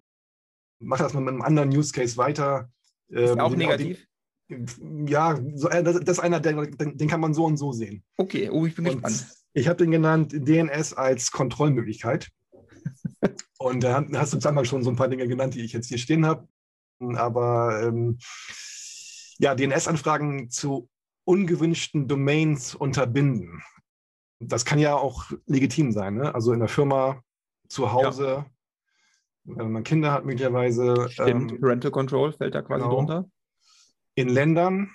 mache 0.81 1.03
das 1.03 1.15
mal 1.15 1.21
mit 1.21 1.35
einem 1.35 1.43
anderen 1.43 1.77
Use 1.77 1.93
Case 1.93 2.17
weiter. 2.17 2.71
Ist 3.09 3.33
ähm, 3.33 3.41
auch 3.41 3.55
negativ? 3.55 4.07
Ja, 5.07 5.39
so, 5.55 5.69
äh, 5.69 5.83
das, 5.83 6.01
das, 6.01 6.19
ist 6.19 6.25
einer, 6.25 6.41
der, 6.41 6.67
den 6.67 7.09
kann 7.09 7.21
man 7.21 7.35
so 7.35 7.45
und 7.45 7.57
so 7.57 7.73
sehen. 7.73 8.03
Okay, 8.17 8.49
oh, 8.51 8.67
ich 8.67 8.75
bin 8.75 8.87
und 8.87 9.03
gespannt. 9.03 9.27
Ich 9.53 9.69
habe 9.69 9.79
den 9.79 9.91
genannt 9.91 10.33
DNS 10.33 10.95
als 10.95 11.31
Kontrollmöglichkeit. 11.31 12.31
und 13.59 13.83
da 13.83 14.05
hast 14.15 14.33
du 14.33 14.39
zweimal 14.39 14.65
schon 14.65 14.83
so 14.83 14.91
ein 14.91 14.97
paar 14.97 15.09
Dinge 15.09 15.27
genannt, 15.27 15.55
die 15.55 15.65
ich 15.65 15.73
jetzt 15.73 15.89
hier 15.89 15.99
stehen 15.99 16.27
habe. 16.27 16.49
Aber 17.01 17.83
ähm, 17.83 18.19
ja, 19.39 19.55
DNS-Anfragen 19.55 20.51
zu 20.51 20.89
ungewünschten 21.25 22.09
Domains 22.09 22.75
unterbinden. 22.75 23.63
Das 24.41 24.65
kann 24.65 24.79
ja 24.79 24.95
auch 24.95 25.31
legitim 25.47 25.93
sein, 25.93 26.15
ne? 26.15 26.35
also 26.35 26.53
in 26.53 26.61
der 26.61 26.69
Firma, 26.69 27.23
zu 27.69 27.93
Hause, 27.93 28.47
ja. 29.45 29.57
wenn 29.57 29.73
man 29.73 29.85
Kinder 29.85 30.13
hat 30.13 30.25
möglicherweise. 30.25 31.09
Stimmt, 31.11 31.53
ähm, 31.53 31.61
Parental 31.61 31.91
Control 31.91 32.33
fällt 32.33 32.55
da 32.55 32.63
quasi 32.63 32.83
genau. 32.83 32.95
drunter. 32.95 33.31
In 34.19 34.29
Ländern, 34.29 34.91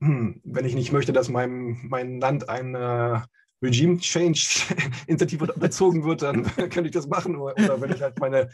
hm, 0.00 0.40
wenn 0.42 0.64
ich 0.64 0.74
nicht 0.74 0.90
möchte, 0.90 1.12
dass 1.12 1.28
mein, 1.28 1.78
mein 1.86 2.18
Land 2.18 2.48
eine 2.48 3.26
Regime 3.62 3.98
Change 3.98 4.40
Initiative 5.06 5.52
unterzogen 5.52 6.02
wird, 6.02 6.22
dann 6.22 6.42
könnte 6.56 6.86
ich 6.86 6.90
das 6.90 7.06
machen. 7.06 7.36
Oder, 7.36 7.54
oder 7.56 7.80
wenn 7.80 7.92
ich 7.92 8.02
halt 8.02 8.18
meine 8.18 8.50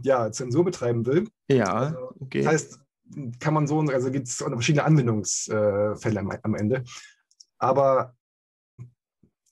ja, 0.00 0.30
Zensur 0.30 0.64
betreiben 0.64 1.04
will. 1.06 1.28
Ja, 1.50 1.74
also, 1.74 2.12
okay. 2.20 2.42
Das 2.42 2.52
heißt, 2.52 2.80
kann 3.40 3.52
man 3.52 3.66
so, 3.66 3.80
also 3.80 4.12
gibt 4.12 4.28
es 4.28 4.36
verschiedene 4.36 4.84
Anwendungsfälle 4.84 6.20
am, 6.20 6.30
am 6.40 6.54
Ende. 6.54 6.84
Aber 7.58 8.14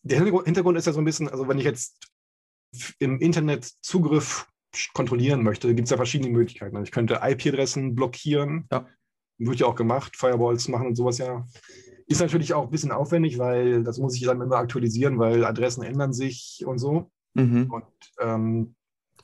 der 0.05 0.23
Hintergrund 0.23 0.79
ist 0.79 0.87
ja 0.87 0.93
so 0.93 1.01
ein 1.01 1.05
bisschen, 1.05 1.29
also 1.29 1.49
wenn 1.49 1.59
ich 1.59 1.65
jetzt 1.65 2.13
im 3.01 3.19
Internet 3.19 3.73
Zugriff 3.81 4.47
kontrollieren 4.93 5.43
möchte, 5.43 5.75
gibt 5.75 5.87
es 5.87 5.91
ja 5.91 5.97
verschiedene 5.97 6.31
Möglichkeiten. 6.31 6.83
Ich 6.83 6.91
könnte 6.91 7.21
IP-Adressen 7.23 7.95
blockieren. 7.95 8.67
Ja. 8.71 8.87
Wird 9.39 9.61
ja 9.61 9.67
auch 9.67 9.75
gemacht, 9.75 10.17
Firewalls 10.17 10.69
machen 10.69 10.89
und 10.89 10.95
sowas 10.95 11.19
ja. 11.19 11.47
Ist 12.07 12.21
natürlich 12.21 12.53
auch 12.55 12.65
ein 12.65 12.71
bisschen 12.71 12.93
aufwendig, 12.93 13.39
weil 13.39 13.83
das 13.83 13.99
muss 13.99 14.15
ich 14.15 14.23
dann 14.23 14.41
immer 14.41 14.57
aktualisieren, 14.57 15.19
weil 15.19 15.45
Adressen 15.45 15.83
ändern 15.83 16.13
sich 16.13 16.63
und 16.67 16.79
so. 16.79 17.11
Mhm. 17.35 17.71
Und, 17.71 17.85
ähm, 18.21 18.75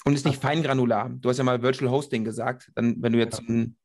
und 0.04 0.14
ist 0.14 0.24
nicht 0.24 0.40
feingranular. 0.40 1.10
Du 1.10 1.28
hast 1.28 1.38
ja 1.38 1.44
mal 1.44 1.62
Virtual 1.62 1.90
Hosting 1.90 2.24
gesagt. 2.24 2.70
Dann, 2.74 2.96
wenn 3.02 3.12
du 3.12 3.18
jetzt 3.18 3.40
ja. 3.40 3.48
ein, 3.48 3.76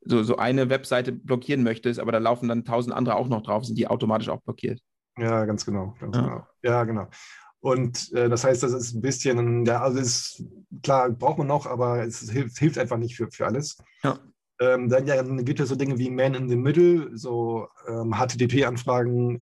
so, 0.00 0.22
so 0.22 0.36
eine 0.36 0.70
Webseite 0.70 1.12
blockieren 1.12 1.62
möchtest, 1.62 2.00
aber 2.00 2.12
da 2.12 2.18
laufen 2.18 2.48
dann 2.48 2.64
tausend 2.64 2.94
andere 2.94 3.16
auch 3.16 3.28
noch 3.28 3.42
drauf, 3.42 3.64
sind 3.64 3.76
die 3.76 3.86
automatisch 3.86 4.30
auch 4.30 4.40
blockiert. 4.40 4.80
Ja, 5.18 5.44
ganz 5.44 5.66
genau. 5.66 5.94
Ganz 6.00 6.16
ja. 6.16 6.22
genau. 6.22 6.46
Ja, 6.62 6.84
genau. 6.84 7.08
Und 7.60 8.12
äh, 8.12 8.28
das 8.28 8.44
heißt, 8.44 8.62
das 8.62 8.72
ist 8.72 8.94
ein 8.94 9.00
bisschen, 9.00 9.64
ja, 9.64 9.80
also 9.80 9.98
ist 9.98 10.44
klar, 10.82 11.10
braucht 11.10 11.38
man 11.38 11.48
noch, 11.48 11.66
aber 11.66 12.04
es 12.04 12.30
hilft, 12.30 12.58
hilft 12.58 12.78
einfach 12.78 12.98
nicht 12.98 13.16
für, 13.16 13.28
für 13.30 13.46
alles. 13.46 13.78
Ja. 14.04 14.18
Ähm, 14.60 14.88
dann, 14.88 15.06
ja, 15.06 15.16
dann 15.22 15.44
gibt 15.44 15.60
es 15.60 15.68
so 15.68 15.76
Dinge 15.76 15.98
wie 15.98 16.10
Man 16.10 16.34
in 16.34 16.48
the 16.48 16.56
Middle, 16.56 17.16
so 17.16 17.68
ähm, 17.88 18.14
HTTP-Anfragen 18.14 19.40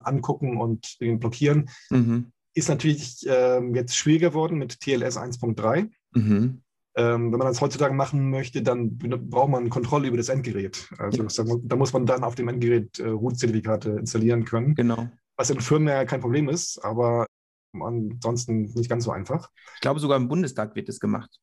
angucken 0.00 0.58
und 0.58 0.96
blockieren. 0.98 1.70
Mhm. 1.90 2.32
Ist 2.54 2.68
natürlich 2.68 3.26
ähm, 3.28 3.74
jetzt 3.74 3.96
schwieriger 3.96 4.30
geworden 4.30 4.58
mit 4.58 4.80
TLS 4.80 5.18
1.3. 5.18 5.90
Mhm. 6.14 6.62
Ähm, 6.96 7.32
wenn 7.32 7.38
man 7.38 7.46
das 7.46 7.60
heutzutage 7.60 7.94
machen 7.94 8.30
möchte, 8.30 8.62
dann 8.62 8.98
braucht 8.98 9.50
man 9.50 9.70
Kontrolle 9.70 10.08
über 10.08 10.16
das 10.16 10.28
Endgerät. 10.28 10.88
Also 10.98 11.18
ja. 11.18 11.24
das, 11.24 11.36
da 11.62 11.76
muss 11.76 11.92
man 11.92 12.06
dann 12.06 12.24
auf 12.24 12.34
dem 12.34 12.48
Endgerät 12.48 12.98
äh, 12.98 13.08
Root-Zertifikate 13.08 13.90
installieren 13.90 14.44
können. 14.44 14.74
Genau. 14.74 15.08
Was 15.36 15.50
in 15.50 15.60
Firmen 15.60 15.88
ja 15.88 16.04
kein 16.04 16.20
Problem 16.20 16.48
ist, 16.48 16.78
aber 16.84 17.26
ansonsten 17.72 18.62
nicht 18.74 18.88
ganz 18.88 19.04
so 19.04 19.10
einfach. 19.10 19.50
Ich 19.74 19.80
glaube, 19.80 20.00
sogar 20.00 20.16
im 20.16 20.28
Bundestag 20.28 20.74
wird 20.74 20.88
das 20.88 21.00
gemacht. 21.00 21.40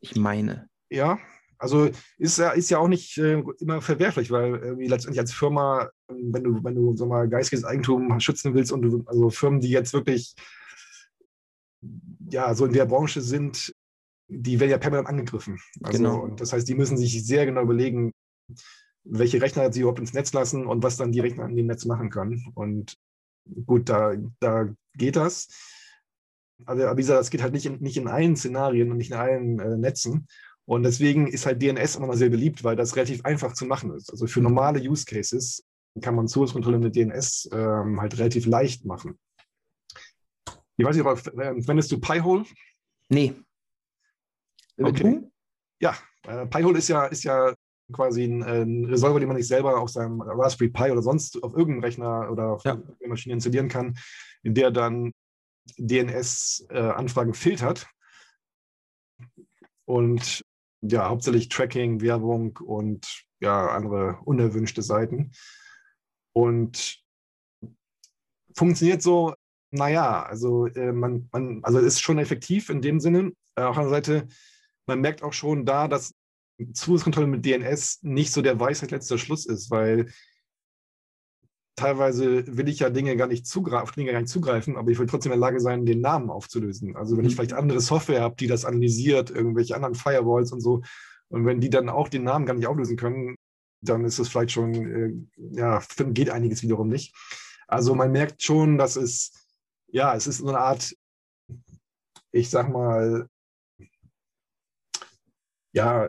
Ich 0.00 0.16
meine. 0.16 0.68
Ja, 0.90 1.18
also 1.58 1.90
ist 2.16 2.38
ja, 2.38 2.50
ist 2.50 2.70
ja 2.70 2.78
auch 2.78 2.88
nicht 2.88 3.18
äh, 3.18 3.42
immer 3.60 3.82
verwerflich, 3.82 4.30
weil 4.30 4.56
irgendwie 4.56 4.86
letztendlich 4.86 5.20
als 5.20 5.32
Firma, 5.32 5.90
wenn 6.08 6.42
du, 6.42 6.64
wenn 6.64 6.74
du 6.74 6.96
so 6.96 7.04
mal 7.04 7.28
geistiges 7.28 7.64
Eigentum 7.64 8.18
schützen 8.18 8.54
willst 8.54 8.72
und 8.72 8.82
du, 8.82 9.04
also 9.06 9.28
Firmen, 9.28 9.60
die 9.60 9.68
jetzt 9.68 9.92
wirklich 9.92 10.34
ja 12.30 12.54
so 12.54 12.64
in 12.64 12.72
der 12.72 12.86
Branche 12.86 13.20
sind, 13.20 13.74
die 14.28 14.58
werden 14.58 14.70
ja 14.70 14.78
permanent 14.78 15.08
angegriffen. 15.08 15.60
Also, 15.82 15.98
genau. 15.98 16.20
Und 16.20 16.40
das 16.40 16.52
heißt, 16.52 16.66
die 16.66 16.74
müssen 16.74 16.96
sich 16.96 17.24
sehr 17.26 17.44
genau 17.44 17.62
überlegen, 17.62 18.12
welche 19.04 19.42
Rechner 19.42 19.72
sie 19.72 19.80
überhaupt 19.80 19.98
ins 19.98 20.14
Netz 20.14 20.32
lassen 20.32 20.66
und 20.66 20.82
was 20.82 20.96
dann 20.96 21.12
die 21.12 21.20
Rechner 21.20 21.44
an 21.44 21.56
dem 21.56 21.66
Netz 21.66 21.84
machen 21.84 22.10
können. 22.10 22.52
Und 22.54 22.96
gut, 23.66 23.88
da, 23.88 24.14
da 24.40 24.68
geht 24.94 25.16
das. 25.16 25.48
Aber, 26.66 26.88
aber 26.88 26.96
wie 26.96 27.02
gesagt, 27.02 27.20
das 27.20 27.30
geht 27.30 27.42
halt 27.42 27.52
nicht 27.52 27.66
in, 27.66 27.80
nicht 27.80 27.96
in 27.96 28.08
allen 28.08 28.36
Szenarien 28.36 28.90
und 28.90 28.98
nicht 28.98 29.10
in 29.10 29.16
allen 29.16 29.58
äh, 29.58 29.76
Netzen. 29.76 30.26
Und 30.66 30.82
deswegen 30.84 31.26
ist 31.26 31.46
halt 31.46 31.60
DNS 31.60 31.96
immer 31.96 32.06
noch 32.06 32.14
sehr 32.14 32.30
beliebt, 32.30 32.62
weil 32.62 32.76
das 32.76 32.94
relativ 32.94 33.24
einfach 33.24 33.54
zu 33.54 33.64
machen 33.66 33.92
ist. 33.92 34.10
Also 34.10 34.26
für 34.26 34.40
normale 34.40 34.80
Use 34.80 35.04
Cases 35.04 35.64
kann 36.00 36.14
man 36.14 36.28
Zugangskontrolle 36.28 36.78
mit 36.78 36.94
DNS 36.94 37.50
ähm, 37.52 38.00
halt 38.00 38.16
relativ 38.18 38.46
leicht 38.46 38.84
machen. 38.84 39.18
Ich 40.76 40.86
weiß 40.86 40.96
nicht, 40.96 41.04
aber 41.04 41.16
verwendest 41.16 41.90
du 41.92 42.00
Pi-hole? 42.00 42.44
Nee. 43.08 43.34
Okay. 44.78 45.20
Ja, 45.80 45.96
äh, 46.26 46.46
Pi-hole 46.46 46.78
ist 46.78 46.88
ja, 46.88 47.06
ist 47.06 47.24
ja 47.24 47.54
quasi 47.92 48.24
ein, 48.24 48.42
ein, 48.42 48.84
Resolver, 48.86 49.20
den 49.20 49.28
man 49.28 49.36
nicht 49.36 49.48
selber 49.48 49.80
auf 49.80 49.90
seinem 49.90 50.20
Raspberry 50.20 50.70
Pi 50.70 50.90
oder 50.90 51.02
sonst 51.02 51.42
auf 51.42 51.54
irgendeinem 51.54 51.84
Rechner 51.84 52.30
oder 52.30 52.50
auf 52.50 52.64
ja. 52.64 52.72
einer 52.72 53.08
Maschine 53.08 53.34
installieren 53.34 53.68
kann, 53.68 53.96
in 54.42 54.54
der 54.54 54.70
dann 54.70 55.12
DNS-Anfragen 55.78 57.32
äh, 57.32 57.36
filtert 57.36 57.86
und 59.84 60.44
ja, 60.82 61.08
hauptsächlich 61.08 61.48
Tracking, 61.48 62.00
Werbung 62.00 62.58
und 62.58 63.24
ja, 63.40 63.68
andere 63.68 64.18
unerwünschte 64.24 64.82
Seiten. 64.82 65.32
Und 66.32 67.02
funktioniert 68.56 69.02
so, 69.02 69.34
naja, 69.70 70.22
also 70.22 70.66
äh, 70.66 70.92
man, 70.92 71.28
man, 71.32 71.60
also 71.62 71.78
ist 71.78 72.00
schon 72.00 72.18
effektiv 72.18 72.70
in 72.70 72.80
dem 72.80 73.00
Sinne. 73.00 73.32
Äh, 73.56 73.62
auf 73.62 73.76
der 73.76 73.88
Seite, 73.88 74.28
man 74.86 75.00
merkt 75.00 75.22
auch 75.22 75.32
schon 75.32 75.66
da, 75.66 75.88
dass 75.88 76.14
Zugriffskontrolle 76.72 77.26
mit 77.26 77.44
DNS 77.44 78.00
nicht 78.02 78.32
so 78.32 78.42
der 78.42 78.58
Weisheit 78.58 78.90
letzter 78.90 79.18
Schluss 79.18 79.46
ist, 79.46 79.70
weil 79.70 80.10
teilweise 81.76 82.44
will 82.46 82.68
ich 82.68 82.80
ja 82.80 82.90
Dinge 82.90 83.16
gar 83.16 83.26
nicht 83.26 83.46
zugreifen, 83.46 83.94
Dinge 83.96 84.12
gar 84.12 84.20
nicht 84.20 84.30
zugreifen, 84.30 84.76
aber 84.76 84.90
ich 84.90 84.98
will 84.98 85.06
trotzdem 85.06 85.32
in 85.32 85.40
der 85.40 85.48
Lage 85.48 85.60
sein, 85.60 85.86
den 85.86 86.00
Namen 86.00 86.30
aufzulösen. 86.30 86.96
Also 86.96 87.16
wenn 87.16 87.24
ich 87.24 87.32
mhm. 87.32 87.36
vielleicht 87.36 87.52
andere 87.54 87.80
Software 87.80 88.20
habe, 88.20 88.36
die 88.36 88.46
das 88.46 88.64
analysiert, 88.64 89.30
irgendwelche 89.30 89.74
anderen 89.74 89.94
Firewalls 89.94 90.52
und 90.52 90.60
so, 90.60 90.82
und 91.28 91.46
wenn 91.46 91.60
die 91.60 91.70
dann 91.70 91.88
auch 91.88 92.08
den 92.08 92.24
Namen 92.24 92.44
gar 92.44 92.54
nicht 92.54 92.66
auflösen 92.66 92.96
können, 92.96 93.36
dann 93.82 94.04
ist 94.04 94.18
es 94.18 94.28
vielleicht 94.28 94.50
schon, 94.50 94.74
äh, 94.74 95.12
ja, 95.56 95.82
geht 96.08 96.28
einiges 96.28 96.62
wiederum 96.62 96.88
nicht. 96.88 97.14
Also 97.66 97.94
man 97.94 98.12
merkt 98.12 98.42
schon, 98.42 98.78
dass 98.78 98.96
es, 98.96 99.32
ja, 99.88 100.14
es 100.14 100.26
ist 100.26 100.38
so 100.38 100.48
eine 100.48 100.58
Art, 100.58 100.94
ich 102.32 102.50
sag 102.50 102.68
mal, 102.68 103.28
ja, 105.72 106.08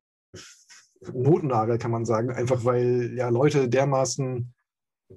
Notnagel 1.14 1.78
kann 1.78 1.92
man 1.92 2.06
sagen, 2.06 2.32
einfach 2.32 2.64
weil 2.66 3.14
ja 3.16 3.30
Leute 3.30 3.68
dermaßen 3.68 4.54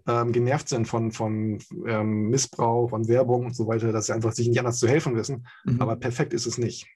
ähm, 0.06 0.32
genervt 0.32 0.68
sind 0.68 0.86
von, 0.86 1.12
von 1.12 1.58
ähm, 1.86 2.30
Missbrauch, 2.30 2.90
von 2.90 3.06
Werbung 3.08 3.46
und 3.46 3.56
so 3.56 3.66
weiter, 3.66 3.92
dass 3.92 4.06
sie 4.06 4.12
einfach 4.12 4.32
sich 4.32 4.48
nicht 4.48 4.58
anders 4.58 4.78
zu 4.78 4.88
helfen 4.88 5.14
wissen. 5.14 5.46
Mhm. 5.64 5.80
Aber 5.80 5.96
perfekt 5.96 6.32
ist 6.32 6.46
es 6.46 6.58
nicht. 6.58 6.88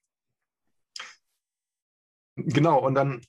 Genau, 2.37 2.85
und 2.85 2.95
dann 2.95 3.21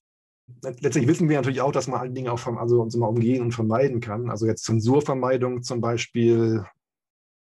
letztlich 0.62 1.08
wissen 1.08 1.30
wir 1.30 1.38
natürlich 1.38 1.62
auch, 1.62 1.72
dass 1.72 1.88
man 1.88 2.00
alle 2.00 2.12
Dinge 2.12 2.32
auch 2.32 2.46
also 2.58 2.82
uns 2.82 2.96
immer 2.96 3.10
umgehen 3.10 3.42
und 3.42 3.54
vermeiden 3.54 4.00
kann. 4.00 4.30
Also 4.30 4.46
jetzt 4.46 4.66
Zensurvermeidung 4.66 5.64
zum 5.64 5.82
Beispiel, 5.82 6.66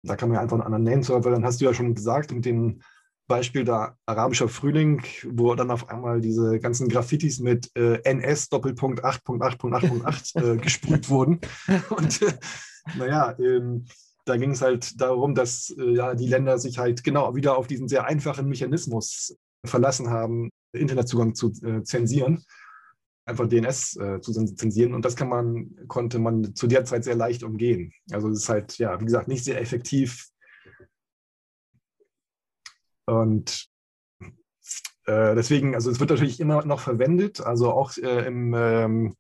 da 0.02 0.16
kann 0.16 0.28
man 0.28 0.36
ja 0.36 0.42
einfach 0.42 0.56
einen 0.56 0.66
anderen 0.66 0.84
Name-Server, 0.84 1.30
dann 1.30 1.44
hast 1.44 1.60
du 1.60 1.66
ja 1.66 1.74
schon 1.74 1.94
gesagt, 1.94 2.32
mit 2.32 2.44
dem 2.44 2.80
Beispiel 3.28 3.64
da 3.64 3.96
arabischer 4.06 4.48
Frühling, 4.48 5.02
wo 5.30 5.54
dann 5.54 5.70
auf 5.70 5.88
einmal 5.88 6.20
diese 6.20 6.58
ganzen 6.58 6.88
Graffitis 6.88 7.40
mit 7.40 7.70
äh, 7.76 8.00
NS 8.02 8.48
Doppelpunkt 8.48 9.04
8.8.8.8 9.04 10.54
äh, 10.54 10.56
gesprüht 10.60 11.08
wurden. 11.10 11.40
Und 11.90 12.22
äh, 12.22 12.32
naja, 12.96 13.36
ähm, 13.38 13.84
da 14.24 14.36
ging 14.36 14.50
es 14.52 14.62
halt 14.62 15.00
darum, 15.00 15.34
dass 15.34 15.74
äh, 15.78 15.94
ja, 15.94 16.14
die 16.14 16.26
Länder 16.26 16.58
sich 16.58 16.78
halt 16.78 17.04
genau 17.04 17.34
wieder 17.34 17.56
auf 17.56 17.66
diesen 17.66 17.88
sehr 17.88 18.06
einfachen 18.06 18.48
Mechanismus 18.48 19.36
verlassen 19.64 20.10
haben, 20.10 20.50
Internetzugang 20.72 21.34
zu 21.34 21.52
äh, 21.62 21.82
zensieren, 21.82 22.42
einfach 23.26 23.46
DNS 23.46 23.96
äh, 23.96 24.20
zu 24.20 24.32
zensieren. 24.32 24.94
Und 24.94 25.04
das 25.04 25.16
kann 25.16 25.28
man, 25.28 25.70
konnte 25.86 26.18
man 26.18 26.54
zu 26.54 26.66
der 26.66 26.84
Zeit 26.84 27.04
sehr 27.04 27.16
leicht 27.16 27.42
umgehen. 27.42 27.92
Also 28.10 28.28
es 28.28 28.40
ist 28.40 28.48
halt, 28.48 28.78
ja, 28.78 28.98
wie 29.00 29.04
gesagt, 29.04 29.28
nicht 29.28 29.44
sehr 29.44 29.60
effektiv 29.60 30.28
und 33.08 33.68
äh, 35.06 35.34
deswegen, 35.34 35.74
also 35.74 35.90
es 35.90 35.98
wird 35.98 36.10
natürlich 36.10 36.40
immer 36.40 36.64
noch 36.66 36.80
verwendet, 36.80 37.40
also 37.40 37.72
auch 37.72 37.96
äh, 37.96 38.26
im 38.26 38.54
ähm, 38.54 39.16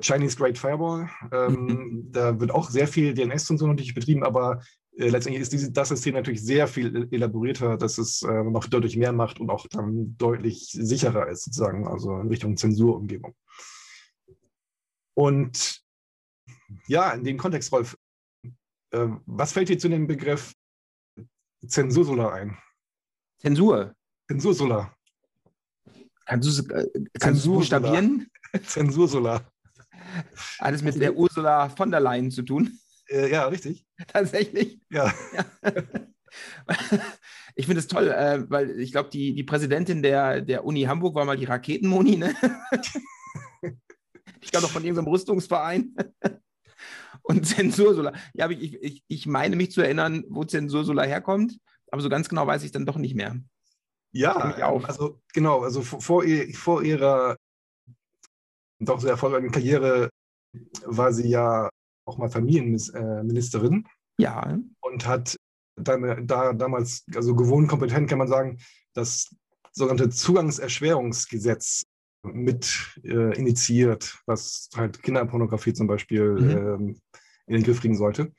Chinese 0.00 0.36
Great 0.36 0.56
Fireball. 0.56 1.10
Ähm, 1.30 1.52
mhm. 1.52 2.12
Da 2.12 2.40
wird 2.40 2.50
auch 2.50 2.70
sehr 2.70 2.88
viel 2.88 3.12
DNS-Zensur 3.12 3.68
natürlich 3.68 3.94
betrieben, 3.94 4.24
aber 4.24 4.62
äh, 4.96 5.08
letztendlich 5.08 5.42
ist 5.42 5.52
diese, 5.52 5.70
das 5.70 5.90
System 5.90 6.14
natürlich 6.14 6.42
sehr 6.42 6.66
viel 6.66 7.08
elaborierter, 7.10 7.76
dass 7.76 7.98
es 7.98 8.22
äh, 8.22 8.44
noch 8.44 8.66
deutlich 8.66 8.96
mehr 8.96 9.12
macht 9.12 9.40
und 9.40 9.50
auch 9.50 9.66
dann 9.66 10.16
deutlich 10.16 10.70
sicherer 10.72 11.28
ist, 11.28 11.44
sozusagen, 11.44 11.86
also 11.86 12.18
in 12.18 12.28
Richtung 12.28 12.56
Zensurumgebung. 12.56 13.34
Und 15.14 15.82
ja, 16.86 17.10
in 17.10 17.24
dem 17.24 17.36
Kontext, 17.36 17.70
Rolf, 17.72 17.98
äh, 18.92 19.08
was 19.26 19.52
fällt 19.52 19.68
dir 19.68 19.78
zu 19.78 19.90
dem 19.90 20.06
Begriff 20.06 20.54
Zensursolar 21.66 22.32
ein? 22.34 22.56
Zensur. 23.38 23.94
Zensursolar. 24.28 24.94
Kannst 26.26 26.58
du, 26.58 26.74
äh, 26.74 26.86
du 27.22 27.52
buchstabieren? 27.54 28.28
Zensursolar. 28.66 29.50
Alles 30.58 30.82
mit 30.82 31.00
der 31.00 31.14
Ursula 31.14 31.68
von 31.70 31.90
der 31.90 32.00
Leyen 32.00 32.30
zu 32.30 32.42
tun. 32.42 32.78
Äh, 33.08 33.30
ja, 33.30 33.46
richtig. 33.46 33.86
Tatsächlich? 34.06 34.80
Ja. 34.90 35.12
ja. 35.34 35.72
Ich 37.54 37.66
finde 37.66 37.80
es 37.80 37.88
toll, 37.88 38.08
äh, 38.08 38.48
weil 38.48 38.78
ich 38.78 38.92
glaube, 38.92 39.10
die, 39.10 39.34
die 39.34 39.42
Präsidentin 39.42 40.02
der, 40.02 40.40
der 40.42 40.64
Uni 40.64 40.82
Hamburg 40.82 41.16
war 41.16 41.24
mal 41.24 41.36
die 41.36 41.46
Raketenmoni, 41.46 42.16
ne? 42.16 42.32
ich 44.40 44.50
glaube 44.50 44.66
doch 44.66 44.70
von 44.70 44.84
irgendeinem 44.84 45.08
Rüstungsverein. 45.08 45.94
Und 47.28 47.46
Zensursolar. 47.46 48.14
Ja, 48.34 48.50
ich, 48.50 48.82
ich, 48.82 49.04
ich 49.06 49.26
meine 49.26 49.56
mich 49.56 49.70
zu 49.70 49.82
erinnern, 49.82 50.24
wo 50.28 50.44
Zensursolar 50.44 51.06
herkommt, 51.06 51.58
aber 51.90 52.02
so 52.02 52.08
ganz 52.08 52.28
genau 52.28 52.46
weiß 52.46 52.64
ich 52.64 52.72
dann 52.72 52.86
doch 52.86 52.96
nicht 52.96 53.14
mehr. 53.14 53.38
Ja, 54.12 54.34
also 54.34 55.20
genau, 55.34 55.60
also 55.60 55.82
vor, 55.82 56.24
vor 56.54 56.82
ihrer 56.82 57.36
doch 58.80 59.00
sehr 59.00 59.10
erfolgreichen 59.10 59.50
Karriere 59.50 60.08
war 60.84 61.12
sie 61.12 61.28
ja 61.28 61.68
auch 62.06 62.16
mal 62.16 62.30
Familienministerin. 62.30 63.86
Ja. 64.18 64.58
Und 64.80 65.06
hat 65.06 65.36
dann, 65.76 66.26
da 66.26 66.52
damals, 66.52 67.04
also 67.14 67.34
gewohnt 67.34 67.68
kompetent 67.68 68.08
kann 68.08 68.18
man 68.18 68.28
sagen, 68.28 68.58
das 68.94 69.34
sogenannte 69.72 70.10
Zugangserschwerungsgesetz 70.10 71.84
mit 72.22 72.98
äh, 73.04 73.36
initiiert, 73.36 74.18
was 74.26 74.68
halt 74.76 75.02
Kinderpornografie 75.02 75.72
zum 75.72 75.86
Beispiel 75.86 76.32
mhm. 76.32 76.50
ähm, 76.50 77.00
in 77.46 77.54
den 77.54 77.62
Griff 77.62 77.80
kriegen 77.80 77.96
sollte. 77.96 78.32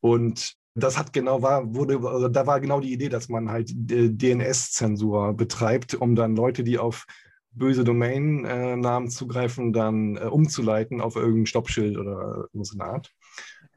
Und 0.00 0.54
das 0.74 0.98
hat 0.98 1.12
genau 1.12 1.42
war, 1.42 1.74
wurde, 1.74 1.98
also 2.08 2.28
da 2.28 2.46
war 2.46 2.60
genau 2.60 2.80
die 2.80 2.92
Idee, 2.92 3.08
dass 3.08 3.28
man 3.28 3.50
halt 3.50 3.70
DNS-Zensur 3.72 5.34
betreibt, 5.34 5.94
um 5.94 6.14
dann 6.14 6.36
Leute, 6.36 6.62
die 6.62 6.78
auf 6.78 7.06
böse 7.52 7.82
Domain-Namen 7.82 9.08
äh, 9.08 9.10
zugreifen, 9.10 9.72
dann 9.72 10.16
äh, 10.16 10.20
umzuleiten 10.20 11.00
auf 11.00 11.16
irgendein 11.16 11.46
Stoppschild 11.46 11.98
oder 11.98 12.46
so 12.52 12.78
eine 12.78 12.84
Art. 12.84 13.12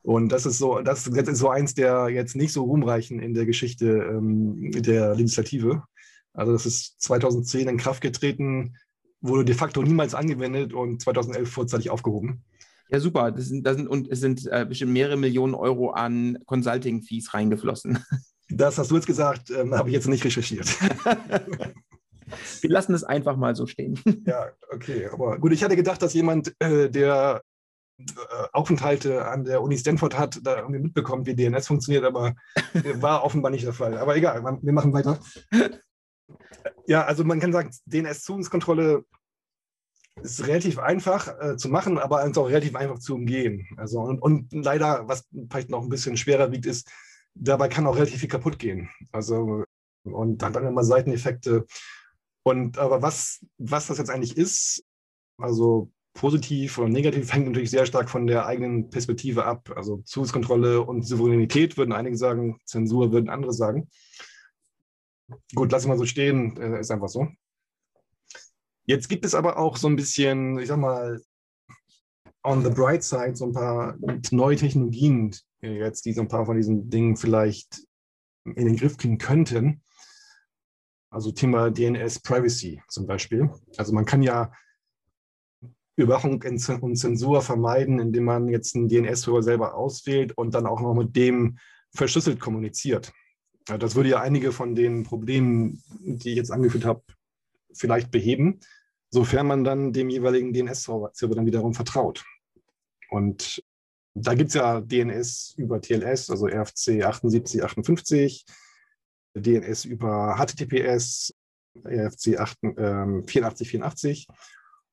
Und 0.03 0.31
das 0.31 0.45
ist 0.45 0.57
so, 0.57 0.81
das 0.81 1.07
ist 1.07 1.37
so 1.37 1.49
eins 1.49 1.73
der 1.73 2.09
jetzt 2.09 2.35
nicht 2.35 2.51
so 2.51 2.63
ruhmreichen 2.63 3.19
in 3.19 3.33
der 3.33 3.45
Geschichte 3.45 3.87
ähm, 3.87 4.71
der 4.71 5.15
Legislative. 5.15 5.83
Also 6.33 6.51
das 6.51 6.65
ist 6.65 7.01
2010 7.01 7.67
in 7.67 7.77
Kraft 7.77 8.01
getreten, 8.01 8.75
wurde 9.23 9.45
de 9.45 9.55
facto 9.55 9.81
niemals 9.81 10.13
angewendet 10.13 10.73
und 10.73 11.01
2011 11.01 11.49
vorzeitig 11.49 11.89
aufgehoben. 11.89 12.43
Ja, 12.89 12.99
super. 12.99 13.31
Das 13.31 13.47
sind, 13.47 13.65
das 13.65 13.77
sind, 13.77 13.87
und 13.87 14.07
es 14.09 14.19
sind 14.19 14.45
äh, 14.51 14.65
bestimmt 14.67 14.91
mehrere 14.91 15.17
Millionen 15.17 15.55
Euro 15.55 15.91
an 15.91 16.37
Consulting-Fees 16.45 17.33
reingeflossen. 17.33 18.03
Das 18.49 18.77
hast 18.77 18.91
du 18.91 18.95
jetzt 18.95 19.07
gesagt, 19.07 19.49
ähm, 19.49 19.73
habe 19.73 19.89
ich 19.89 19.95
jetzt 19.95 20.07
nicht 20.07 20.23
recherchiert. 20.23 20.67
Wir 22.61 22.69
lassen 22.69 22.93
es 22.93 23.03
einfach 23.03 23.35
mal 23.35 23.55
so 23.55 23.65
stehen. 23.65 23.99
Ja, 24.27 24.49
okay. 24.69 25.07
Aber 25.11 25.39
gut, 25.39 25.53
ich 25.53 25.63
hatte 25.63 25.77
gedacht, 25.77 26.01
dass 26.01 26.13
jemand, 26.13 26.53
äh, 26.59 26.89
der 26.89 27.41
äh, 27.97 28.03
Aufenthalte 28.51 29.25
an 29.25 29.45
der 29.45 29.63
Uni 29.63 29.77
Stanford 29.77 30.19
hat, 30.19 30.39
da 30.43 30.57
irgendwie 30.57 30.81
mitbekommt, 30.81 31.25
wie 31.25 31.35
DNS 31.35 31.65
funktioniert, 31.65 32.03
aber 32.03 32.35
war 32.95 33.23
offenbar 33.23 33.49
nicht 33.49 33.65
der 33.65 33.73
Fall. 33.73 33.97
Aber 33.97 34.15
egal, 34.17 34.43
wir 34.61 34.73
machen 34.73 34.93
weiter. 34.93 35.19
Ja, 36.87 37.05
also 37.05 37.23
man 37.23 37.39
kann 37.39 37.53
sagen, 37.53 37.71
DNS-Zugangskontrolle 37.85 39.05
ist 40.21 40.45
relativ 40.45 40.79
einfach 40.79 41.27
äh, 41.39 41.57
zu 41.57 41.69
machen, 41.69 41.97
aber 41.97 42.23
ist 42.25 42.37
auch 42.37 42.47
relativ 42.47 42.75
einfach 42.75 42.99
zu 42.99 43.15
umgehen. 43.15 43.67
Also 43.77 44.01
und, 44.01 44.19
und, 44.19 44.53
leider, 44.53 45.07
was 45.07 45.27
vielleicht 45.49 45.69
noch 45.69 45.81
ein 45.81 45.89
bisschen 45.89 46.17
schwerer 46.17 46.51
wiegt, 46.51 46.65
ist, 46.65 46.89
dabei 47.33 47.67
kann 47.67 47.87
auch 47.87 47.95
relativ 47.95 48.19
viel 48.19 48.29
kaputt 48.29 48.59
gehen. 48.59 48.89
Also 49.11 49.63
und 50.03 50.43
hat 50.43 50.55
dann 50.55 50.67
immer 50.67 50.83
Seiteneffekte. 50.83 51.65
Und 52.43 52.77
aber 52.77 53.01
was, 53.01 53.45
was 53.57 53.87
das 53.87 53.97
jetzt 53.97 54.09
eigentlich 54.09 54.37
ist, 54.37 54.83
also 55.37 55.91
positiv 56.13 56.77
oder 56.77 56.89
negativ, 56.89 57.33
hängt 57.33 57.47
natürlich 57.47 57.71
sehr 57.71 57.85
stark 57.85 58.09
von 58.09 58.27
der 58.27 58.45
eigenen 58.45 58.89
Perspektive 58.89 59.45
ab. 59.45 59.71
Also 59.75 59.97
Zugangskontrolle 60.05 60.81
und 60.81 61.03
Souveränität 61.03 61.77
würden 61.77 61.93
einige 61.93 62.17
sagen, 62.17 62.59
Zensur 62.65 63.11
würden 63.11 63.29
andere 63.29 63.53
sagen. 63.53 63.89
Gut, 65.55 65.71
lassen 65.71 65.89
wir 65.89 65.97
so 65.97 66.05
stehen, 66.05 66.57
äh, 66.57 66.79
ist 66.79 66.91
einfach 66.91 67.09
so. 67.09 67.27
Jetzt 68.85 69.07
gibt 69.07 69.25
es 69.25 69.35
aber 69.35 69.57
auch 69.57 69.77
so 69.77 69.87
ein 69.87 69.95
bisschen, 69.95 70.59
ich 70.59 70.67
sag 70.67 70.77
mal, 70.77 71.21
on 72.43 72.63
the 72.63 72.69
bright 72.69 73.03
side, 73.03 73.35
so 73.35 73.45
ein 73.45 73.53
paar 73.53 73.97
neue 74.31 74.57
Technologien 74.57 75.33
jetzt, 75.61 76.05
die 76.05 76.13
so 76.13 76.21
ein 76.21 76.27
paar 76.27 76.45
von 76.45 76.57
diesen 76.57 76.89
Dingen 76.89 77.15
vielleicht 77.15 77.87
in 78.43 78.65
den 78.65 78.75
Griff 78.75 78.97
kriegen 78.97 79.17
könnten. 79.17 79.81
Also 81.09 81.31
Thema 81.31 81.69
DNS 81.69 82.19
Privacy 82.21 82.81
zum 82.89 83.05
Beispiel. 83.05 83.49
Also 83.77 83.93
man 83.93 84.05
kann 84.05 84.21
ja 84.21 84.51
Überwachung 85.95 86.41
und 86.41 86.95
Zensur 86.97 87.41
vermeiden, 87.41 87.99
indem 87.99 88.25
man 88.25 88.47
jetzt 88.49 88.75
einen 88.75 88.89
DNS-Server 88.89 89.43
selber 89.43 89.75
auswählt 89.75 90.35
und 90.37 90.53
dann 90.55 90.65
auch 90.65 90.81
noch 90.81 90.95
mit 90.95 91.15
dem 91.15 91.59
verschlüsselt 91.95 92.39
kommuniziert. 92.39 93.13
Das 93.65 93.95
würde 93.95 94.09
ja 94.09 94.21
einige 94.21 94.51
von 94.51 94.75
den 94.75 95.03
Problemen, 95.03 95.81
die 95.99 96.31
ich 96.31 96.35
jetzt 96.35 96.51
angeführt 96.51 96.85
habe, 96.85 97.03
vielleicht 97.73 98.11
beheben, 98.11 98.59
sofern 99.09 99.47
man 99.47 99.63
dann 99.63 99.93
dem 99.93 100.09
jeweiligen 100.09 100.53
DNS-Server 100.53 101.35
dann 101.35 101.45
wiederum 101.45 101.73
vertraut. 101.73 102.23
Und 103.09 103.63
da 104.15 104.33
gibt 104.35 104.49
es 104.49 104.55
ja 104.55 104.81
DNS 104.81 105.55
über 105.57 105.81
TLS, 105.81 106.29
also 106.29 106.47
RFC 106.47 107.01
7858, 107.01 108.45
DNS 109.35 109.85
über 109.85 110.35
HTTPS, 110.37 111.33
RFC 111.85 112.37
8, 112.37 112.57
ähm, 112.63 113.23
8484 113.25 114.27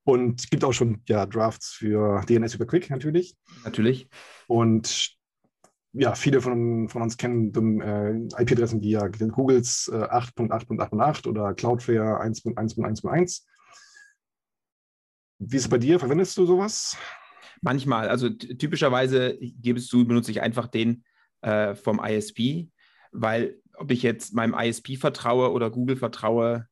und 0.03 0.49
gibt 0.49 0.63
auch 0.63 0.73
schon 0.73 1.03
ja, 1.07 1.25
Drafts 1.25 1.69
für 1.69 2.23
DNS 2.27 2.55
über 2.55 2.65
Quick 2.65 2.89
natürlich. 2.89 3.35
Natürlich. 3.63 4.07
Und 4.47 5.15
ja, 5.93 6.15
viele 6.15 6.41
von, 6.41 6.87
von 6.87 7.01
uns 7.01 7.17
kennen 7.17 7.81
äh, 7.81 8.41
IP-Adressen 8.41 8.81
wie 8.81 8.91
ja 8.91 9.07
Googles 9.07 9.89
äh, 9.93 9.97
8.8.8.8 9.97 11.27
oder 11.27 11.53
Cloudflare 11.53 12.21
1.1.1.1. 12.23 13.43
Wie 15.39 15.55
ist 15.55 15.63
es 15.63 15.69
bei 15.69 15.77
dir? 15.77 15.99
Verwendest 15.99 16.37
du 16.37 16.45
sowas? 16.45 16.97
Manchmal. 17.61 18.09
Also 18.09 18.29
typischerweise 18.29 19.37
gibst 19.39 19.91
du, 19.91 20.05
benutze 20.05 20.31
ich 20.31 20.41
einfach 20.41 20.67
den 20.67 21.03
äh, 21.41 21.75
vom 21.75 21.99
ISP, 22.03 22.69
weil 23.11 23.59
ob 23.73 23.91
ich 23.91 24.03
jetzt 24.03 24.33
meinem 24.33 24.53
ISP 24.53 24.97
vertraue 24.97 25.51
oder 25.51 25.71
Google 25.71 25.97
vertraue, 25.97 26.67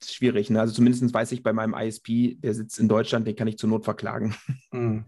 ist 0.00 0.14
schwierig. 0.14 0.50
Ne? 0.50 0.60
Also 0.60 0.74
zumindest 0.74 1.12
weiß 1.12 1.32
ich 1.32 1.42
bei 1.42 1.52
meinem 1.52 1.74
ISP, 1.74 2.36
der 2.40 2.54
sitzt 2.54 2.78
in 2.78 2.88
Deutschland, 2.88 3.26
den 3.26 3.36
kann 3.36 3.48
ich 3.48 3.58
zur 3.58 3.68
Not 3.68 3.84
verklagen. 3.84 4.34
Mhm. 4.72 5.04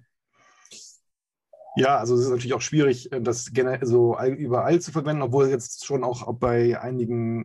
Ja, 1.76 1.98
also 1.98 2.14
es 2.14 2.22
ist 2.22 2.30
natürlich 2.30 2.54
auch 2.54 2.60
schwierig, 2.60 3.10
äh, 3.12 3.20
das 3.20 3.50
so 3.82 4.18
überall 4.20 4.80
zu 4.80 4.92
verwenden, 4.92 5.22
obwohl 5.22 5.44
es 5.44 5.50
jetzt 5.50 5.86
schon 5.86 6.04
auch 6.04 6.32
bei 6.34 6.80
einigen 6.80 7.44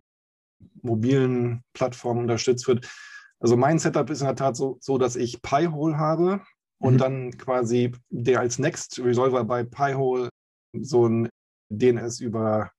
mobilen 0.82 1.62
Plattformen 1.72 2.20
unterstützt 2.20 2.66
wird. 2.68 2.88
Also 3.40 3.56
mein 3.56 3.78
Setup 3.78 4.10
ist 4.10 4.20
in 4.20 4.26
der 4.26 4.36
Tat 4.36 4.56
so, 4.56 4.78
so 4.80 4.98
dass 4.98 5.16
ich 5.16 5.42
Pi-Hole 5.42 5.96
habe 5.96 6.40
und 6.78 6.94
mhm. 6.94 6.98
dann 6.98 7.38
quasi 7.38 7.92
der 8.10 8.40
als 8.40 8.58
Next 8.58 8.98
Resolver 8.98 9.44
bei 9.44 9.64
Pi-Hole 9.64 10.28
so 10.80 11.08
ein 11.08 11.28
DNS 11.70 12.20
über 12.20 12.70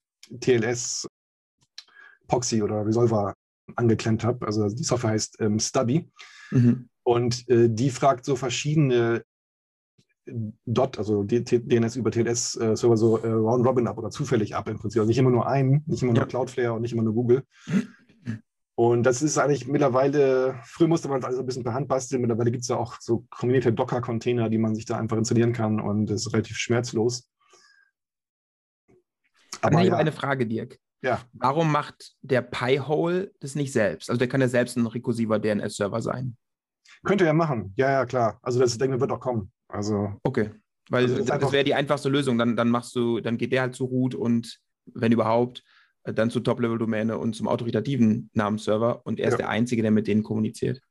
TLS 0.41 1.08
Proxy 2.28 2.62
oder 2.62 2.86
Resolver 2.86 3.34
angeklemmt 3.76 4.24
habe. 4.24 4.45
Also 4.45 4.68
die 4.70 4.84
Software 4.84 5.12
heißt 5.12 5.39
ähm, 5.41 5.60
Stubby. 5.60 6.10
Mhm. 6.52 6.89
Und 7.04 7.47
äh, 7.50 7.70
die 7.70 7.89
fragt 7.89 8.26
so 8.26 8.36
verschiedene 8.36 9.24
Dot, 10.66 10.98
also 10.98 11.24
DNS 11.24 11.96
über 11.96 12.12
TLS-Server 12.12 12.94
äh, 12.94 12.98
so 12.98 13.18
äh, 13.18 13.30
round 13.30 13.66
robin 13.66 13.88
ab 13.88 13.98
oder 13.98 14.10
zufällig 14.10 14.56
ab 14.56 14.70
im 14.70 14.78
Prinzip. 14.78 15.00
Also 15.00 15.10
nicht 15.10 15.18
immer 15.18 15.32
nur 15.32 15.48
einen, 15.48 15.84
nicht 15.88 16.04
immer 16.04 16.14
nur. 16.14 16.26
Cloudflare 16.26 16.74
und 16.74 16.82
nicht 16.82 16.94
immer 16.94 17.04
nur 17.04 17.14
Google. 17.14 17.44
Und 18.76 19.04
das 19.04 19.22
ist 19.22 19.38
eigentlich 19.38 19.68
mittlerweile, 19.68 20.58
früher 20.64 20.88
musste 20.88 21.10
man 21.10 21.20
es 21.20 21.26
also 21.26 21.42
ein 21.42 21.46
bisschen 21.46 21.66
per 21.66 21.74
Hand 21.74 21.90
basteln, 21.90 22.22
mittlerweile 22.22 22.50
gibt 22.50 22.62
es 22.62 22.70
ja 22.70 22.78
auch 22.78 22.96
so 23.02 23.26
kombinierte 23.30 23.74
Docker-Container, 23.74 24.48
die 24.50 24.58
man 24.58 24.74
sich 24.74 24.86
da 24.86 24.96
einfach 24.96 25.18
installieren 25.18 25.52
kann 25.52 25.82
und 25.82 26.06
das 26.06 26.26
ist 26.26 26.32
relativ 26.32 26.56
schmerzlos. 26.56 27.30
Aber 29.62 29.82
ich 29.82 29.90
ja. 29.90 29.98
eine 29.98 30.14
Frage, 30.14 30.48
Dirk. 30.48 30.80
Ja. 31.02 31.20
Warum 31.34 31.74
macht 31.74 32.14
der 32.22 32.42
Pi-Hole 32.42 33.34
das 33.42 33.56
nicht 33.56 33.74
selbst? 33.74 34.10
Also 34.10 34.18
der 34.18 34.30
kann 34.30 34.40
ja 34.40 34.48
selbst 34.48 34.78
ein 34.78 34.88
rekursiver 34.88 35.40
DNS-Server 35.40 36.02
sein. 36.02 36.38
Könnte 37.04 37.26
er 37.26 37.34
machen, 37.34 37.74
ja, 37.76 37.92
ja, 37.92 38.06
klar. 38.06 38.40
Also 38.42 38.60
das 38.60 38.78
denke 38.78 38.96
ich, 38.96 39.02
wird 39.02 39.12
auch 39.12 39.20
kommen. 39.20 39.52
Also, 39.70 40.13
Okay. 40.24 40.51
Weil 40.89 41.03
Also 41.03 41.17
das 41.17 41.30
ist 41.30 41.43
das, 41.43 41.51
wäre 41.51 41.63
die 41.63 41.76
einfachste 41.76 42.09
Lösung. 42.09 42.38
Dann, 42.39 42.55
dann 42.55 42.70
machst 42.70 42.95
du, 42.95 43.20
dann 43.20 43.38
geht 43.38 43.51
der 43.51 43.61
halt 43.61 43.76
zu 43.76 43.86
Root 43.86 44.15
und 44.15 44.59
wenn 44.86 45.11
überhaupt, 45.11 45.63
äh, 46.03 46.13
dann 46.13 46.32
zur 46.32 46.43
Top-Level-Domäne 46.43 47.17
und 47.17 47.36
zum 47.36 47.47
autoritativen 47.47 48.32
Namensserver 48.34 49.05
und 49.05 49.20
er 49.20 49.28
ist 49.28 49.34
Ja. 49.34 49.38
der 49.38 49.49
Einzige, 49.49 49.84
der 49.84 49.91
mit 49.91 50.07
denen 50.07 50.24
kommuniziert. 50.24 50.82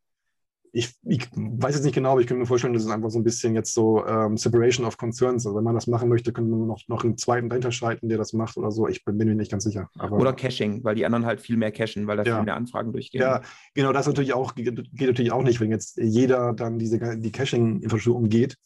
Ich, 0.72 0.94
ich 1.02 1.28
weiß 1.34 1.74
jetzt 1.76 1.84
nicht 1.84 1.94
genau, 1.94 2.12
aber 2.12 2.20
ich 2.20 2.26
könnte 2.26 2.40
mir 2.40 2.46
vorstellen, 2.46 2.74
das 2.74 2.84
ist 2.84 2.90
einfach 2.90 3.10
so 3.10 3.18
ein 3.18 3.24
bisschen 3.24 3.54
jetzt 3.54 3.72
so 3.74 4.04
ähm, 4.06 4.36
Separation 4.36 4.84
of 4.86 4.96
Concerns. 4.96 5.46
Also 5.46 5.56
wenn 5.56 5.64
man 5.64 5.74
das 5.74 5.86
machen 5.86 6.08
möchte, 6.08 6.32
könnte 6.32 6.50
man 6.50 6.66
noch, 6.66 6.80
noch 6.88 7.04
einen 7.04 7.16
zweiten 7.16 7.48
dahinter 7.48 7.72
schalten, 7.72 8.08
der 8.08 8.18
das 8.18 8.32
macht 8.32 8.56
oder 8.56 8.70
so. 8.70 8.86
Ich 8.86 9.04
bin, 9.04 9.16
bin 9.18 9.28
mir 9.28 9.34
nicht 9.34 9.50
ganz 9.50 9.64
sicher. 9.64 9.88
Aber, 9.98 10.18
Oder 10.18 10.32
Caching, 10.32 10.84
weil 10.84 10.94
die 10.94 11.06
anderen 11.06 11.24
halt 11.26 11.40
viel 11.40 11.56
mehr 11.56 11.72
cachen, 11.72 12.06
weil 12.06 12.16
da 12.18 12.22
Ja. 12.24 12.36
viel 12.36 12.44
mehr 12.44 12.56
Anfragen 12.56 12.92
durchgehen. 12.92 13.20
Ja, 13.22 13.42
genau, 13.74 13.92
das 13.92 14.06
natürlich 14.06 14.34
auch, 14.34 14.54
geht 14.54 14.76
natürlich 15.00 15.32
auch 15.32 15.42
nicht, 15.42 15.60
wenn 15.60 15.70
jetzt 15.70 15.96
jeder 15.96 16.52
dann 16.52 16.78
diese 16.78 16.98
die 17.18 17.32
Caching-Infrastruktur 17.32 18.16
umgeht. 18.16 18.56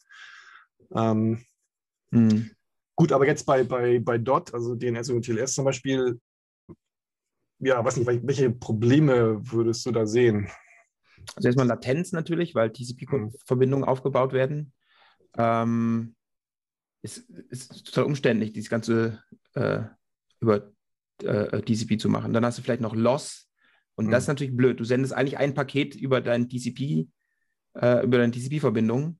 Ähm, 0.93 1.39
Hm. 2.11 2.51
gut, 2.95 3.11
aber 3.11 3.25
jetzt 3.25 3.45
bei, 3.45 3.63
bei, 3.63 3.99
bei 3.99 4.17
DOT, 4.17 4.53
also 4.53 4.75
DNS 4.75 5.09
und 5.09 5.25
TLS 5.25 5.53
zum 5.53 5.65
Beispiel, 5.65 6.19
ja, 7.59 7.83
weiß 7.83 7.97
nicht, 7.97 8.07
wel- 8.07 8.21
welche 8.23 8.51
Probleme 8.51 9.39
würdest 9.51 9.85
du 9.85 9.91
da 9.91 10.05
sehen? 10.05 10.49
Also 11.35 11.47
erstmal 11.47 11.67
Latenz 11.67 12.11
natürlich, 12.11 12.55
weil 12.55 12.71
TCP-Verbindungen 12.71 13.83
aufgebaut 13.85 14.33
werden. 14.33 14.73
Ähm, 15.37 16.15
es 17.01 17.17
ist 17.17 17.85
total 17.85 18.05
umständlich, 18.05 18.53
dieses 18.53 18.69
Ganze 18.69 19.21
äh, 19.55 19.81
über 20.39 20.71
äh, 21.23 21.61
TCP 21.61 21.97
zu 21.97 22.09
machen. 22.09 22.33
Dann 22.33 22.45
hast 22.45 22.57
du 22.57 22.61
vielleicht 22.61 22.81
noch 22.81 22.95
Loss 22.95 23.49
und 23.95 24.09
das 24.11 24.23
ist 24.23 24.27
Mhm. 24.27 24.31
natürlich 24.31 24.55
blöd. 24.57 24.79
Du 24.79 24.83
sendest 24.83 25.13
eigentlich 25.13 25.37
ein 25.37 25.53
Paket 25.53 25.95
über 25.95 26.21
dein 26.21 26.49
TCP, 26.49 27.07
äh, 27.75 28.03
über 28.03 28.17
deine 28.17 28.31
TCP-Verbindung 28.31 29.19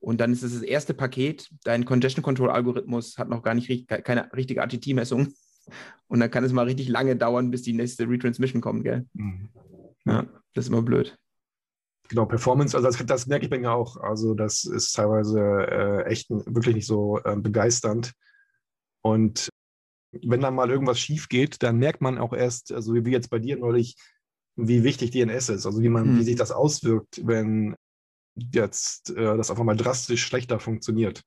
und 0.00 0.20
dann 0.20 0.32
ist 0.32 0.42
es 0.42 0.52
das 0.54 0.62
erste 0.62 0.94
Paket. 0.94 1.48
Dein 1.64 1.84
Congestion 1.84 2.22
Control 2.22 2.50
Algorithmus 2.50 3.18
hat 3.18 3.28
noch 3.28 3.42
gar 3.42 3.54
nicht 3.54 3.88
keine 3.88 4.32
richtige 4.32 4.60
RTT-Messung 4.60 5.28
und 6.08 6.20
dann 6.20 6.30
kann 6.30 6.44
es 6.44 6.52
mal 6.52 6.66
richtig 6.66 6.88
lange 6.88 7.16
dauern, 7.16 7.50
bis 7.50 7.62
die 7.62 7.72
nächste 7.72 8.08
Retransmission 8.08 8.60
kommt, 8.60 8.84
gell? 8.84 9.06
Ja, 10.06 10.26
das 10.52 10.66
ist 10.66 10.68
immer 10.68 10.82
blöd. 10.82 11.16
Genau, 12.08 12.26
Performance, 12.26 12.76
also 12.76 12.88
das, 12.88 13.06
das 13.06 13.26
merke 13.26 13.46
ich 13.46 13.50
bei 13.50 13.58
mir 13.58 13.72
auch. 13.72 13.96
Also 13.96 14.34
das 14.34 14.64
ist 14.64 14.92
teilweise 14.92 15.40
äh, 15.40 16.04
echt 16.04 16.28
wirklich 16.28 16.74
nicht 16.74 16.86
so 16.86 17.20
ähm, 17.24 17.42
begeisternd. 17.42 18.12
Und 19.02 19.48
wenn 20.22 20.40
dann 20.40 20.54
mal 20.54 20.70
irgendwas 20.70 21.00
schief 21.00 21.28
geht, 21.28 21.62
dann 21.62 21.78
merkt 21.78 22.00
man 22.00 22.18
auch 22.18 22.32
erst, 22.32 22.72
also 22.72 22.94
wie 22.94 23.10
jetzt 23.10 23.30
bei 23.30 23.38
dir 23.38 23.56
neulich, 23.56 23.96
wie 24.56 24.84
wichtig 24.84 25.10
DNS 25.10 25.48
ist, 25.48 25.66
also 25.66 25.82
wie 25.82 25.88
man, 25.88 26.04
Hm. 26.04 26.18
wie 26.18 26.24
sich 26.24 26.36
das 26.36 26.52
auswirkt, 26.52 27.26
wenn 27.26 27.74
jetzt 28.36 29.10
äh, 29.10 29.36
das 29.36 29.50
einfach 29.50 29.64
mal 29.64 29.76
drastisch 29.76 30.24
schlechter 30.24 30.60
funktioniert. 30.60 31.22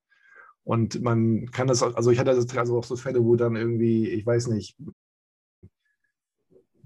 Und 0.63 1.01
man 1.01 1.49
kann 1.51 1.67
das, 1.67 1.81
also 1.81 2.11
ich 2.11 2.19
hatte 2.19 2.31
also 2.31 2.77
auch 2.77 2.83
so 2.83 2.97
Fälle, 2.97 3.23
wo 3.23 3.35
dann 3.35 3.55
irgendwie, 3.55 4.09
ich 4.09 4.25
weiß 4.25 4.47
nicht, 4.47 4.75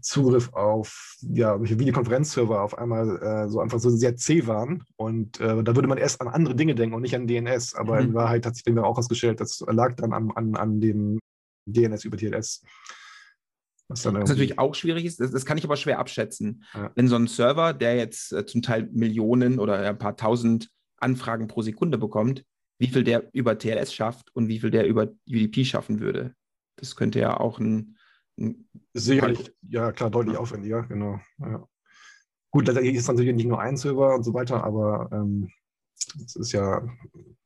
Zugriff 0.02 0.54
auf 0.54 1.16
ja, 1.22 1.62
Videokonferenzserver 1.62 2.62
auf 2.62 2.78
einmal 2.78 3.22
äh, 3.22 3.50
so 3.50 3.60
einfach 3.60 3.80
so 3.80 3.90
sehr 3.90 4.16
zäh 4.16 4.48
waren. 4.48 4.84
Und 4.96 5.40
äh, 5.40 5.64
da 5.64 5.76
würde 5.76 5.88
man 5.88 5.98
erst 5.98 6.22
an 6.22 6.28
andere 6.28 6.56
Dinge 6.56 6.76
denken 6.76 6.96
und 6.96 7.02
nicht 7.02 7.16
an 7.16 7.28
DNS. 7.28 7.76
Aber 7.76 8.00
in 8.00 8.10
Mhm. 8.10 8.14
Wahrheit 8.14 8.46
hat 8.46 8.56
sich 8.56 8.64
dann 8.64 8.78
auch 8.80 8.96
herausgestellt, 8.96 9.40
das 9.40 9.64
lag 9.68 9.96
dann 9.96 10.14
an, 10.14 10.32
an, 10.32 10.56
an 10.56 10.82
dem 10.82 11.20
DNS 11.66 12.06
über 12.06 12.18
TLS. 12.18 12.64
Was 13.88 14.04
dann 14.04 14.16
Was 14.22 14.30
natürlich 14.30 14.58
auch 14.58 14.74
schwierig 14.74 15.06
ist, 15.06 15.20
das, 15.20 15.32
das 15.32 15.46
kann 15.46 15.58
ich 15.58 15.66
aber 15.66 15.76
schwer 15.76 16.00
abschätzen. 16.00 16.64
Ja. 16.74 16.92
Wenn 16.96 17.08
so 17.08 17.16
ein 17.16 17.28
Server, 17.28 17.74
der 17.74 17.98
jetzt 17.98 18.32
äh, 18.32 18.46
zum 18.46 18.62
Teil 18.62 18.90
Millionen 18.92 19.60
oder 19.60 19.80
ein 19.80 19.98
paar 19.98 20.16
tausend 20.16 20.70
Anfragen 20.98 21.48
pro 21.48 21.62
Sekunde 21.62 21.98
bekommt, 21.98 22.44
wie 22.80 22.88
viel 22.88 23.04
der 23.04 23.30
über 23.34 23.58
TLS 23.58 23.94
schafft 23.94 24.34
und 24.34 24.48
wie 24.48 24.60
viel 24.60 24.72
der 24.72 24.88
über 24.88 25.10
UDP 25.28 25.66
schaffen 25.66 26.00
würde. 26.00 26.34
Das 26.78 26.96
könnte 26.96 27.20
ja 27.20 27.40
auch 27.40 27.60
ein 27.60 27.98
Sicherlich, 28.94 29.54
ja 29.68 29.92
klar, 29.92 30.10
deutlich 30.10 30.36
Ja. 30.36 30.40
aufwendiger, 30.40 30.84
genau. 30.84 31.20
Ja. 31.40 31.68
Gut, 32.52 32.68
letztendlich 32.68 32.96
ist 32.96 33.08
natürlich 33.08 33.36
nicht 33.36 33.48
nur 33.48 33.62
ein 33.62 33.78
Server 33.78 34.16
und 34.16 34.24
so 34.24 34.34
weiter, 34.34 34.64
aber 34.64 35.10
ähm, 35.14 35.50
das 36.18 36.36
ist 36.36 36.52
ja, 36.52 36.82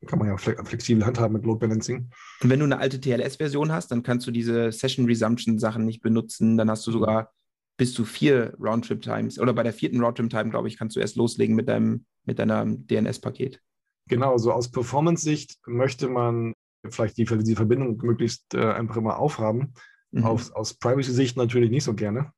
kann 0.08 0.20
man 0.20 0.30
ja 0.30 0.38
fle 0.38 0.56
flexibel 0.64 1.06
handhaben 1.06 1.34
mit 1.34 1.46
Load 1.46 1.60
Balancing. 1.60 2.10
Und 2.42 2.50
wenn 2.50 2.60
du 2.60 2.66
eine 2.66 2.80
alte 2.80 3.00
TLS-Version 3.00 3.72
hast, 3.72 3.92
dann 3.92 4.02
kannst 4.02 4.26
du 4.26 4.32
diese 4.32 4.72
Session 4.72 5.06
Resumption-Sachen 5.06 5.86
nicht 5.86 6.02
benutzen. 6.02 6.58
Dann 6.58 6.70
hast 6.70 6.88
du 6.88 6.92
sogar 6.92 7.34
bis 7.78 7.94
zu 7.94 8.06
vier 8.06 8.56
Roundtrip-Times. 8.60 9.38
Oder 9.40 9.54
bei 9.54 9.64
der 9.64 9.74
vierten 9.74 10.02
Roundtrip-Time, 10.02 10.50
glaube 10.50 10.70
ich, 10.70 10.78
kannst 10.78 10.96
du 10.96 11.02
erst 11.02 11.18
loslegen 11.18 11.56
mit 11.56 11.68
deinem 11.68 12.06
mit 12.26 12.40
deinem 12.40 12.88
DNS-Paket. 12.88 13.62
Genau, 14.08 14.38
so 14.38 14.52
aus 14.52 14.72
Performance-Sicht 14.72 15.60
möchte 15.68 16.08
man 16.08 16.54
vielleicht 16.90 17.18
die, 17.18 17.26
die 17.26 17.56
Verbindung 17.56 17.98
möglichst 17.98 18.54
äh, 18.54 18.72
einfach 18.72 18.98
immer 18.98 19.18
aufhaben. 19.20 19.74
Mhm. 20.16 20.26
Aus, 20.26 20.52
aus 20.52 20.74
Privacy-Sicht 20.74 21.36
natürlich 21.38 21.70
nicht 21.70 21.84
so 21.84 21.94
gerne. 21.94 22.32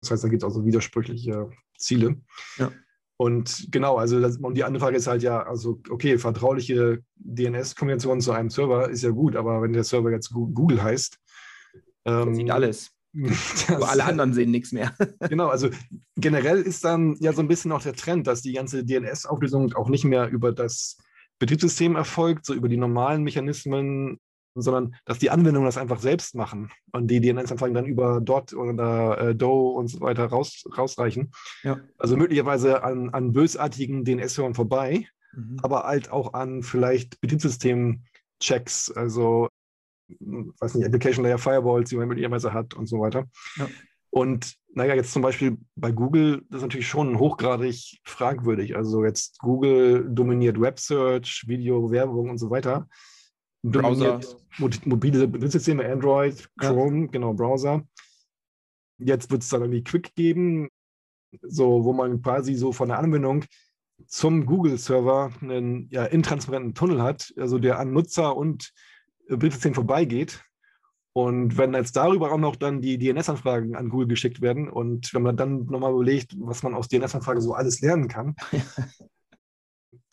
Das 0.00 0.12
heißt, 0.12 0.24
da 0.24 0.28
gibt 0.28 0.42
es 0.42 0.48
auch 0.48 0.52
so 0.54 0.64
widersprüchliche 0.64 1.50
Ziele. 1.76 2.20
Ja. 2.56 2.70
Und 3.16 3.66
genau, 3.70 3.96
also 3.96 4.20
das, 4.20 4.38
und 4.38 4.54
die 4.56 4.64
andere 4.64 4.82
Frage 4.82 4.96
ist 4.96 5.06
halt 5.06 5.22
ja, 5.22 5.42
also 5.42 5.82
okay, 5.90 6.16
vertrauliche 6.16 7.00
DNS-Kommunikation 7.16 8.20
zu 8.20 8.32
einem 8.32 8.48
Server 8.48 8.88
ist 8.88 9.02
ja 9.02 9.10
gut, 9.10 9.36
aber 9.36 9.60
wenn 9.60 9.72
der 9.74 9.84
Server 9.84 10.10
jetzt 10.10 10.30
Google 10.30 10.82
heißt, 10.82 11.18
ähm, 12.06 12.34
sieht 12.34 12.50
alles. 12.50 12.92
das- 13.12 13.68
alle 13.82 14.04
anderen 14.04 14.32
sehen 14.32 14.50
nichts 14.52 14.72
mehr. 14.72 14.94
Genau, 15.28 15.48
also 15.48 15.68
generell 16.16 16.62
ist 16.62 16.84
dann 16.84 17.16
ja 17.20 17.32
so 17.32 17.42
ein 17.42 17.48
bisschen 17.48 17.72
auch 17.72 17.82
der 17.82 17.92
Trend, 17.94 18.26
dass 18.26 18.40
die 18.40 18.52
ganze 18.52 18.84
DNS-Auflösung 18.84 19.74
auch 19.74 19.88
nicht 19.88 20.04
mehr 20.04 20.28
über 20.30 20.52
das 20.52 20.96
Betriebssystem 21.40 21.96
erfolgt, 21.96 22.46
so 22.46 22.54
über 22.54 22.68
die 22.68 22.76
normalen 22.76 23.22
Mechanismen, 23.24 24.18
sondern 24.54 24.94
dass 25.04 25.18
die 25.18 25.30
Anwendungen 25.30 25.66
das 25.66 25.78
einfach 25.78 26.00
selbst 26.00 26.34
machen 26.34 26.70
und 26.92 27.08
die 27.08 27.20
DNS-Anfragen 27.20 27.74
dann 27.74 27.86
über 27.86 28.20
DOT 28.20 28.52
oder 28.54 29.18
äh, 29.18 29.34
DO 29.34 29.70
und 29.70 29.88
so 29.88 30.00
weiter 30.00 30.26
raus, 30.26 30.64
rausreichen. 30.76 31.30
Ja. 31.62 31.80
Also 31.98 32.16
möglicherweise 32.16 32.82
an, 32.82 33.10
an 33.10 33.32
bösartigen 33.32 34.04
DNS-Servern 34.04 34.54
vorbei, 34.54 35.06
Mhm. 35.32 35.58
aber 35.62 35.84
halt 35.84 36.10
auch 36.10 36.34
an 36.34 36.62
vielleicht 36.62 37.20
Betriebssystem-Checks, 37.20 38.92
also 38.92 39.48
hm, 40.18 40.54
weiß 40.58 40.74
nicht, 40.74 40.86
Application 40.86 41.24
Layer 41.24 41.38
Firewalls, 41.38 41.90
die 41.90 41.96
man 41.96 42.08
möglicherweise 42.08 42.52
hat 42.52 42.74
und 42.74 42.86
so 42.86 43.00
weiter. 43.00 43.26
Ja. 43.56 43.68
Und 44.10 44.56
naja, 44.74 44.94
jetzt 44.94 45.12
zum 45.12 45.22
Beispiel 45.22 45.56
bei 45.76 45.92
Google, 45.92 46.42
das 46.48 46.58
ist 46.58 46.62
natürlich 46.62 46.88
schon 46.88 47.18
hochgradig 47.18 48.00
fragwürdig. 48.04 48.76
Also 48.76 49.04
jetzt 49.04 49.38
Google 49.38 50.08
dominiert 50.08 50.60
Web 50.60 50.80
Search, 50.80 51.44
Video, 51.46 51.90
Werbung 51.90 52.30
und 52.30 52.38
so 52.38 52.50
weiter. 52.50 52.88
Mo- 54.58 54.70
mobile 54.84 55.28
Betriebssysteme, 55.28 55.84
Android, 55.90 56.48
Ja. 56.60 56.72
Chrome, 56.72 57.08
genau, 57.08 57.34
Browser. 57.34 57.82
Jetzt 58.98 59.30
wird 59.30 59.42
es 59.42 59.48
dann 59.48 59.62
irgendwie 59.62 59.84
Quick 59.84 60.14
geben, 60.14 60.68
so, 61.42 61.84
wo 61.84 61.92
man 61.92 62.22
quasi 62.22 62.54
so 62.54 62.72
von 62.72 62.88
der 62.88 62.98
Anwendung 62.98 63.44
zum 64.06 64.46
Google-Server 64.46 65.32
einen 65.40 65.88
ja, 65.90 66.04
intransparenten 66.04 66.74
Tunnel 66.74 67.02
hat, 67.02 67.32
also 67.36 67.58
der 67.58 67.78
an 67.78 67.92
Nutzer 67.92 68.36
und 68.36 68.72
äh, 69.28 69.34
Betriebssystem 69.36 69.74
vorbeigeht. 69.74 70.42
Und 71.12 71.56
wenn 71.58 71.74
jetzt 71.74 71.96
darüber 71.96 72.32
auch 72.32 72.38
noch 72.38 72.56
dann 72.56 72.80
die 72.80 72.96
DNS-Anfragen 72.96 73.74
an 73.74 73.88
Google 73.88 74.06
geschickt 74.06 74.40
werden 74.40 74.68
und 74.70 75.12
wenn 75.12 75.22
man 75.22 75.36
dann 75.36 75.66
nochmal 75.66 75.92
überlegt, 75.92 76.34
was 76.38 76.62
man 76.62 76.74
aus 76.74 76.88
DNS-Anfragen 76.88 77.40
so 77.40 77.52
alles 77.52 77.80
lernen 77.80 78.06
kann, 78.08 78.36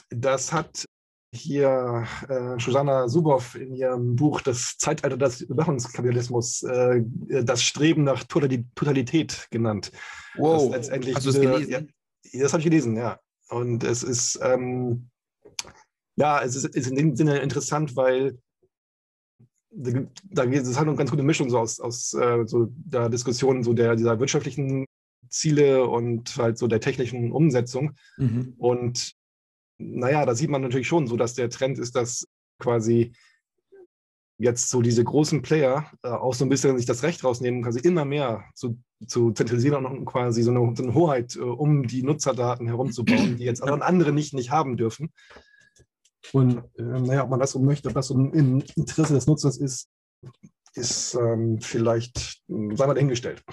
das 0.10 0.52
hat 0.52 0.87
hier 1.34 2.06
äh, 2.30 2.60
Shoshana 2.60 3.08
Zuboff 3.08 3.56
in 3.56 3.74
ihrem 3.76 4.16
Buch 4.16 4.42
Das 4.42 4.76
Zeitalter 4.78 5.18
des 5.18 5.42
Überwachungskapitalismus 5.42 6.64
äh, 6.64 7.04
das 7.44 7.64
Streben 7.64 8.04
nach 8.04 8.24
Totali- 8.24 8.66
Totalität 8.76 9.48
genannt. 9.52 9.92
Wow. 10.36 10.64
Das 10.64 10.72
letztendlich 10.72 11.16
Hast 11.16 11.26
du 11.26 11.32
diese- 11.32 11.42
gelesen? 11.42 11.94
Ja, 12.32 12.42
das 12.44 12.54
habe 12.54 12.62
ich 12.62 12.66
gelesen, 12.66 12.96
ja. 12.96 13.20
Und 13.50 13.84
es 13.84 14.04
ist, 14.04 14.40
ähm, 14.42 15.10
ja, 16.16 16.42
es 16.42 16.56
ist, 16.56 16.66
ist 16.66 16.88
in 16.90 16.96
dem 16.96 17.16
Sinne 17.16 17.40
interessant, 17.40 17.96
weil 17.96 18.38
da 19.70 20.44
es 20.44 20.78
halt 20.78 20.88
eine 20.88 20.98
ganz 20.98 21.12
gute 21.12 21.24
Mischung 21.24 21.50
so 21.50 21.60
aus, 21.60 21.80
aus 21.80 22.14
äh, 22.14 22.44
so 22.48 22.68
der 22.72 23.10
Diskussion 23.10 23.64
so 23.64 23.74
der, 23.74 23.96
dieser 23.96 24.20
wirtschaftlichen 24.20 24.86
Ziele 25.30 25.86
und 25.88 26.36
halt 26.38 26.58
so 26.58 26.68
der 26.68 26.80
technischen 26.80 27.32
Umsetzung. 27.32 27.92
Mhm. 28.18 28.56
Und 28.58 29.14
naja, 29.78 30.26
da 30.26 30.36
sieht 30.36 30.50
man 30.50 30.62
natürlich 30.62 30.88
schon 30.88 31.08
so, 31.08 31.18
dass 31.18 31.34
der 31.34 31.50
Trend 31.50 31.80
ist, 31.80 31.96
dass 31.96 32.28
quasi 32.60 33.14
jetzt 34.40 34.70
so 34.70 34.82
diese 34.82 35.04
großen 35.04 35.42
Player 35.42 35.92
äh, 36.04 36.10
auch 36.10 36.34
so 36.34 36.46
ein 36.46 36.50
bisschen 36.50 36.78
sich 36.78 36.86
das 36.86 37.04
Recht 37.04 37.24
rausnehmen, 37.24 37.64
quasi 37.64 37.80
immer 37.80 38.06
mehr 38.06 38.46
zu, 38.54 38.80
zu 39.08 39.32
zentralisieren 39.32 39.86
und 39.86 40.06
quasi 40.06 40.44
so 40.44 40.52
eine, 40.52 40.76
so 40.76 40.84
eine 40.84 40.94
Hoheit 40.94 41.36
äh, 41.36 41.40
um 41.40 41.88
die 41.88 42.04
Nutzerdaten 42.04 42.68
herumzubauen, 42.68 43.38
die 43.38 43.44
jetzt 43.44 43.64
aber 43.64 43.84
andere 43.86 44.12
nicht, 44.12 44.34
nicht 44.34 44.52
haben 44.52 44.78
dürfen. 44.78 45.12
Und 46.34 46.64
äh, 46.78 46.84
naja, 46.84 47.24
ob 47.24 47.30
man 47.30 47.40
das 47.40 47.52
so 47.52 47.60
möchte, 47.60 47.90
ob 47.90 47.96
das 47.96 48.08
so 48.08 48.16
im 48.16 48.64
Interesse 48.76 49.14
des 49.14 49.28
Nutzers 49.28 49.58
ist, 49.58 49.90
ist 50.74 51.16
ähm, 51.16 51.60
vielleicht, 51.60 52.42
hm, 52.48 52.76
sagen 52.76 52.92
wir 52.92 52.96
dahingestellt. 52.96 53.44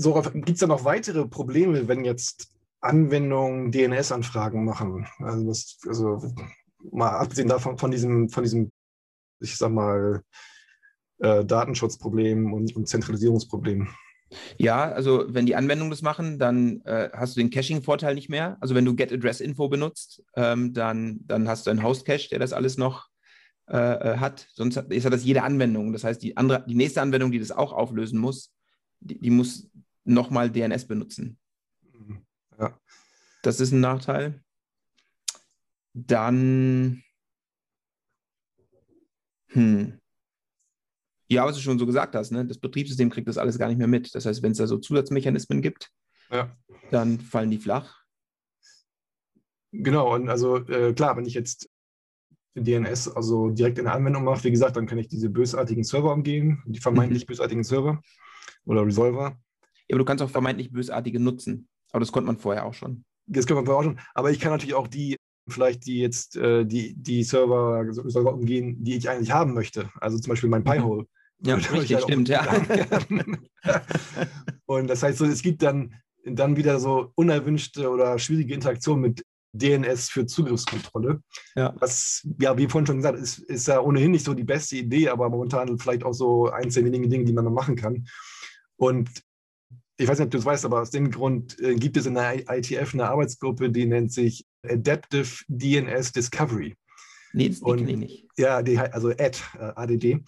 So, 0.00 0.14
gibt 0.14 0.50
es 0.50 0.58
da 0.60 0.68
noch 0.68 0.84
weitere 0.84 1.26
Probleme, 1.26 1.88
wenn 1.88 2.04
jetzt 2.04 2.52
Anwendungen 2.80 3.72
DNS-Anfragen 3.72 4.64
machen? 4.64 5.06
Also, 5.18 5.46
das, 5.46 5.78
also 5.86 6.20
mal 6.92 7.10
abgesehen 7.10 7.48
davon 7.48 7.78
von 7.78 7.90
diesem, 7.90 8.28
von 8.28 8.42
diesem, 8.44 8.70
ich 9.40 9.56
sag 9.56 9.72
mal, 9.72 10.22
äh, 11.18 11.44
Datenschutzproblem 11.44 12.52
und, 12.52 12.74
und 12.76 12.88
Zentralisierungsproblem. 12.88 13.88
Ja, 14.58 14.90
also 14.92 15.24
wenn 15.28 15.46
die 15.46 15.56
Anwendungen 15.56 15.90
das 15.90 16.02
machen, 16.02 16.38
dann 16.38 16.82
äh, 16.82 17.08
hast 17.12 17.36
du 17.36 17.40
den 17.40 17.50
Caching-Vorteil 17.50 18.14
nicht 18.14 18.28
mehr. 18.28 18.58
Also 18.60 18.74
wenn 18.74 18.84
du 18.84 18.94
Get 18.94 19.12
Address 19.12 19.40
Info 19.40 19.68
benutzt, 19.68 20.22
ähm, 20.36 20.74
dann, 20.74 21.20
dann 21.26 21.48
hast 21.48 21.66
du 21.66 21.70
einen 21.70 21.82
Host-Cache, 21.82 22.28
der 22.30 22.38
das 22.38 22.52
alles 22.52 22.76
noch 22.76 23.08
äh, 23.68 23.76
äh 23.76 24.16
hat. 24.18 24.46
Sonst 24.52 24.76
ist 24.76 25.04
ja 25.04 25.10
das 25.10 25.24
jede 25.24 25.42
Anwendung. 25.42 25.92
Das 25.92 26.04
heißt, 26.04 26.22
die, 26.22 26.36
andere, 26.36 26.64
die 26.68 26.74
nächste 26.74 27.00
Anwendung, 27.00 27.32
die 27.32 27.38
das 27.38 27.52
auch 27.52 27.72
auflösen 27.72 28.18
muss, 28.18 28.52
die, 29.00 29.18
die 29.18 29.30
muss 29.30 29.70
nochmal 30.04 30.50
DNS 30.50 30.86
benutzen. 30.86 31.38
Das 33.42 33.60
ist 33.60 33.72
ein 33.72 33.80
Nachteil. 33.80 34.42
Dann, 35.94 37.02
hm. 39.48 39.98
Ja, 41.30 41.44
was 41.44 41.56
du 41.56 41.62
schon 41.62 41.78
so 41.78 41.86
gesagt 41.86 42.14
hast, 42.14 42.30
ne? 42.30 42.46
das 42.46 42.58
Betriebssystem 42.58 43.10
kriegt 43.10 43.28
das 43.28 43.38
alles 43.38 43.58
gar 43.58 43.68
nicht 43.68 43.78
mehr 43.78 43.86
mit. 43.86 44.14
Das 44.14 44.24
heißt, 44.24 44.42
wenn 44.42 44.52
es 44.52 44.58
da 44.58 44.66
so 44.66 44.78
Zusatzmechanismen 44.78 45.60
gibt, 45.60 45.90
ja. 46.30 46.56
dann 46.90 47.20
fallen 47.20 47.50
die 47.50 47.58
flach. 47.58 48.02
Genau, 49.72 50.14
und 50.14 50.30
also 50.30 50.56
äh, 50.56 50.94
klar, 50.94 51.16
wenn 51.16 51.26
ich 51.26 51.34
jetzt 51.34 51.68
DNS 52.54 53.08
also 53.08 53.50
direkt 53.50 53.78
in 53.78 53.84
der 53.84 53.94
Anwendung 53.94 54.24
mache, 54.24 54.44
wie 54.44 54.50
gesagt, 54.50 54.76
dann 54.76 54.86
kann 54.86 54.98
ich 54.98 55.08
diese 55.08 55.28
bösartigen 55.28 55.84
Server 55.84 56.12
umgehen, 56.12 56.62
die 56.66 56.80
vermeintlich 56.80 57.24
mhm. 57.24 57.26
bösartigen 57.26 57.64
Server 57.64 58.00
oder 58.64 58.84
Resolver. 58.84 59.38
Ja, 59.88 59.94
aber 59.94 59.98
du 59.98 60.04
kannst 60.04 60.22
auch 60.22 60.30
vermeintlich 60.30 60.72
bösartige 60.72 61.20
nutzen. 61.20 61.68
Aber 61.90 62.00
das 62.00 62.12
konnte 62.12 62.26
man 62.26 62.38
vorher 62.38 62.66
auch 62.66 62.74
schon. 62.74 63.04
Das 63.28 63.46
vorher 63.46 63.76
auch 63.76 63.82
schon. 63.82 64.00
Aber 64.14 64.30
ich 64.30 64.40
kann 64.40 64.52
natürlich 64.52 64.74
auch 64.74 64.88
die, 64.88 65.16
vielleicht 65.48 65.86
die 65.86 66.00
jetzt, 66.00 66.36
äh, 66.36 66.64
die, 66.64 66.94
die 66.94 67.22
Server, 67.22 67.84
Server 67.92 68.34
umgehen, 68.34 68.76
die 68.82 68.96
ich 68.96 69.08
eigentlich 69.08 69.32
haben 69.32 69.54
möchte. 69.54 69.90
Also 70.00 70.18
zum 70.18 70.30
Beispiel 70.30 70.50
mein 70.50 70.62
mhm. 70.62 70.66
Pi-Hole. 70.66 71.06
Ja, 71.40 71.54
richtig, 71.72 71.94
halt 71.94 72.04
stimmt, 72.04 72.28
ja. 72.28 72.46
und 74.66 74.88
das 74.88 75.02
heißt, 75.02 75.18
so, 75.18 75.24
es 75.24 75.42
gibt 75.42 75.62
dann, 75.62 75.94
dann 76.24 76.56
wieder 76.56 76.80
so 76.80 77.12
unerwünschte 77.14 77.90
oder 77.90 78.18
schwierige 78.18 78.54
Interaktionen 78.54 79.02
mit 79.02 79.24
DNS 79.52 80.10
für 80.10 80.26
Zugriffskontrolle. 80.26 81.22
Ja. 81.54 81.74
Was, 81.78 82.26
ja, 82.40 82.56
wie 82.58 82.68
vorhin 82.68 82.86
schon 82.86 82.96
gesagt, 82.96 83.18
ist, 83.18 83.38
ist 83.38 83.68
ja 83.68 83.80
ohnehin 83.80 84.10
nicht 84.10 84.24
so 84.24 84.34
die 84.34 84.44
beste 84.44 84.76
Idee, 84.76 85.08
aber 85.08 85.30
momentan 85.30 85.78
vielleicht 85.78 86.04
auch 86.04 86.12
so 86.12 86.50
eins 86.50 86.74
der 86.74 86.84
wenigen 86.84 87.08
Dinge, 87.08 87.24
die 87.24 87.32
man 87.32 87.44
noch 87.44 87.52
machen 87.52 87.76
kann. 87.76 88.06
Und 88.76 89.08
ich 89.98 90.06
weiß 90.06 90.18
nicht, 90.18 90.26
ob 90.26 90.30
du 90.30 90.38
es 90.38 90.44
weißt, 90.44 90.64
aber 90.64 90.80
aus 90.80 90.90
dem 90.90 91.10
Grund 91.10 91.58
äh, 91.60 91.74
gibt 91.74 91.96
es 91.96 92.06
in 92.06 92.14
der 92.14 92.48
ITF 92.48 92.94
eine 92.94 93.08
Arbeitsgruppe, 93.08 93.68
die 93.68 93.84
nennt 93.84 94.12
sich 94.12 94.46
Adaptive 94.62 95.44
DNS 95.48 96.12
Discovery. 96.12 96.76
Nee, 97.32 97.48
das 97.50 97.60
kenne 97.60 97.90
ich 97.90 97.96
nicht. 97.96 98.28
Ja, 98.36 98.62
die, 98.62 98.78
also 98.78 99.10
AD, 99.10 99.38
äh, 99.58 99.72
ADD. 99.74 100.24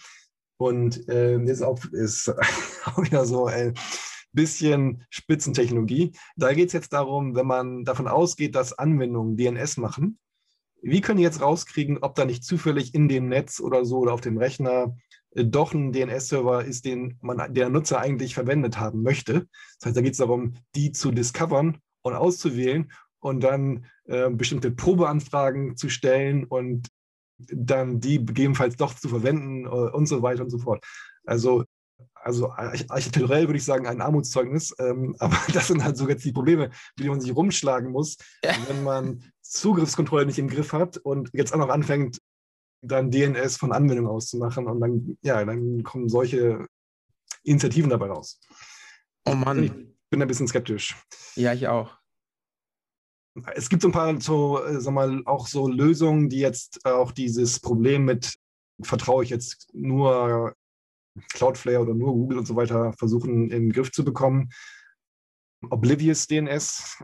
Und 0.59 1.09
äh, 1.09 1.39
das 1.39 1.59
ist 1.59 1.63
auch, 1.63 1.83
ist 1.93 2.29
auch 2.85 3.03
wieder 3.03 3.25
so 3.25 3.47
ein 3.47 3.75
bisschen 4.33 5.05
Spitzentechnologie. 5.09 6.13
Da 6.37 6.53
geht 6.53 6.69
es 6.69 6.73
jetzt 6.73 6.93
darum, 6.93 7.37
wenn 7.37 7.47
man 7.47 7.85
davon 7.85 8.09
ausgeht, 8.09 8.57
dass 8.57 8.77
Anwendungen 8.77 9.37
DNS 9.37 9.77
machen, 9.77 10.19
wie 10.83 11.01
können 11.01 11.19
die 11.19 11.25
jetzt 11.25 11.41
rauskriegen, 11.41 11.99
ob 11.99 12.15
da 12.15 12.25
nicht 12.25 12.45
zufällig 12.45 12.95
in 12.95 13.09
dem 13.09 13.29
Netz 13.29 13.61
oder 13.61 13.85
so 13.85 13.99
oder 13.99 14.15
auf 14.15 14.21
dem 14.21 14.39
Rechner 14.39 14.97
doch 15.35 15.73
ein 15.73 15.93
DNS-Server 15.93 16.65
ist, 16.65 16.85
den 16.85 17.17
man 17.21 17.55
der 17.55 17.69
Nutzer 17.69 18.01
eigentlich 18.01 18.35
verwendet 18.35 18.79
haben 18.79 19.03
möchte. 19.03 19.47
Das 19.79 19.87
heißt, 19.87 19.97
da 19.97 20.01
geht 20.01 20.13
es 20.13 20.19
darum, 20.19 20.55
die 20.75 20.93
zu 20.93 21.13
discovern 21.13 21.79
und 22.03 22.15
auszuwählen 22.15 22.91
und 23.21 23.41
dann 23.43 23.87
äh, 24.07 24.31
bestimmte 24.31 24.71
Probeanfragen 24.71 25.77
zu 25.77 25.89
stellen 25.89 26.45
und 26.45 26.89
dann 27.39 28.01
die 28.01 28.25
gegebenenfalls 28.25 28.77
doch 28.77 28.95
zu 28.95 29.09
verwenden 29.09 29.67
äh, 29.67 29.69
und 29.69 30.07
so 30.07 30.23
weiter 30.23 30.43
und 30.43 30.51
so 30.51 30.59
fort. 30.59 30.85
Also, 31.25 31.65
also 32.15 32.51
architekturell 32.51 33.47
würde 33.47 33.59
ich 33.59 33.65
sagen, 33.65 33.87
ein 33.87 34.01
Armutszeugnis, 34.01 34.75
ähm, 34.79 35.15
aber 35.21 35.37
das 35.53 35.69
sind 35.69 35.85
halt 35.85 35.97
so 35.97 36.09
jetzt 36.09 36.25
die 36.25 36.33
Probleme, 36.33 36.69
mit 36.69 36.75
denen 36.99 37.11
man 37.11 37.21
sich 37.21 37.35
rumschlagen 37.35 37.91
muss, 37.93 38.17
ja. 38.43 38.53
wenn 38.69 38.83
man 38.83 39.23
Zugriffskontrolle 39.43 40.27
nicht 40.27 40.39
im 40.39 40.49
Griff 40.49 40.73
hat 40.73 40.97
und 40.99 41.31
jetzt 41.33 41.53
auch 41.53 41.59
noch 41.59 41.71
anfängt, 41.71 42.19
dann 42.83 43.11
DNS 43.11 43.57
von 43.57 43.73
Anwendungen 43.73 44.11
auszumachen 44.11 44.67
und 44.67 44.81
dann, 44.81 45.19
ja, 45.23 45.45
dann 45.45 45.83
kommen 45.83 46.09
solche 46.09 46.67
Initiativen 47.43 47.91
dabei 47.91 48.07
raus. 48.07 48.41
Oh 49.27 49.35
Mann. 49.35 49.63
Ich 49.65 49.73
bin 50.11 50.23
ein 50.23 50.29
bisschen 50.29 50.49
skeptisch. 50.49 50.97
Ja, 51.37 51.53
ich 51.53 51.69
auch. 51.69 51.97
Es 53.55 53.69
gibt 53.69 53.83
so 53.83 53.89
ein 53.89 53.93
paar 53.93 54.21
so, 54.21 54.65
äh, 54.65 54.81
sag 54.81 54.93
mal, 54.93 55.23
auch 55.25 55.47
so 55.47 55.69
Lösungen, 55.69 56.29
die 56.29 56.41
jetzt 56.41 56.85
auch 56.85 57.13
dieses 57.13 57.61
Problem 57.61 58.05
mit, 58.05 58.35
vertraue 58.83 59.23
ich 59.23 59.31
jetzt 59.31 59.69
nur 59.73 60.55
Cloudflare 61.33 61.81
oder 61.81 61.95
nur 61.95 62.13
Google 62.13 62.39
und 62.39 62.47
so 62.47 62.57
weiter, 62.57 62.93
versuchen 62.95 63.51
in 63.51 63.65
den 63.65 63.73
Griff 63.73 63.93
zu 63.93 64.05
bekommen. 64.05 64.51
Oblivious 65.69 66.27
DNS 66.27 66.99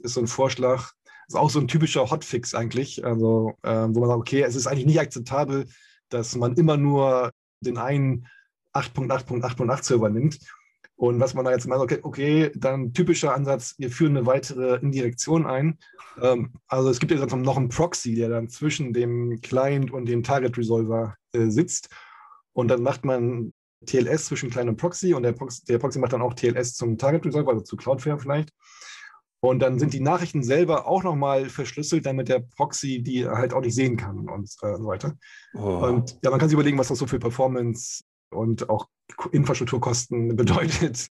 ist 0.00 0.14
so 0.14 0.20
ein 0.20 0.26
Vorschlag, 0.26 0.92
ist 1.28 1.34
auch 1.34 1.50
so 1.50 1.60
ein 1.60 1.68
typischer 1.68 2.10
Hotfix 2.10 2.54
eigentlich, 2.54 3.04
also 3.04 3.54
äh, 3.62 3.86
wo 3.88 4.00
man 4.00 4.08
sagt, 4.08 4.20
okay, 4.20 4.42
es 4.42 4.54
ist 4.54 4.66
eigentlich 4.66 4.86
nicht 4.86 5.00
akzeptabel, 5.00 5.66
dass 6.08 6.36
man 6.36 6.54
immer 6.54 6.76
nur 6.76 7.32
den 7.60 7.78
einen 7.78 8.26
8.8.8.8 8.74 9.82
Server 9.82 10.10
nimmt. 10.10 10.38
Und 10.98 11.20
was 11.20 11.34
man 11.34 11.44
da 11.44 11.50
jetzt 11.50 11.66
mal, 11.66 11.78
okay, 11.78 11.98
okay, 12.02 12.50
dann 12.54 12.94
typischer 12.94 13.34
Ansatz, 13.34 13.74
wir 13.76 13.90
führen 13.90 14.16
eine 14.16 14.26
weitere 14.26 14.76
Indirektion 14.76 15.44
ein. 15.46 15.78
Ähm, 16.22 16.54
also 16.68 16.88
es 16.88 16.98
gibt 16.98 17.12
ja 17.12 17.24
dann 17.24 17.42
noch 17.42 17.58
einen 17.58 17.68
Proxy, 17.68 18.14
der 18.14 18.30
dann 18.30 18.48
zwischen 18.48 18.94
dem 18.94 19.40
Client 19.42 19.90
und 19.90 20.06
dem 20.06 20.22
Target 20.22 20.56
Resolver 20.56 21.14
äh, 21.32 21.50
sitzt. 21.50 21.90
Und 22.52 22.68
dann 22.68 22.82
macht 22.82 23.04
man 23.04 23.52
TLS 23.84 24.26
zwischen 24.26 24.48
Client 24.48 24.70
und 24.70 24.76
Proxy 24.78 25.12
und 25.12 25.22
der 25.22 25.32
Proxy, 25.32 25.64
der 25.66 25.78
Proxy 25.78 25.98
macht 25.98 26.14
dann 26.14 26.22
auch 26.22 26.32
TLS 26.32 26.74
zum 26.74 26.96
Target 26.96 27.26
Resolver, 27.26 27.50
also 27.50 27.62
zu 27.62 27.76
Cloudflare 27.76 28.18
vielleicht. 28.18 28.50
Und 29.40 29.60
dann 29.60 29.78
sind 29.78 29.92
die 29.92 30.00
Nachrichten 30.00 30.42
selber 30.42 30.86
auch 30.86 31.02
nochmal 31.02 31.48
verschlüsselt, 31.48 32.06
damit 32.06 32.28
der 32.28 32.40
Proxy 32.40 33.02
die 33.02 33.26
halt 33.26 33.52
auch 33.52 33.60
nicht 33.60 33.74
sehen 33.74 33.96
kann 33.96 34.28
und 34.28 34.48
äh, 34.62 34.76
so 34.76 34.86
weiter. 34.86 35.16
Oh. 35.54 35.86
Und 35.86 36.18
ja, 36.22 36.30
man 36.30 36.40
kann 36.40 36.48
sich 36.48 36.54
überlegen, 36.54 36.78
was 36.78 36.88
das 36.88 36.98
so 36.98 37.06
für 37.06 37.18
Performance 37.18 38.02
und 38.30 38.68
auch 38.68 38.86
Infrastrukturkosten 39.32 40.34
bedeutet. 40.36 41.08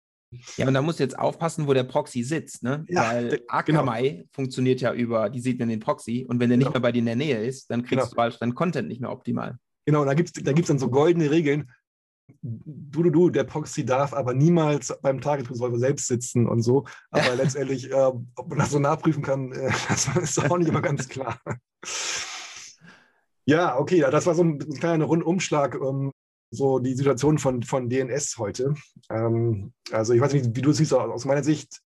Ja, 0.58 0.68
und 0.68 0.74
da 0.74 0.82
musst 0.82 1.00
du 1.00 1.04
jetzt 1.04 1.20
aufpassen, 1.20 1.68
wo 1.68 1.74
der 1.74 1.84
Proxy 1.84 2.24
sitzt, 2.24 2.64
ne? 2.64 2.86
Ja, 2.88 3.12
Weil 3.12 3.42
Akamai 3.48 4.10
genau. 4.10 4.24
funktioniert 4.32 4.82
ja 4.82 4.92
über, 4.94 5.30
die 5.30 5.40
sieht 5.40 5.62
dann 5.62 5.70
den 5.70 5.80
Proxy 5.80 6.26
und 6.28 6.40
wenn 6.40 6.50
der 6.50 6.58
nicht 6.58 6.68
genau. 6.68 6.80
mehr 6.80 6.82
bei 6.82 6.92
dir 6.92 7.00
in 7.00 7.06
der 7.06 7.16
Nähe 7.16 7.46
ist, 7.46 7.70
dann 7.70 7.84
kriegst 7.84 8.06
genau. 8.06 8.16
du 8.16 8.22
halt 8.22 8.42
deinen 8.42 8.56
Content 8.56 8.88
nicht 8.88 9.00
mehr 9.00 9.12
optimal. 9.12 9.58
Genau, 9.86 10.02
und 10.02 10.08
da 10.08 10.14
gibt 10.14 10.36
es 10.36 10.44
da 10.44 10.54
gibt's 10.54 10.70
dann 10.70 10.80
so 10.80 10.90
goldene 10.90 11.30
Regeln, 11.30 11.70
du, 12.42 13.04
du, 13.04 13.10
du, 13.10 13.30
der 13.30 13.44
Proxy 13.44 13.86
darf 13.86 14.14
aber 14.14 14.34
niemals 14.34 14.94
beim 15.02 15.22
Target 15.22 15.50
Resolver 15.50 15.80
selbst 15.80 16.08
sitzen 16.08 16.48
und 16.48 16.62
so. 16.62 16.86
Aber 17.12 17.36
letztendlich, 17.36 17.92
äh, 17.92 18.12
ob 18.36 18.50
man 18.50 18.60
das 18.60 18.72
so 18.72 18.80
nachprüfen 18.80 19.24
kann, 19.24 19.52
äh, 19.52 19.72
das 19.90 20.08
ist 20.16 20.40
auch 20.40 20.58
nicht 20.58 20.70
immer 20.70 20.82
ganz 20.82 21.08
klar. 21.10 21.40
ja, 23.46 23.78
okay, 23.78 24.06
das 24.12 24.26
war 24.26 24.36
so 24.36 24.44
ein 24.44 24.60
kleiner 24.60 25.06
Rundumschlag, 25.06 25.80
um 25.80 26.12
so 26.52 26.80
die 26.80 26.94
Situation 26.94 27.40
von, 27.40 27.64
von 27.64 27.90
DNS 27.90 28.38
heute. 28.38 28.76
Ähm, 29.10 29.74
also 29.92 30.14
ich 30.14 30.22
weiß 30.22 30.34
nicht, 30.34 30.56
wie 30.56 30.62
du 30.62 30.70
es 30.70 30.78
siehst, 30.78 30.94
aus 30.94 31.26
meiner 31.26 31.44
Sicht, 31.44 31.82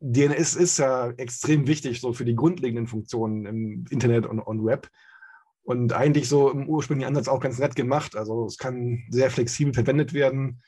DNS 0.00 0.56
ist 0.56 0.78
ja 0.78 1.10
extrem 1.10 1.66
wichtig 1.66 2.00
so 2.00 2.12
für 2.12 2.24
die 2.24 2.34
grundlegenden 2.34 2.86
Funktionen 2.86 3.46
im 3.46 3.84
Internet 3.90 4.26
und, 4.26 4.40
und 4.40 4.64
Web. 4.64 4.88
Und 5.68 5.92
eigentlich 5.92 6.30
so 6.30 6.50
im 6.50 6.66
ursprünglichen 6.66 7.08
Ansatz 7.08 7.28
auch 7.28 7.40
ganz 7.40 7.58
nett 7.58 7.76
gemacht. 7.76 8.16
Also 8.16 8.46
es 8.46 8.56
kann 8.56 9.04
sehr 9.10 9.30
flexibel 9.30 9.74
verwendet 9.74 10.14
werden. 10.14 10.62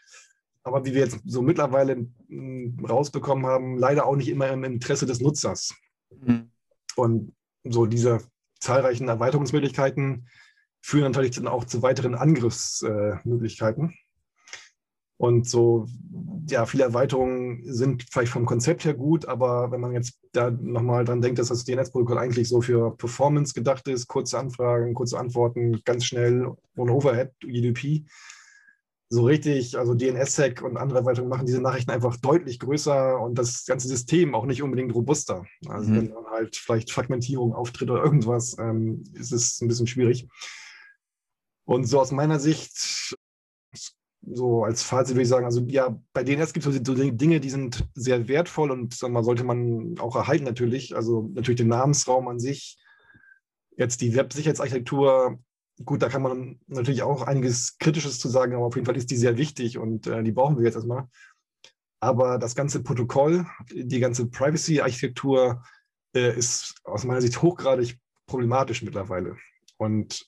Aber 0.63 0.85
wie 0.85 0.93
wir 0.93 1.01
jetzt 1.01 1.21
so 1.25 1.41
mittlerweile 1.41 2.07
hm, 2.29 2.85
rausbekommen 2.87 3.47
haben, 3.47 3.79
leider 3.79 4.05
auch 4.05 4.15
nicht 4.15 4.29
immer 4.29 4.51
im 4.51 4.63
Interesse 4.63 5.07
des 5.07 5.23
Nutzers. 5.23 5.75
Mhm. 6.11 6.51
Und 6.97 7.33
so 7.65 7.87
diese 7.87 8.21
zahlreichen 8.61 9.09
Erweiterungsmöglichkeiten 9.09 10.29
führen 10.83 11.13
natürlich 11.13 11.35
dann 11.35 11.49
auch 11.49 11.65
zu 11.65 11.81
weiteren 11.81 12.15
Angriffsmöglichkeiten. 12.15 13.95
Und 15.21 15.47
so, 15.47 15.87
ja, 16.49 16.65
viele 16.65 16.85
Erweiterungen 16.85 17.61
sind 17.63 18.07
vielleicht 18.11 18.33
vom 18.33 18.47
Konzept 18.47 18.87
her 18.87 18.95
gut, 18.95 19.27
aber 19.29 19.71
wenn 19.71 19.81
man 19.83 19.93
jetzt 19.93 20.19
da 20.33 20.51
nochmal 20.51 21.05
dran 21.05 21.21
denkt, 21.21 21.39
dass 21.39 21.49
das 21.49 21.67
DNS-Protokoll 21.67 22.17
eigentlich 22.17 22.49
so 22.49 22.63
für 22.63 22.97
Performance 22.97 23.53
gedacht 23.53 23.87
ist, 23.87 24.09
kurze 24.09 24.39
Anfragen, 24.39 24.95
kurze 24.95 25.19
Antworten, 25.19 25.83
ganz 25.85 26.07
schnell, 26.07 26.51
ohne 26.75 26.95
Overhead, 26.95 27.33
UDP, 27.45 28.07
so 29.11 29.25
richtig, 29.25 29.77
also 29.77 29.93
DNS-Sec 29.93 30.63
und 30.63 30.79
andere 30.79 31.01
Erweiterungen 31.01 31.29
machen 31.29 31.45
diese 31.45 31.61
Nachrichten 31.61 31.91
einfach 31.91 32.17
deutlich 32.17 32.59
größer 32.59 33.21
und 33.21 33.39
das 33.39 33.67
ganze 33.67 33.89
System 33.89 34.35
auch 34.35 34.47
nicht 34.47 34.63
unbedingt 34.63 34.95
robuster. 34.95 35.45
Also 35.69 35.91
mhm. 35.91 35.97
wenn 35.97 36.09
dann 36.15 36.27
halt 36.31 36.57
vielleicht 36.57 36.91
Fragmentierung 36.93 37.53
auftritt 37.53 37.91
oder 37.91 38.03
irgendwas, 38.03 38.57
ähm, 38.59 39.05
ist 39.13 39.33
es 39.33 39.61
ein 39.61 39.69
bisschen 39.69 39.87
schwierig. 39.87 40.29
Und 41.67 41.85
so 41.85 42.01
aus 42.01 42.11
meiner 42.11 42.41
Sicht, 42.41 43.19
so 44.23 44.65
als 44.65 44.83
Fazit 44.83 45.15
würde 45.15 45.23
ich 45.23 45.29
sagen, 45.29 45.47
also 45.47 45.63
ja, 45.67 45.99
bei 46.13 46.23
DNS 46.23 46.53
gibt 46.53 46.67
es 46.67 46.75
so 46.75 46.95
Dinge, 46.95 47.41
die 47.41 47.51
sind 47.51 47.89
sehr 47.95 48.29
wertvoll 48.29 48.71
und 48.71 48.95
sag 48.95 49.11
mal, 49.11 49.25
sollte 49.25 49.45
man 49.45 49.99
auch 49.99 50.15
erhalten 50.15 50.45
natürlich. 50.45 50.95
Also 50.95 51.31
natürlich 51.33 51.59
den 51.59 51.69
Namensraum 51.69 52.29
an 52.29 52.39
sich. 52.39 52.79
Jetzt 53.77 54.03
die 54.03 54.15
Websicherheitsarchitektur, 54.15 55.39
gut, 55.85 56.03
da 56.03 56.09
kann 56.09 56.23
man 56.23 56.61
natürlich 56.67 57.03
auch 57.03 57.23
einiges 57.23 57.79
Kritisches 57.79 58.19
zu 58.19 58.29
sagen, 58.29 58.55
aber 58.55 58.67
auf 58.67 58.75
jeden 58.75 58.87
Fall 58.87 58.97
ist 58.97 59.11
die 59.11 59.17
sehr 59.17 59.39
wichtig 59.39 59.79
und 59.79 60.07
äh, 60.07 60.23
die 60.23 60.33
brauchen 60.33 60.59
wir 60.59 60.65
jetzt 60.65 60.75
erstmal. 60.75 61.09
Aber 62.01 62.39
das 62.39 62.55
ganze 62.55 62.83
Protokoll, 62.83 63.47
die 63.73 64.01
ganze 64.01 64.27
Privacy-Architektur 64.27 65.63
äh, 66.15 66.37
ist 66.37 66.75
aus 66.85 67.05
meiner 67.05 67.21
Sicht 67.21 67.41
hochgradig 67.41 67.99
problematisch 68.27 68.83
mittlerweile. 68.83 69.37
Und 69.77 70.27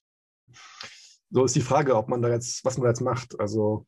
so 1.33 1.45
ist 1.45 1.57
die 1.57 1.61
Frage, 1.61 1.97
ob 1.97 2.09
man 2.09 2.23
da 2.23 2.29
jetzt, 2.29 2.65
was 2.65 2.77
man 2.77 2.85
da 2.85 2.91
jetzt 2.91 3.01
macht. 3.01 3.41
Also 3.41 3.87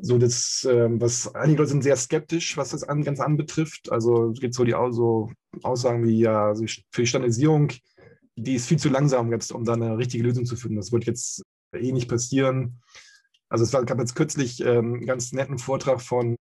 so 0.00 0.18
das, 0.18 0.64
äh, 0.64 0.88
was 1.00 1.34
einige 1.34 1.58
Leute 1.58 1.70
sind 1.70 1.82
sehr 1.82 1.96
skeptisch, 1.96 2.56
was 2.56 2.70
das 2.70 2.84
an, 2.84 3.04
ganz 3.04 3.20
anbetrifft. 3.20 3.92
Also 3.92 4.30
es 4.30 4.40
gibt 4.40 4.54
so 4.54 4.64
die 4.64 4.74
so 4.90 5.30
Aussagen 5.62 6.06
wie 6.06 6.18
ja, 6.18 6.46
also 6.46 6.64
für 6.90 7.02
die 7.02 7.06
Standardisierung, 7.06 7.70
die 8.36 8.54
ist 8.54 8.66
viel 8.66 8.78
zu 8.78 8.88
langsam 8.88 9.30
jetzt, 9.30 9.52
um 9.52 9.64
da 9.64 9.74
eine 9.74 9.98
richtige 9.98 10.24
Lösung 10.24 10.46
zu 10.46 10.56
finden. 10.56 10.76
Das 10.76 10.90
wird 10.90 11.04
jetzt 11.04 11.42
eh 11.74 11.92
nicht 11.92 12.08
passieren. 12.08 12.80
Also 13.48 13.64
es 13.64 13.70
gab 13.70 13.98
jetzt 13.98 14.16
kürzlich 14.16 14.60
ähm, 14.60 14.94
einen 14.94 15.06
ganz 15.06 15.32
netten 15.32 15.58
Vortrag 15.58 16.00
von 16.00 16.36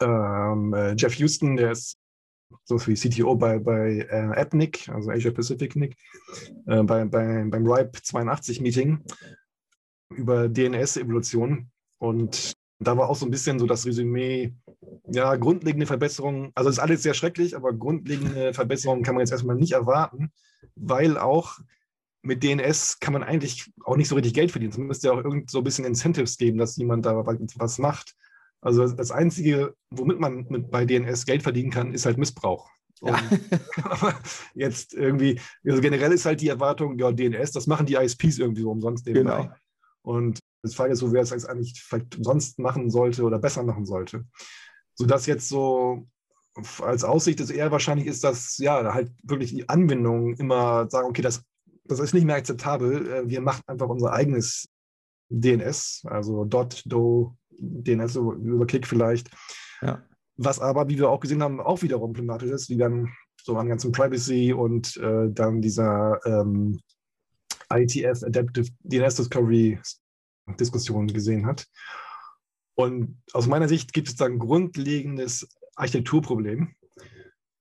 ähm, 0.00 0.72
äh, 0.72 0.94
Jeff 0.94 1.14
Houston, 1.14 1.56
der 1.56 1.72
ist 1.72 1.96
so 2.64 2.78
wie 2.86 2.94
CTO 2.94 3.34
bei, 3.34 3.58
bei 3.58 4.06
äh, 4.10 4.40
AppNIC, 4.40 4.88
also 4.88 5.10
Asia 5.10 5.30
Pacific 5.30 5.76
NIC, 5.76 5.96
äh, 6.66 6.82
bei, 6.82 7.04
bei, 7.04 7.44
beim 7.48 7.66
RIPE 7.66 8.02
82 8.02 8.60
Meeting 8.60 9.00
über 10.10 10.48
DNS-Evolution. 10.48 11.70
Und 11.98 12.54
da 12.78 12.96
war 12.96 13.08
auch 13.08 13.16
so 13.16 13.26
ein 13.26 13.30
bisschen 13.30 13.58
so 13.58 13.66
das 13.66 13.86
Resümee, 13.86 14.54
ja, 15.08 15.34
grundlegende 15.36 15.86
Verbesserungen, 15.86 16.52
also 16.54 16.70
ist 16.70 16.78
alles 16.78 17.02
sehr 17.02 17.14
schrecklich, 17.14 17.56
aber 17.56 17.72
grundlegende 17.72 18.54
Verbesserungen 18.54 19.02
kann 19.02 19.14
man 19.14 19.22
jetzt 19.22 19.32
erstmal 19.32 19.56
nicht 19.56 19.72
erwarten, 19.72 20.30
weil 20.76 21.18
auch 21.18 21.58
mit 22.22 22.42
DNS 22.42 23.00
kann 23.00 23.12
man 23.12 23.22
eigentlich 23.22 23.70
auch 23.84 23.96
nicht 23.96 24.08
so 24.08 24.14
richtig 24.14 24.34
Geld 24.34 24.50
verdienen. 24.50 24.72
Es 24.72 24.78
müsste 24.78 25.08
ja 25.08 25.14
auch 25.14 25.24
irgend 25.24 25.50
so 25.50 25.58
ein 25.58 25.64
bisschen 25.64 25.84
Incentives 25.84 26.36
geben, 26.36 26.58
dass 26.58 26.76
jemand 26.76 27.06
da 27.06 27.24
was 27.24 27.78
macht. 27.78 28.14
Also 28.60 28.88
das 28.88 29.10
Einzige, 29.10 29.74
womit 29.90 30.18
man 30.18 30.46
mit, 30.48 30.70
bei 30.70 30.84
DNS 30.84 31.26
Geld 31.26 31.42
verdienen 31.42 31.70
kann, 31.70 31.92
ist 31.92 32.06
halt 32.06 32.18
Missbrauch. 32.18 32.68
Ja. 33.02 33.20
jetzt 34.54 34.94
irgendwie, 34.94 35.40
also 35.64 35.80
generell 35.80 36.12
ist 36.12 36.26
halt 36.26 36.40
die 36.40 36.48
Erwartung, 36.48 36.98
ja, 36.98 37.12
DNS, 37.12 37.52
das 37.52 37.66
machen 37.68 37.86
die 37.86 37.94
ISPs 37.94 38.38
irgendwie 38.38 38.62
so 38.62 38.70
umsonst 38.70 39.06
nebenbei. 39.06 39.42
Genau. 39.42 39.54
Und 40.02 40.40
das 40.62 40.74
Frage 40.74 40.92
ist 40.92 40.98
so, 40.98 41.12
wer 41.12 41.22
es 41.22 41.46
eigentlich 41.46 41.80
vielleicht 41.80 42.16
umsonst 42.16 42.58
machen 42.58 42.90
sollte 42.90 43.22
oder 43.22 43.38
besser 43.38 43.62
machen 43.62 43.86
sollte. 43.86 44.24
Sodass 44.94 45.26
jetzt 45.26 45.48
so 45.48 46.08
als 46.82 47.04
Aussicht 47.04 47.40
ist 47.40 47.50
eher 47.50 47.70
wahrscheinlich 47.70 48.06
ist, 48.06 48.24
dass 48.24 48.58
ja 48.58 48.92
halt 48.92 49.12
wirklich 49.22 49.54
die 49.54 49.68
Anwendungen 49.68 50.34
immer 50.34 50.90
sagen, 50.90 51.08
okay, 51.08 51.22
das, 51.22 51.42
das 51.84 52.00
ist 52.00 52.14
nicht 52.14 52.24
mehr 52.24 52.36
akzeptabel. 52.36 53.12
Äh, 53.12 53.28
wir 53.28 53.40
machen 53.40 53.62
einfach 53.66 53.88
unser 53.88 54.12
eigenes 54.12 54.68
DNS, 55.30 56.02
also 56.06 56.44
dot, 56.44 56.82
do, 56.86 57.36
DNS 57.58 58.16
über 58.16 58.66
Klick 58.66 58.86
vielleicht. 58.86 59.30
Ja. 59.82 60.02
Was 60.36 60.60
aber, 60.60 60.88
wie 60.88 60.98
wir 60.98 61.10
auch 61.10 61.20
gesehen 61.20 61.42
haben, 61.42 61.60
auch 61.60 61.82
wiederum 61.82 62.12
problematisch 62.12 62.50
ist, 62.50 62.68
wie 62.68 62.76
dann 62.76 63.12
so 63.42 63.56
an 63.56 63.68
ganzen 63.68 63.92
Privacy 63.92 64.52
und 64.52 64.96
äh, 64.98 65.30
dann 65.30 65.60
dieser 65.60 66.20
ähm, 66.24 66.80
ITF 67.72 68.22
Adaptive 68.22 68.68
DNS 68.80 69.16
Discovery 69.16 69.80
Diskussion 70.58 71.06
gesehen 71.08 71.46
hat. 71.46 71.66
Und 72.74 73.20
aus 73.32 73.46
meiner 73.46 73.68
Sicht 73.68 73.92
gibt 73.92 74.08
es 74.08 74.16
da 74.16 74.26
ein 74.26 74.38
grundlegendes 74.38 75.48
Architekturproblem. 75.74 76.74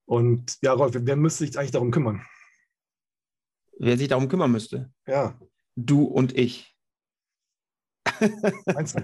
Und 0.05 0.57
ja, 0.61 0.73
Rolf, 0.73 0.95
wer 0.97 1.15
müsste 1.15 1.45
sich 1.45 1.57
eigentlich 1.57 1.71
darum 1.71 1.91
kümmern? 1.91 2.25
Wer 3.79 3.97
sich 3.97 4.07
darum 4.07 4.29
kümmern 4.29 4.51
müsste? 4.51 4.91
Ja. 5.05 5.39
Du 5.75 6.03
und 6.03 6.37
ich. 6.37 6.75
Meinst 8.65 8.99
du? 8.99 9.03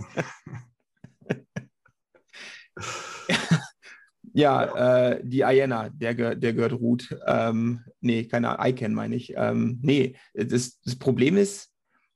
ja, 4.34 5.12
äh, 5.12 5.22
die 5.24 5.42
Iena, 5.42 5.90
der, 5.90 6.36
der 6.36 6.54
gehört 6.54 6.74
Ruth. 6.74 7.16
Ähm, 7.28 7.82
nee, 8.02 8.26
keine 8.26 8.58
ICANN 8.60 8.94
meine 8.94 9.16
ich. 9.16 9.34
Ähm, 9.36 9.80
nee, 9.82 10.16
das, 10.34 10.80
das 10.82 10.96
Problem 10.96 11.38
ist, 11.38 11.72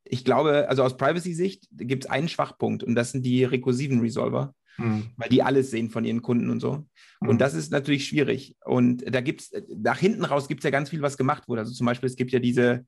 ich 0.10 0.24
glaube, 0.24 0.70
also 0.70 0.84
aus 0.84 0.97
Privacy-Sicht 0.97 1.68
gibt 1.72 2.05
es 2.05 2.10
einen 2.10 2.30
Schwachpunkt 2.30 2.84
und 2.84 2.95
das 2.95 3.12
sind 3.12 3.26
die 3.26 3.43
rekursiven 3.43 3.99
Resolver, 3.99 4.53
mhm. 4.78 5.08
weil 5.18 5.30
die 5.30 5.43
alles 5.43 5.72
sehen 5.72 5.89
von 5.89 6.05
ihren 6.05 6.22
Kunden 6.22 6.49
und 6.49 6.60
so. 6.60 6.86
Mhm. 7.22 7.30
Und 7.30 7.41
das 7.41 7.53
ist 7.53 7.72
natürlich 7.72 8.05
schwierig. 8.05 8.55
Und 8.64 9.03
da 9.14 9.22
gibt 9.22 9.41
es, 9.41 9.51
nach 9.76 9.99
hinten 9.99 10.26
raus 10.26 10.47
gibt 10.47 10.62
es 10.62 10.64
ja 10.64 10.72
ganz 10.72 10.89
viel, 10.89 11.01
was 11.01 11.18
gemacht 11.18 11.47
wurde. 11.47 11.62
Also 11.62 11.74
zum 11.74 11.86
Beispiel, 11.86 12.08
es 12.08 12.16
gibt 12.16 12.32
ja 12.32 12.39
diese 12.39 12.86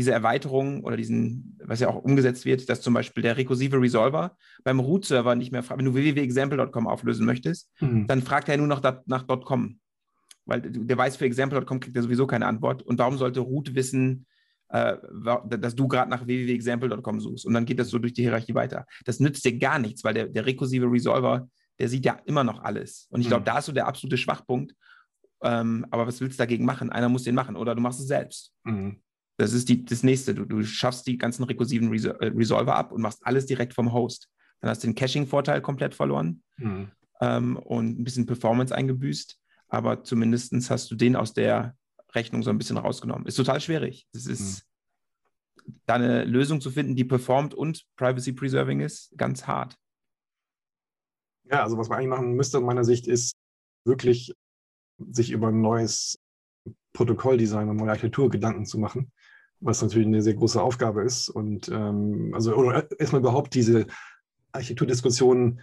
diese 0.00 0.12
Erweiterung 0.12 0.82
oder 0.82 0.96
diesen, 0.96 1.58
was 1.62 1.80
ja 1.80 1.88
auch 1.88 2.02
umgesetzt 2.02 2.46
wird, 2.46 2.70
dass 2.70 2.80
zum 2.80 2.94
Beispiel 2.94 3.22
der 3.22 3.36
rekursive 3.36 3.78
Resolver 3.78 4.34
beim 4.64 4.80
Root-Server 4.80 5.34
nicht 5.34 5.52
mehr 5.52 5.62
fragt, 5.62 5.78
wenn 5.78 5.84
du 5.84 5.92
www.example.com 5.92 6.86
auflösen 6.86 7.26
möchtest, 7.26 7.70
mhm. 7.80 8.06
dann 8.06 8.22
fragt 8.22 8.48
er 8.48 8.56
nur 8.56 8.66
noch 8.66 8.82
nach 9.04 9.26
.com. 9.44 9.78
Weil 10.46 10.62
der 10.62 10.96
weiß, 10.96 11.18
für 11.18 11.26
example.com 11.26 11.80
kriegt 11.80 11.94
er 11.94 12.02
sowieso 12.02 12.26
keine 12.26 12.46
Antwort. 12.46 12.82
Und 12.82 12.98
warum 12.98 13.18
sollte 13.18 13.40
Root 13.40 13.74
wissen, 13.74 14.24
äh, 14.70 14.96
dass 15.50 15.74
du 15.74 15.86
gerade 15.86 16.10
nach 16.10 16.26
www.example.com 16.26 17.20
suchst? 17.20 17.44
Und 17.44 17.52
dann 17.52 17.66
geht 17.66 17.78
das 17.78 17.90
so 17.90 17.98
durch 17.98 18.14
die 18.14 18.22
Hierarchie 18.22 18.54
weiter. 18.54 18.86
Das 19.04 19.20
nützt 19.20 19.44
dir 19.44 19.58
gar 19.58 19.78
nichts, 19.78 20.02
weil 20.02 20.14
der, 20.14 20.28
der 20.28 20.46
rekursive 20.46 20.90
Resolver, 20.90 21.46
der 21.78 21.88
sieht 21.90 22.06
ja 22.06 22.18
immer 22.24 22.42
noch 22.42 22.62
alles. 22.64 23.06
Und 23.10 23.20
ich 23.20 23.28
glaube, 23.28 23.42
mhm. 23.42 23.52
da 23.52 23.58
ist 23.58 23.66
so 23.66 23.72
der 23.72 23.86
absolute 23.86 24.16
Schwachpunkt. 24.16 24.74
Ähm, 25.42 25.84
aber 25.90 26.06
was 26.06 26.22
willst 26.22 26.38
du 26.38 26.42
dagegen 26.42 26.64
machen? 26.64 26.88
Einer 26.88 27.10
muss 27.10 27.24
den 27.24 27.34
machen 27.34 27.54
oder 27.54 27.74
du 27.74 27.82
machst 27.82 28.00
es 28.00 28.06
selbst. 28.06 28.54
Mhm. 28.64 29.02
Das 29.40 29.54
ist 29.54 29.70
die, 29.70 29.82
das 29.86 30.02
nächste. 30.02 30.34
Du, 30.34 30.44
du 30.44 30.62
schaffst 30.62 31.06
die 31.06 31.16
ganzen 31.16 31.44
rekursiven 31.44 31.88
Resol 31.88 32.14
äh, 32.20 32.26
Resolver 32.26 32.76
ab 32.76 32.92
und 32.92 33.00
machst 33.00 33.20
alles 33.22 33.46
direkt 33.46 33.72
vom 33.72 33.90
Host. 33.94 34.28
Dann 34.60 34.68
hast 34.68 34.82
du 34.82 34.88
den 34.88 34.94
Caching-Vorteil 34.94 35.62
komplett 35.62 35.94
verloren 35.94 36.42
mhm. 36.58 36.90
ähm, 37.22 37.56
und 37.56 37.98
ein 37.98 38.04
bisschen 38.04 38.26
Performance 38.26 38.74
eingebüßt. 38.74 39.38
Aber 39.68 40.04
zumindest 40.04 40.52
hast 40.68 40.90
du 40.90 40.94
den 40.94 41.16
aus 41.16 41.32
der 41.32 41.74
Rechnung 42.14 42.42
so 42.42 42.50
ein 42.50 42.58
bisschen 42.58 42.76
rausgenommen. 42.76 43.24
Ist 43.24 43.36
total 43.36 43.62
schwierig. 43.62 44.06
Es 44.12 44.26
ist 44.26 44.66
mhm. 45.64 45.80
da 45.86 45.94
eine 45.94 46.24
Lösung 46.24 46.60
zu 46.60 46.70
finden, 46.70 46.94
die 46.94 47.04
performt 47.04 47.54
und 47.54 47.86
privacy 47.96 48.34
preserving 48.34 48.80
ist, 48.80 49.10
ganz 49.16 49.46
hart. 49.46 49.74
Ja, 51.44 51.62
also 51.62 51.78
was 51.78 51.88
man 51.88 51.96
eigentlich 51.96 52.10
machen 52.10 52.34
müsste, 52.34 52.58
aus 52.58 52.64
meiner 52.64 52.84
Sicht, 52.84 53.06
ist 53.06 53.34
wirklich 53.86 54.34
sich 54.98 55.30
über 55.30 55.48
ein 55.48 55.62
neues 55.62 56.18
Protokolldesign 56.92 57.70
und 57.70 57.76
neue 57.76 57.88
Architektur 57.88 58.28
Gedanken 58.28 58.66
zu 58.66 58.76
machen 58.76 59.10
was 59.60 59.82
natürlich 59.82 60.06
eine 60.06 60.22
sehr 60.22 60.34
große 60.34 60.60
Aufgabe 60.60 61.02
ist. 61.02 61.28
Und 61.28 61.68
ähm, 61.68 62.32
also 62.34 62.54
oder 62.54 62.88
erstmal 62.98 63.20
überhaupt 63.20 63.54
diese 63.54 63.86
Architekturdiskussion 64.52 65.60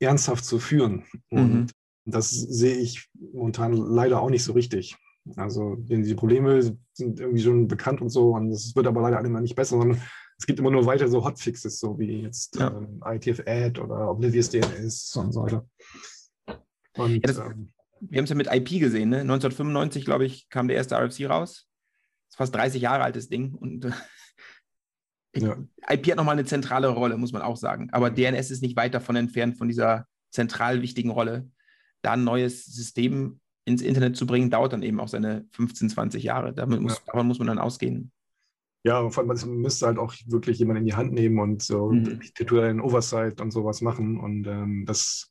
ernsthaft 0.00 0.44
zu 0.44 0.58
führen. 0.58 1.04
Und 1.30 1.54
mhm. 1.54 1.66
das 2.04 2.30
sehe 2.30 2.76
ich 2.76 3.08
momentan 3.32 3.72
leider 3.74 4.20
auch 4.20 4.30
nicht 4.30 4.44
so 4.44 4.52
richtig. 4.52 4.96
Also 5.36 5.76
diese 5.76 6.16
Probleme 6.16 6.62
sind 6.92 7.20
irgendwie 7.20 7.42
schon 7.42 7.68
bekannt 7.68 8.02
und 8.02 8.10
so, 8.10 8.34
und 8.34 8.50
es 8.50 8.76
wird 8.76 8.86
aber 8.86 9.00
leider 9.02 9.24
immer 9.24 9.40
nicht 9.40 9.56
besser, 9.56 9.78
sondern 9.78 10.02
es 10.38 10.46
gibt 10.46 10.58
immer 10.58 10.70
nur 10.70 10.84
weiter 10.84 11.08
so 11.08 11.24
Hotfixes, 11.24 11.78
so 11.78 11.98
wie 11.98 12.22
jetzt 12.22 12.56
ja. 12.56 12.68
ähm, 12.68 13.02
ITF-Ad 13.04 13.80
oder 13.80 14.10
Oblivious 14.10 14.50
DNS 14.50 15.16
und 15.16 15.32
so 15.32 15.42
weiter. 15.42 15.66
Und, 16.96 17.14
ja, 17.14 17.20
das, 17.22 17.38
ähm, 17.38 17.72
wir 18.00 18.18
haben 18.18 18.24
es 18.24 18.30
ja 18.30 18.36
mit 18.36 18.48
IP 18.52 18.80
gesehen, 18.80 19.10
ne? 19.10 19.20
1995, 19.20 20.04
glaube 20.04 20.26
ich, 20.26 20.48
kam 20.50 20.68
der 20.68 20.76
erste 20.76 20.96
RFC 20.96 21.30
raus 21.30 21.68
ist 22.34 22.38
fast 22.38 22.54
30 22.54 22.82
Jahre 22.82 23.04
altes 23.04 23.28
Ding 23.28 23.54
und 23.54 23.84
ja. 25.36 25.56
IP 25.88 26.10
hat 26.10 26.16
nochmal 26.16 26.34
eine 26.34 26.44
zentrale 26.44 26.88
Rolle, 26.88 27.16
muss 27.16 27.32
man 27.32 27.42
auch 27.42 27.56
sagen. 27.56 27.90
Aber 27.92 28.10
DNS 28.10 28.50
ist 28.50 28.62
nicht 28.62 28.76
weit 28.76 28.94
davon 28.94 29.16
entfernt, 29.16 29.56
von 29.56 29.68
dieser 29.68 30.06
zentral 30.30 30.82
wichtigen 30.82 31.10
Rolle. 31.10 31.48
Da 32.02 32.12
ein 32.12 32.24
neues 32.24 32.66
System 32.66 33.40
ins 33.64 33.82
Internet 33.82 34.16
zu 34.16 34.26
bringen, 34.26 34.50
dauert 34.50 34.72
dann 34.72 34.82
eben 34.82 35.00
auch 35.00 35.08
seine 35.08 35.46
15, 35.52 35.90
20 35.90 36.24
Jahre. 36.24 36.52
Damit 36.52 36.80
muss, 36.80 36.98
ja. 36.98 37.02
Davon 37.06 37.26
muss 37.26 37.38
man 37.38 37.46
dann 37.46 37.58
ausgehen. 37.58 38.10
Ja, 38.82 39.08
vor 39.08 39.22
allem, 39.22 39.28
man 39.28 39.56
müsste 39.62 39.86
halt 39.86 39.98
auch 39.98 40.12
wirklich 40.26 40.58
jemand 40.58 40.80
in 40.80 40.84
die 40.84 40.94
Hand 40.94 41.12
nehmen 41.12 41.38
und 41.38 41.62
so 41.62 41.90
mhm. 41.90 42.20
Oversight 42.82 43.40
und 43.40 43.52
sowas 43.52 43.80
machen. 43.80 44.18
Und 44.18 44.46
ähm, 44.46 44.84
das 44.86 45.30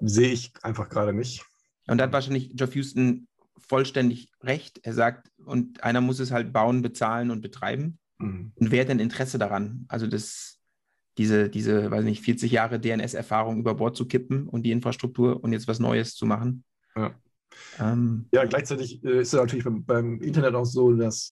sehe 0.00 0.28
ich 0.28 0.52
einfach 0.62 0.88
gerade 0.88 1.14
nicht. 1.14 1.44
Und 1.88 1.98
da 1.98 2.04
hat 2.04 2.12
wahrscheinlich 2.12 2.54
Geoff 2.54 2.76
Houston 2.76 3.26
vollständig 3.58 4.28
recht. 4.42 4.80
Er 4.82 4.92
sagt, 4.92 5.30
und 5.44 5.82
einer 5.82 6.00
muss 6.00 6.20
es 6.20 6.30
halt 6.30 6.52
bauen, 6.52 6.82
bezahlen 6.82 7.30
und 7.30 7.40
betreiben. 7.40 7.98
Mhm. 8.18 8.52
Und 8.54 8.70
wer 8.70 8.82
hat 8.82 8.88
denn 8.88 9.00
Interesse 9.00 9.38
daran? 9.38 9.84
Also 9.88 10.06
das, 10.06 10.58
diese, 11.18 11.48
diese, 11.48 11.90
weiß 11.90 12.04
nicht, 12.04 12.22
40 12.22 12.52
Jahre 12.52 12.80
DNS-Erfahrung 12.80 13.58
über 13.58 13.74
Bord 13.74 13.96
zu 13.96 14.06
kippen 14.06 14.48
und 14.48 14.62
die 14.62 14.72
Infrastruktur 14.72 15.42
und 15.42 15.52
jetzt 15.52 15.68
was 15.68 15.78
Neues 15.78 16.14
zu 16.14 16.26
machen. 16.26 16.64
Ja, 16.96 17.14
ähm, 17.78 18.26
ja 18.32 18.44
gleichzeitig 18.44 19.04
äh, 19.04 19.20
ist 19.20 19.32
es 19.32 19.40
natürlich 19.40 19.64
beim, 19.64 19.84
beim, 19.84 20.20
Internet 20.20 20.54
auch 20.54 20.64
so, 20.64 20.92
dass 20.92 21.34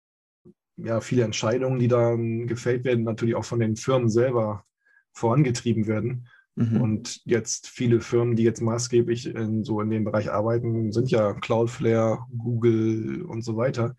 ja, 0.77 1.01
viele 1.01 1.25
Entscheidungen, 1.25 1.79
die 1.79 1.89
dann 1.89 2.47
gefällt 2.47 2.85
werden, 2.85 3.05
natürlich 3.05 3.35
auch 3.35 3.45
von 3.45 3.61
den 3.61 3.77
Firmen 3.77 4.11
selber 4.11 4.65
vorangetrieben 5.13 5.87
werden. 5.87 6.29
Mhm. 6.57 6.81
Und 6.81 7.21
jetzt 7.25 7.69
viele 7.69 8.01
Firmen, 8.01 8.35
die 8.35 8.43
jetzt 8.43 8.63
maßgeblich 8.63 9.27
in, 9.35 9.63
so 9.63 9.81
in 9.81 9.91
dem 9.91 10.05
Bereich 10.05 10.31
arbeiten, 10.33 10.91
sind 10.91 11.11
ja 11.11 11.35
Cloudflare, 11.35 12.25
Google 12.37 13.23
und 13.23 13.43
so 13.43 13.57
weiter. 13.57 13.95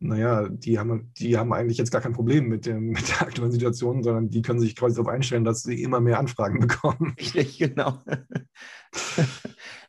Naja, 0.00 0.50
die 0.50 0.78
haben, 0.78 1.12
die 1.16 1.38
haben 1.38 1.54
eigentlich 1.54 1.78
jetzt 1.78 1.90
gar 1.90 2.02
kein 2.02 2.12
Problem 2.12 2.46
mit, 2.46 2.66
dem, 2.66 2.88
mit 2.90 3.08
der 3.08 3.22
aktuellen 3.22 3.52
Situation, 3.52 4.02
sondern 4.02 4.28
die 4.28 4.42
können 4.42 4.60
sich 4.60 4.76
quasi 4.76 4.96
darauf 4.96 5.08
einstellen, 5.10 5.44
dass 5.44 5.62
sie 5.62 5.82
immer 5.82 6.00
mehr 6.00 6.18
Anfragen 6.18 6.60
bekommen. 6.66 7.14
Richtig, 7.18 7.58
genau. 7.58 8.02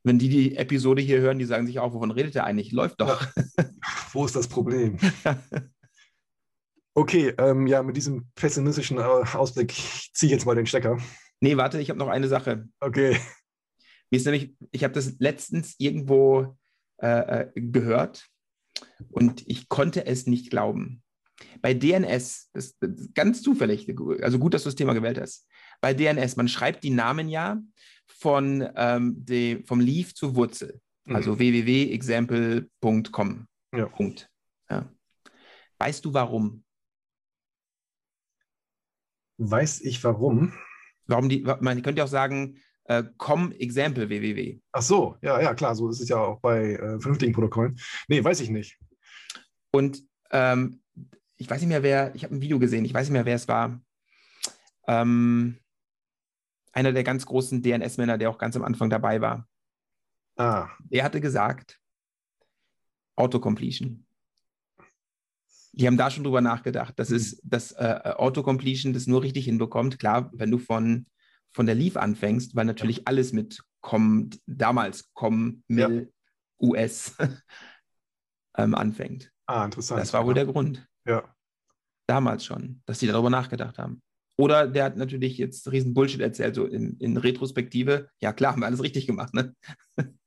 Wenn 0.04 0.18
die 0.18 0.30
die 0.30 0.56
Episode 0.56 1.02
hier 1.02 1.20
hören, 1.20 1.38
die 1.38 1.46
sagen 1.46 1.68
sich 1.68 1.80
auch, 1.80 1.94
wovon 1.94 2.12
redet 2.12 2.36
er 2.36 2.46
eigentlich? 2.46 2.72
Läuft 2.72 3.02
doch. 3.02 3.28
Ja. 3.36 3.44
Wo 4.14 4.26
ist 4.26 4.36
das 4.36 4.48
Problem? 4.48 4.98
Okay, 6.94 7.34
ähm, 7.38 7.68
ja, 7.68 7.84
mit 7.84 7.98
diesem 7.98 8.30
pessimistischen 8.36 9.00
äh, 9.00 9.02
Ausblick 9.02 9.74
ziehe 10.14 10.28
ich 10.28 10.32
jetzt 10.32 10.46
mal 10.46 10.56
den 10.56 10.66
Stecker. 10.66 10.98
Nee, 11.42 11.58
warte, 11.58 11.80
ich 11.80 11.90
habe 11.90 12.00
noch 12.00 12.08
eine 12.08 12.28
Sache. 12.28 12.68
Okay. 12.80 13.20
Mir 14.10 14.18
ist 14.18 14.26
nämlich, 14.26 14.56
ich 14.72 14.84
habe 14.84 14.94
das 14.94 15.16
letztens 15.20 15.76
irgendwo 15.78 16.58
äh, 16.98 17.08
äh 17.08 17.52
gehört 17.56 18.28
und 19.10 19.44
ich 19.48 19.70
konnte 19.70 20.06
es 20.06 20.28
nicht 20.28 20.50
glauben. 20.50 21.04
Bei 21.62 21.74
DNS, 21.74 22.50
das, 22.54 22.78
das 22.80 22.92
ist 22.92 23.16
ganz 23.16 23.42
zufällig, 23.42 23.94
also 24.22 24.40
gut, 24.40 24.54
dass 24.54 24.64
du 24.64 24.70
das 24.70 24.76
Thema 24.76 24.94
gewählt 24.94 25.20
hast. 25.20 25.48
Bei 25.82 25.94
DNS, 25.94 26.38
man 26.38 26.48
schreibt 26.48 26.84
die 26.84 26.92
Namen 26.92 27.28
ja 27.28 27.62
von, 28.08 28.68
ähm, 28.76 29.16
de, 29.18 29.66
vom 29.66 29.80
Leaf 29.80 30.14
zur 30.14 30.36
Wurzel, 30.36 30.80
also 31.06 31.34
mhm. 31.34 31.40
www.example.com. 31.40 33.48
Ja. 33.74 33.86
Punkt. 33.88 34.30
Ja. 34.70 34.90
Weißt 35.78 36.06
du 36.06 36.14
warum? 36.14 36.64
Weiß 39.38 39.82
ich 39.82 40.02
warum? 40.04 40.54
Warum 41.08 41.30
die, 41.30 41.46
man 41.60 41.82
könnte 41.82 42.04
auch 42.04 42.10
sagen, 42.10 42.58
äh, 42.86 43.04
com 43.18 43.52
example 43.54 44.10
www. 44.10 44.60
Ach 44.72 44.82
so, 44.82 45.18
ja, 45.22 45.42
ja, 45.42 45.54
klar, 45.54 45.76
so 45.76 45.90
ist 45.90 46.02
es 46.02 46.10
ja 46.10 46.18
auch 46.18 46.40
bei 46.40 46.74
äh, 46.74 47.00
vernünftigen 47.00 47.34
Protokollen. 47.34 47.78
Nee, 48.08 48.24
weiß 48.24 48.40
ich 48.42 48.50
nicht. 48.50 48.78
Und 49.72 50.04
ähm, 50.32 50.82
ich 51.38 51.50
weiß 51.50 51.62
nicht 51.62 51.70
mehr, 51.70 51.84
wer, 51.84 52.14
ich 52.16 52.24
habe 52.24 52.36
ein 52.36 52.42
Video 52.42 52.60
gesehen, 52.60 52.86
ich 52.86 52.94
weiß 52.94 53.08
nicht 53.08 53.14
mehr, 53.14 53.26
wer 53.26 53.36
es 53.36 53.48
war. 53.48 53.82
Ähm, 54.88 55.58
einer 56.72 56.92
der 56.92 57.04
ganz 57.04 57.26
großen 57.26 57.62
DNS-Männer, 57.62 58.18
der 58.18 58.30
auch 58.30 58.38
ganz 58.38 58.56
am 58.56 58.64
Anfang 58.64 58.90
dabei 58.90 59.22
war. 59.22 59.48
Ah. 60.38 60.70
Der 60.80 61.04
hatte 61.04 61.22
gesagt, 61.22 61.80
Autocompletion. 63.16 64.05
Die 65.78 65.88
haben 65.88 65.98
da 65.98 66.10
schon 66.10 66.24
drüber 66.24 66.42
nachgedacht. 66.42 66.94
Das 66.98 67.10
mhm. 67.10 67.16
ist, 67.18 67.42
dass 67.44 67.72
äh, 67.74 68.14
Autocompletion 68.16 68.94
das 68.94 69.08
nur 69.08 69.24
richtig 69.24 69.46
hinbekommt. 69.46 70.00
Klar, 70.00 70.32
wenn 70.34 70.52
du 70.52 70.58
von, 70.58 71.06
von 71.54 71.66
der 71.66 71.76
Leaf 71.76 71.98
anfängst, 71.98 72.56
weil 72.56 72.66
natürlich 72.66 72.98
ja. 72.98 73.04
alles 73.06 73.34
mit 73.34 73.62
com, 73.82 74.30
damals 74.46 75.12
com, 75.14 75.64
mil, 75.68 76.12
ja. 76.60 76.68
US 76.68 77.16
ähm, 78.58 78.74
anfängt. 78.74 79.32
Ah, 79.48 79.66
interessant. 79.66 80.02
Das 80.02 80.14
war 80.14 80.26
wohl 80.26 80.34
der 80.34 80.46
Grund. 80.46 80.88
Ja. 81.06 81.24
Damals 82.08 82.46
schon, 82.46 82.82
dass 82.86 83.00
die 83.00 83.08
darüber 83.08 83.30
nachgedacht 83.30 83.78
haben. 83.78 84.02
Oder 84.38 84.68
der 84.68 84.86
hat 84.86 84.98
natürlich 84.98 85.38
jetzt 85.38 85.72
riesen 85.72 85.94
Bullshit 85.94 86.20
erzählt, 86.20 86.56
so 86.56 86.66
in, 86.66 86.98
in 86.98 87.18
Retrospektive. 87.18 88.10
Ja, 88.20 88.34
klar, 88.34 88.52
haben 88.52 88.62
wir 88.62 88.68
alles 88.68 88.84
richtig 88.84 89.08
gemacht, 89.08 89.34
ne? 89.34 89.56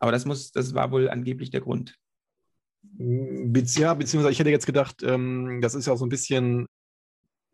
Aber 0.00 0.12
das 0.12 0.24
muss, 0.24 0.50
das 0.52 0.74
war 0.74 0.90
wohl 0.90 1.08
angeblich 1.08 1.50
der 1.50 1.60
Grund. 1.60 1.96
Ja, 2.98 3.94
beziehungsweise 3.94 4.32
ich 4.32 4.38
hätte 4.38 4.50
jetzt 4.50 4.66
gedacht, 4.66 5.02
ähm, 5.02 5.60
das 5.60 5.74
ist 5.74 5.86
ja 5.86 5.92
auch 5.92 5.98
so 5.98 6.06
ein 6.06 6.10
bisschen, 6.10 6.66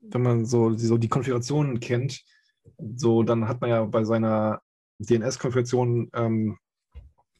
wenn 0.01 0.23
man 0.23 0.45
so, 0.45 0.77
so 0.77 0.97
die 0.97 1.09
Konfigurationen 1.09 1.81
kennt, 1.81 2.23
so 2.97 3.23
dann 3.23 3.49
hat 3.49 3.61
man 3.61 3.71
ja 3.71 3.85
bei 3.85 4.05
seiner 4.05 4.61
DNS-Konfiguration 4.99 6.11
ähm, 6.15 6.59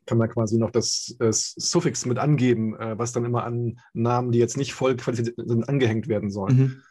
kann 0.07 0.19
man 0.19 0.29
quasi 0.29 0.59
noch 0.59 0.71
das, 0.71 1.17
das 1.19 1.55
Suffix 1.57 2.05
mit 2.05 2.19
angeben, 2.19 2.77
äh, 2.77 2.99
was 2.99 3.13
dann 3.13 3.25
immer 3.25 3.45
an 3.45 3.81
Namen, 3.95 4.33
die 4.33 4.39
jetzt 4.39 4.57
nicht 4.57 4.75
voll 4.75 4.97
qualifiziert 4.97 5.37
sind, 5.39 5.69
angehängt 5.69 6.09
werden 6.09 6.31
sollen. 6.31 6.57
Mhm. 6.57 6.83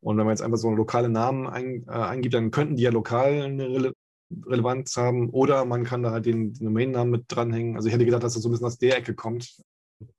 Und 0.00 0.16
wenn 0.16 0.26
man 0.26 0.32
jetzt 0.32 0.42
einfach 0.42 0.58
so 0.58 0.70
lokale 0.70 1.08
Namen 1.08 1.46
ein, 1.46 1.84
äh, 1.88 1.92
eingibt, 1.92 2.34
dann 2.34 2.50
könnten 2.50 2.76
die 2.76 2.82
ja 2.82 2.90
lokal 2.90 3.42
eine 3.42 3.68
Rele 3.68 3.92
Relevanz 4.46 4.94
haben 4.98 5.30
oder 5.30 5.64
man 5.64 5.84
kann 5.84 6.02
da 6.02 6.10
halt 6.10 6.26
den, 6.26 6.52
den 6.52 6.66
Domain-Namen 6.66 7.10
mit 7.10 7.24
dranhängen. 7.28 7.76
Also 7.76 7.88
ich 7.88 7.94
hätte 7.94 8.04
gedacht, 8.04 8.22
dass 8.22 8.34
das 8.34 8.42
so 8.42 8.50
ein 8.50 8.52
bisschen 8.52 8.66
aus 8.66 8.78
der 8.78 8.98
Ecke 8.98 9.14
kommt, 9.14 9.56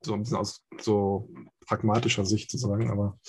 so 0.01 0.13
ein 0.13 0.21
bisschen 0.21 0.37
aus 0.37 0.65
so 0.79 1.29
pragmatischer 1.65 2.25
Sicht 2.25 2.51
zu 2.51 2.57
sagen, 2.57 2.89
aber. 2.89 3.19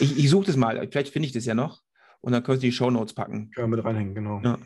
Ich, 0.00 0.18
ich 0.18 0.30
suche 0.30 0.46
das 0.46 0.56
mal, 0.56 0.88
vielleicht 0.90 1.12
finde 1.12 1.26
ich 1.26 1.32
das 1.32 1.44
ja 1.44 1.54
noch 1.54 1.80
und 2.20 2.32
dann 2.32 2.42
könntest 2.42 2.62
du 2.62 2.66
die 2.66 2.72
Show 2.72 2.90
Notes 2.90 3.14
packen. 3.14 3.50
Können 3.52 3.70
wir 3.70 3.76
mit 3.76 3.84
reinhängen, 3.84 4.14
genau. 4.14 4.40
Ja. 4.42 4.58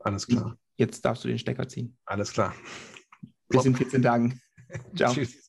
Alles 0.00 0.26
klar. 0.26 0.58
Jetzt 0.76 1.04
darfst 1.04 1.24
du 1.24 1.28
den 1.28 1.38
Stecker 1.38 1.68
ziehen. 1.68 1.96
Alles 2.04 2.32
klar. 2.32 2.54
Bis 3.48 3.64
in 3.64 3.74
14 3.74 4.02
Tagen. 4.02 4.40
Ciao. 4.96 5.12
Tschüss. 5.12 5.43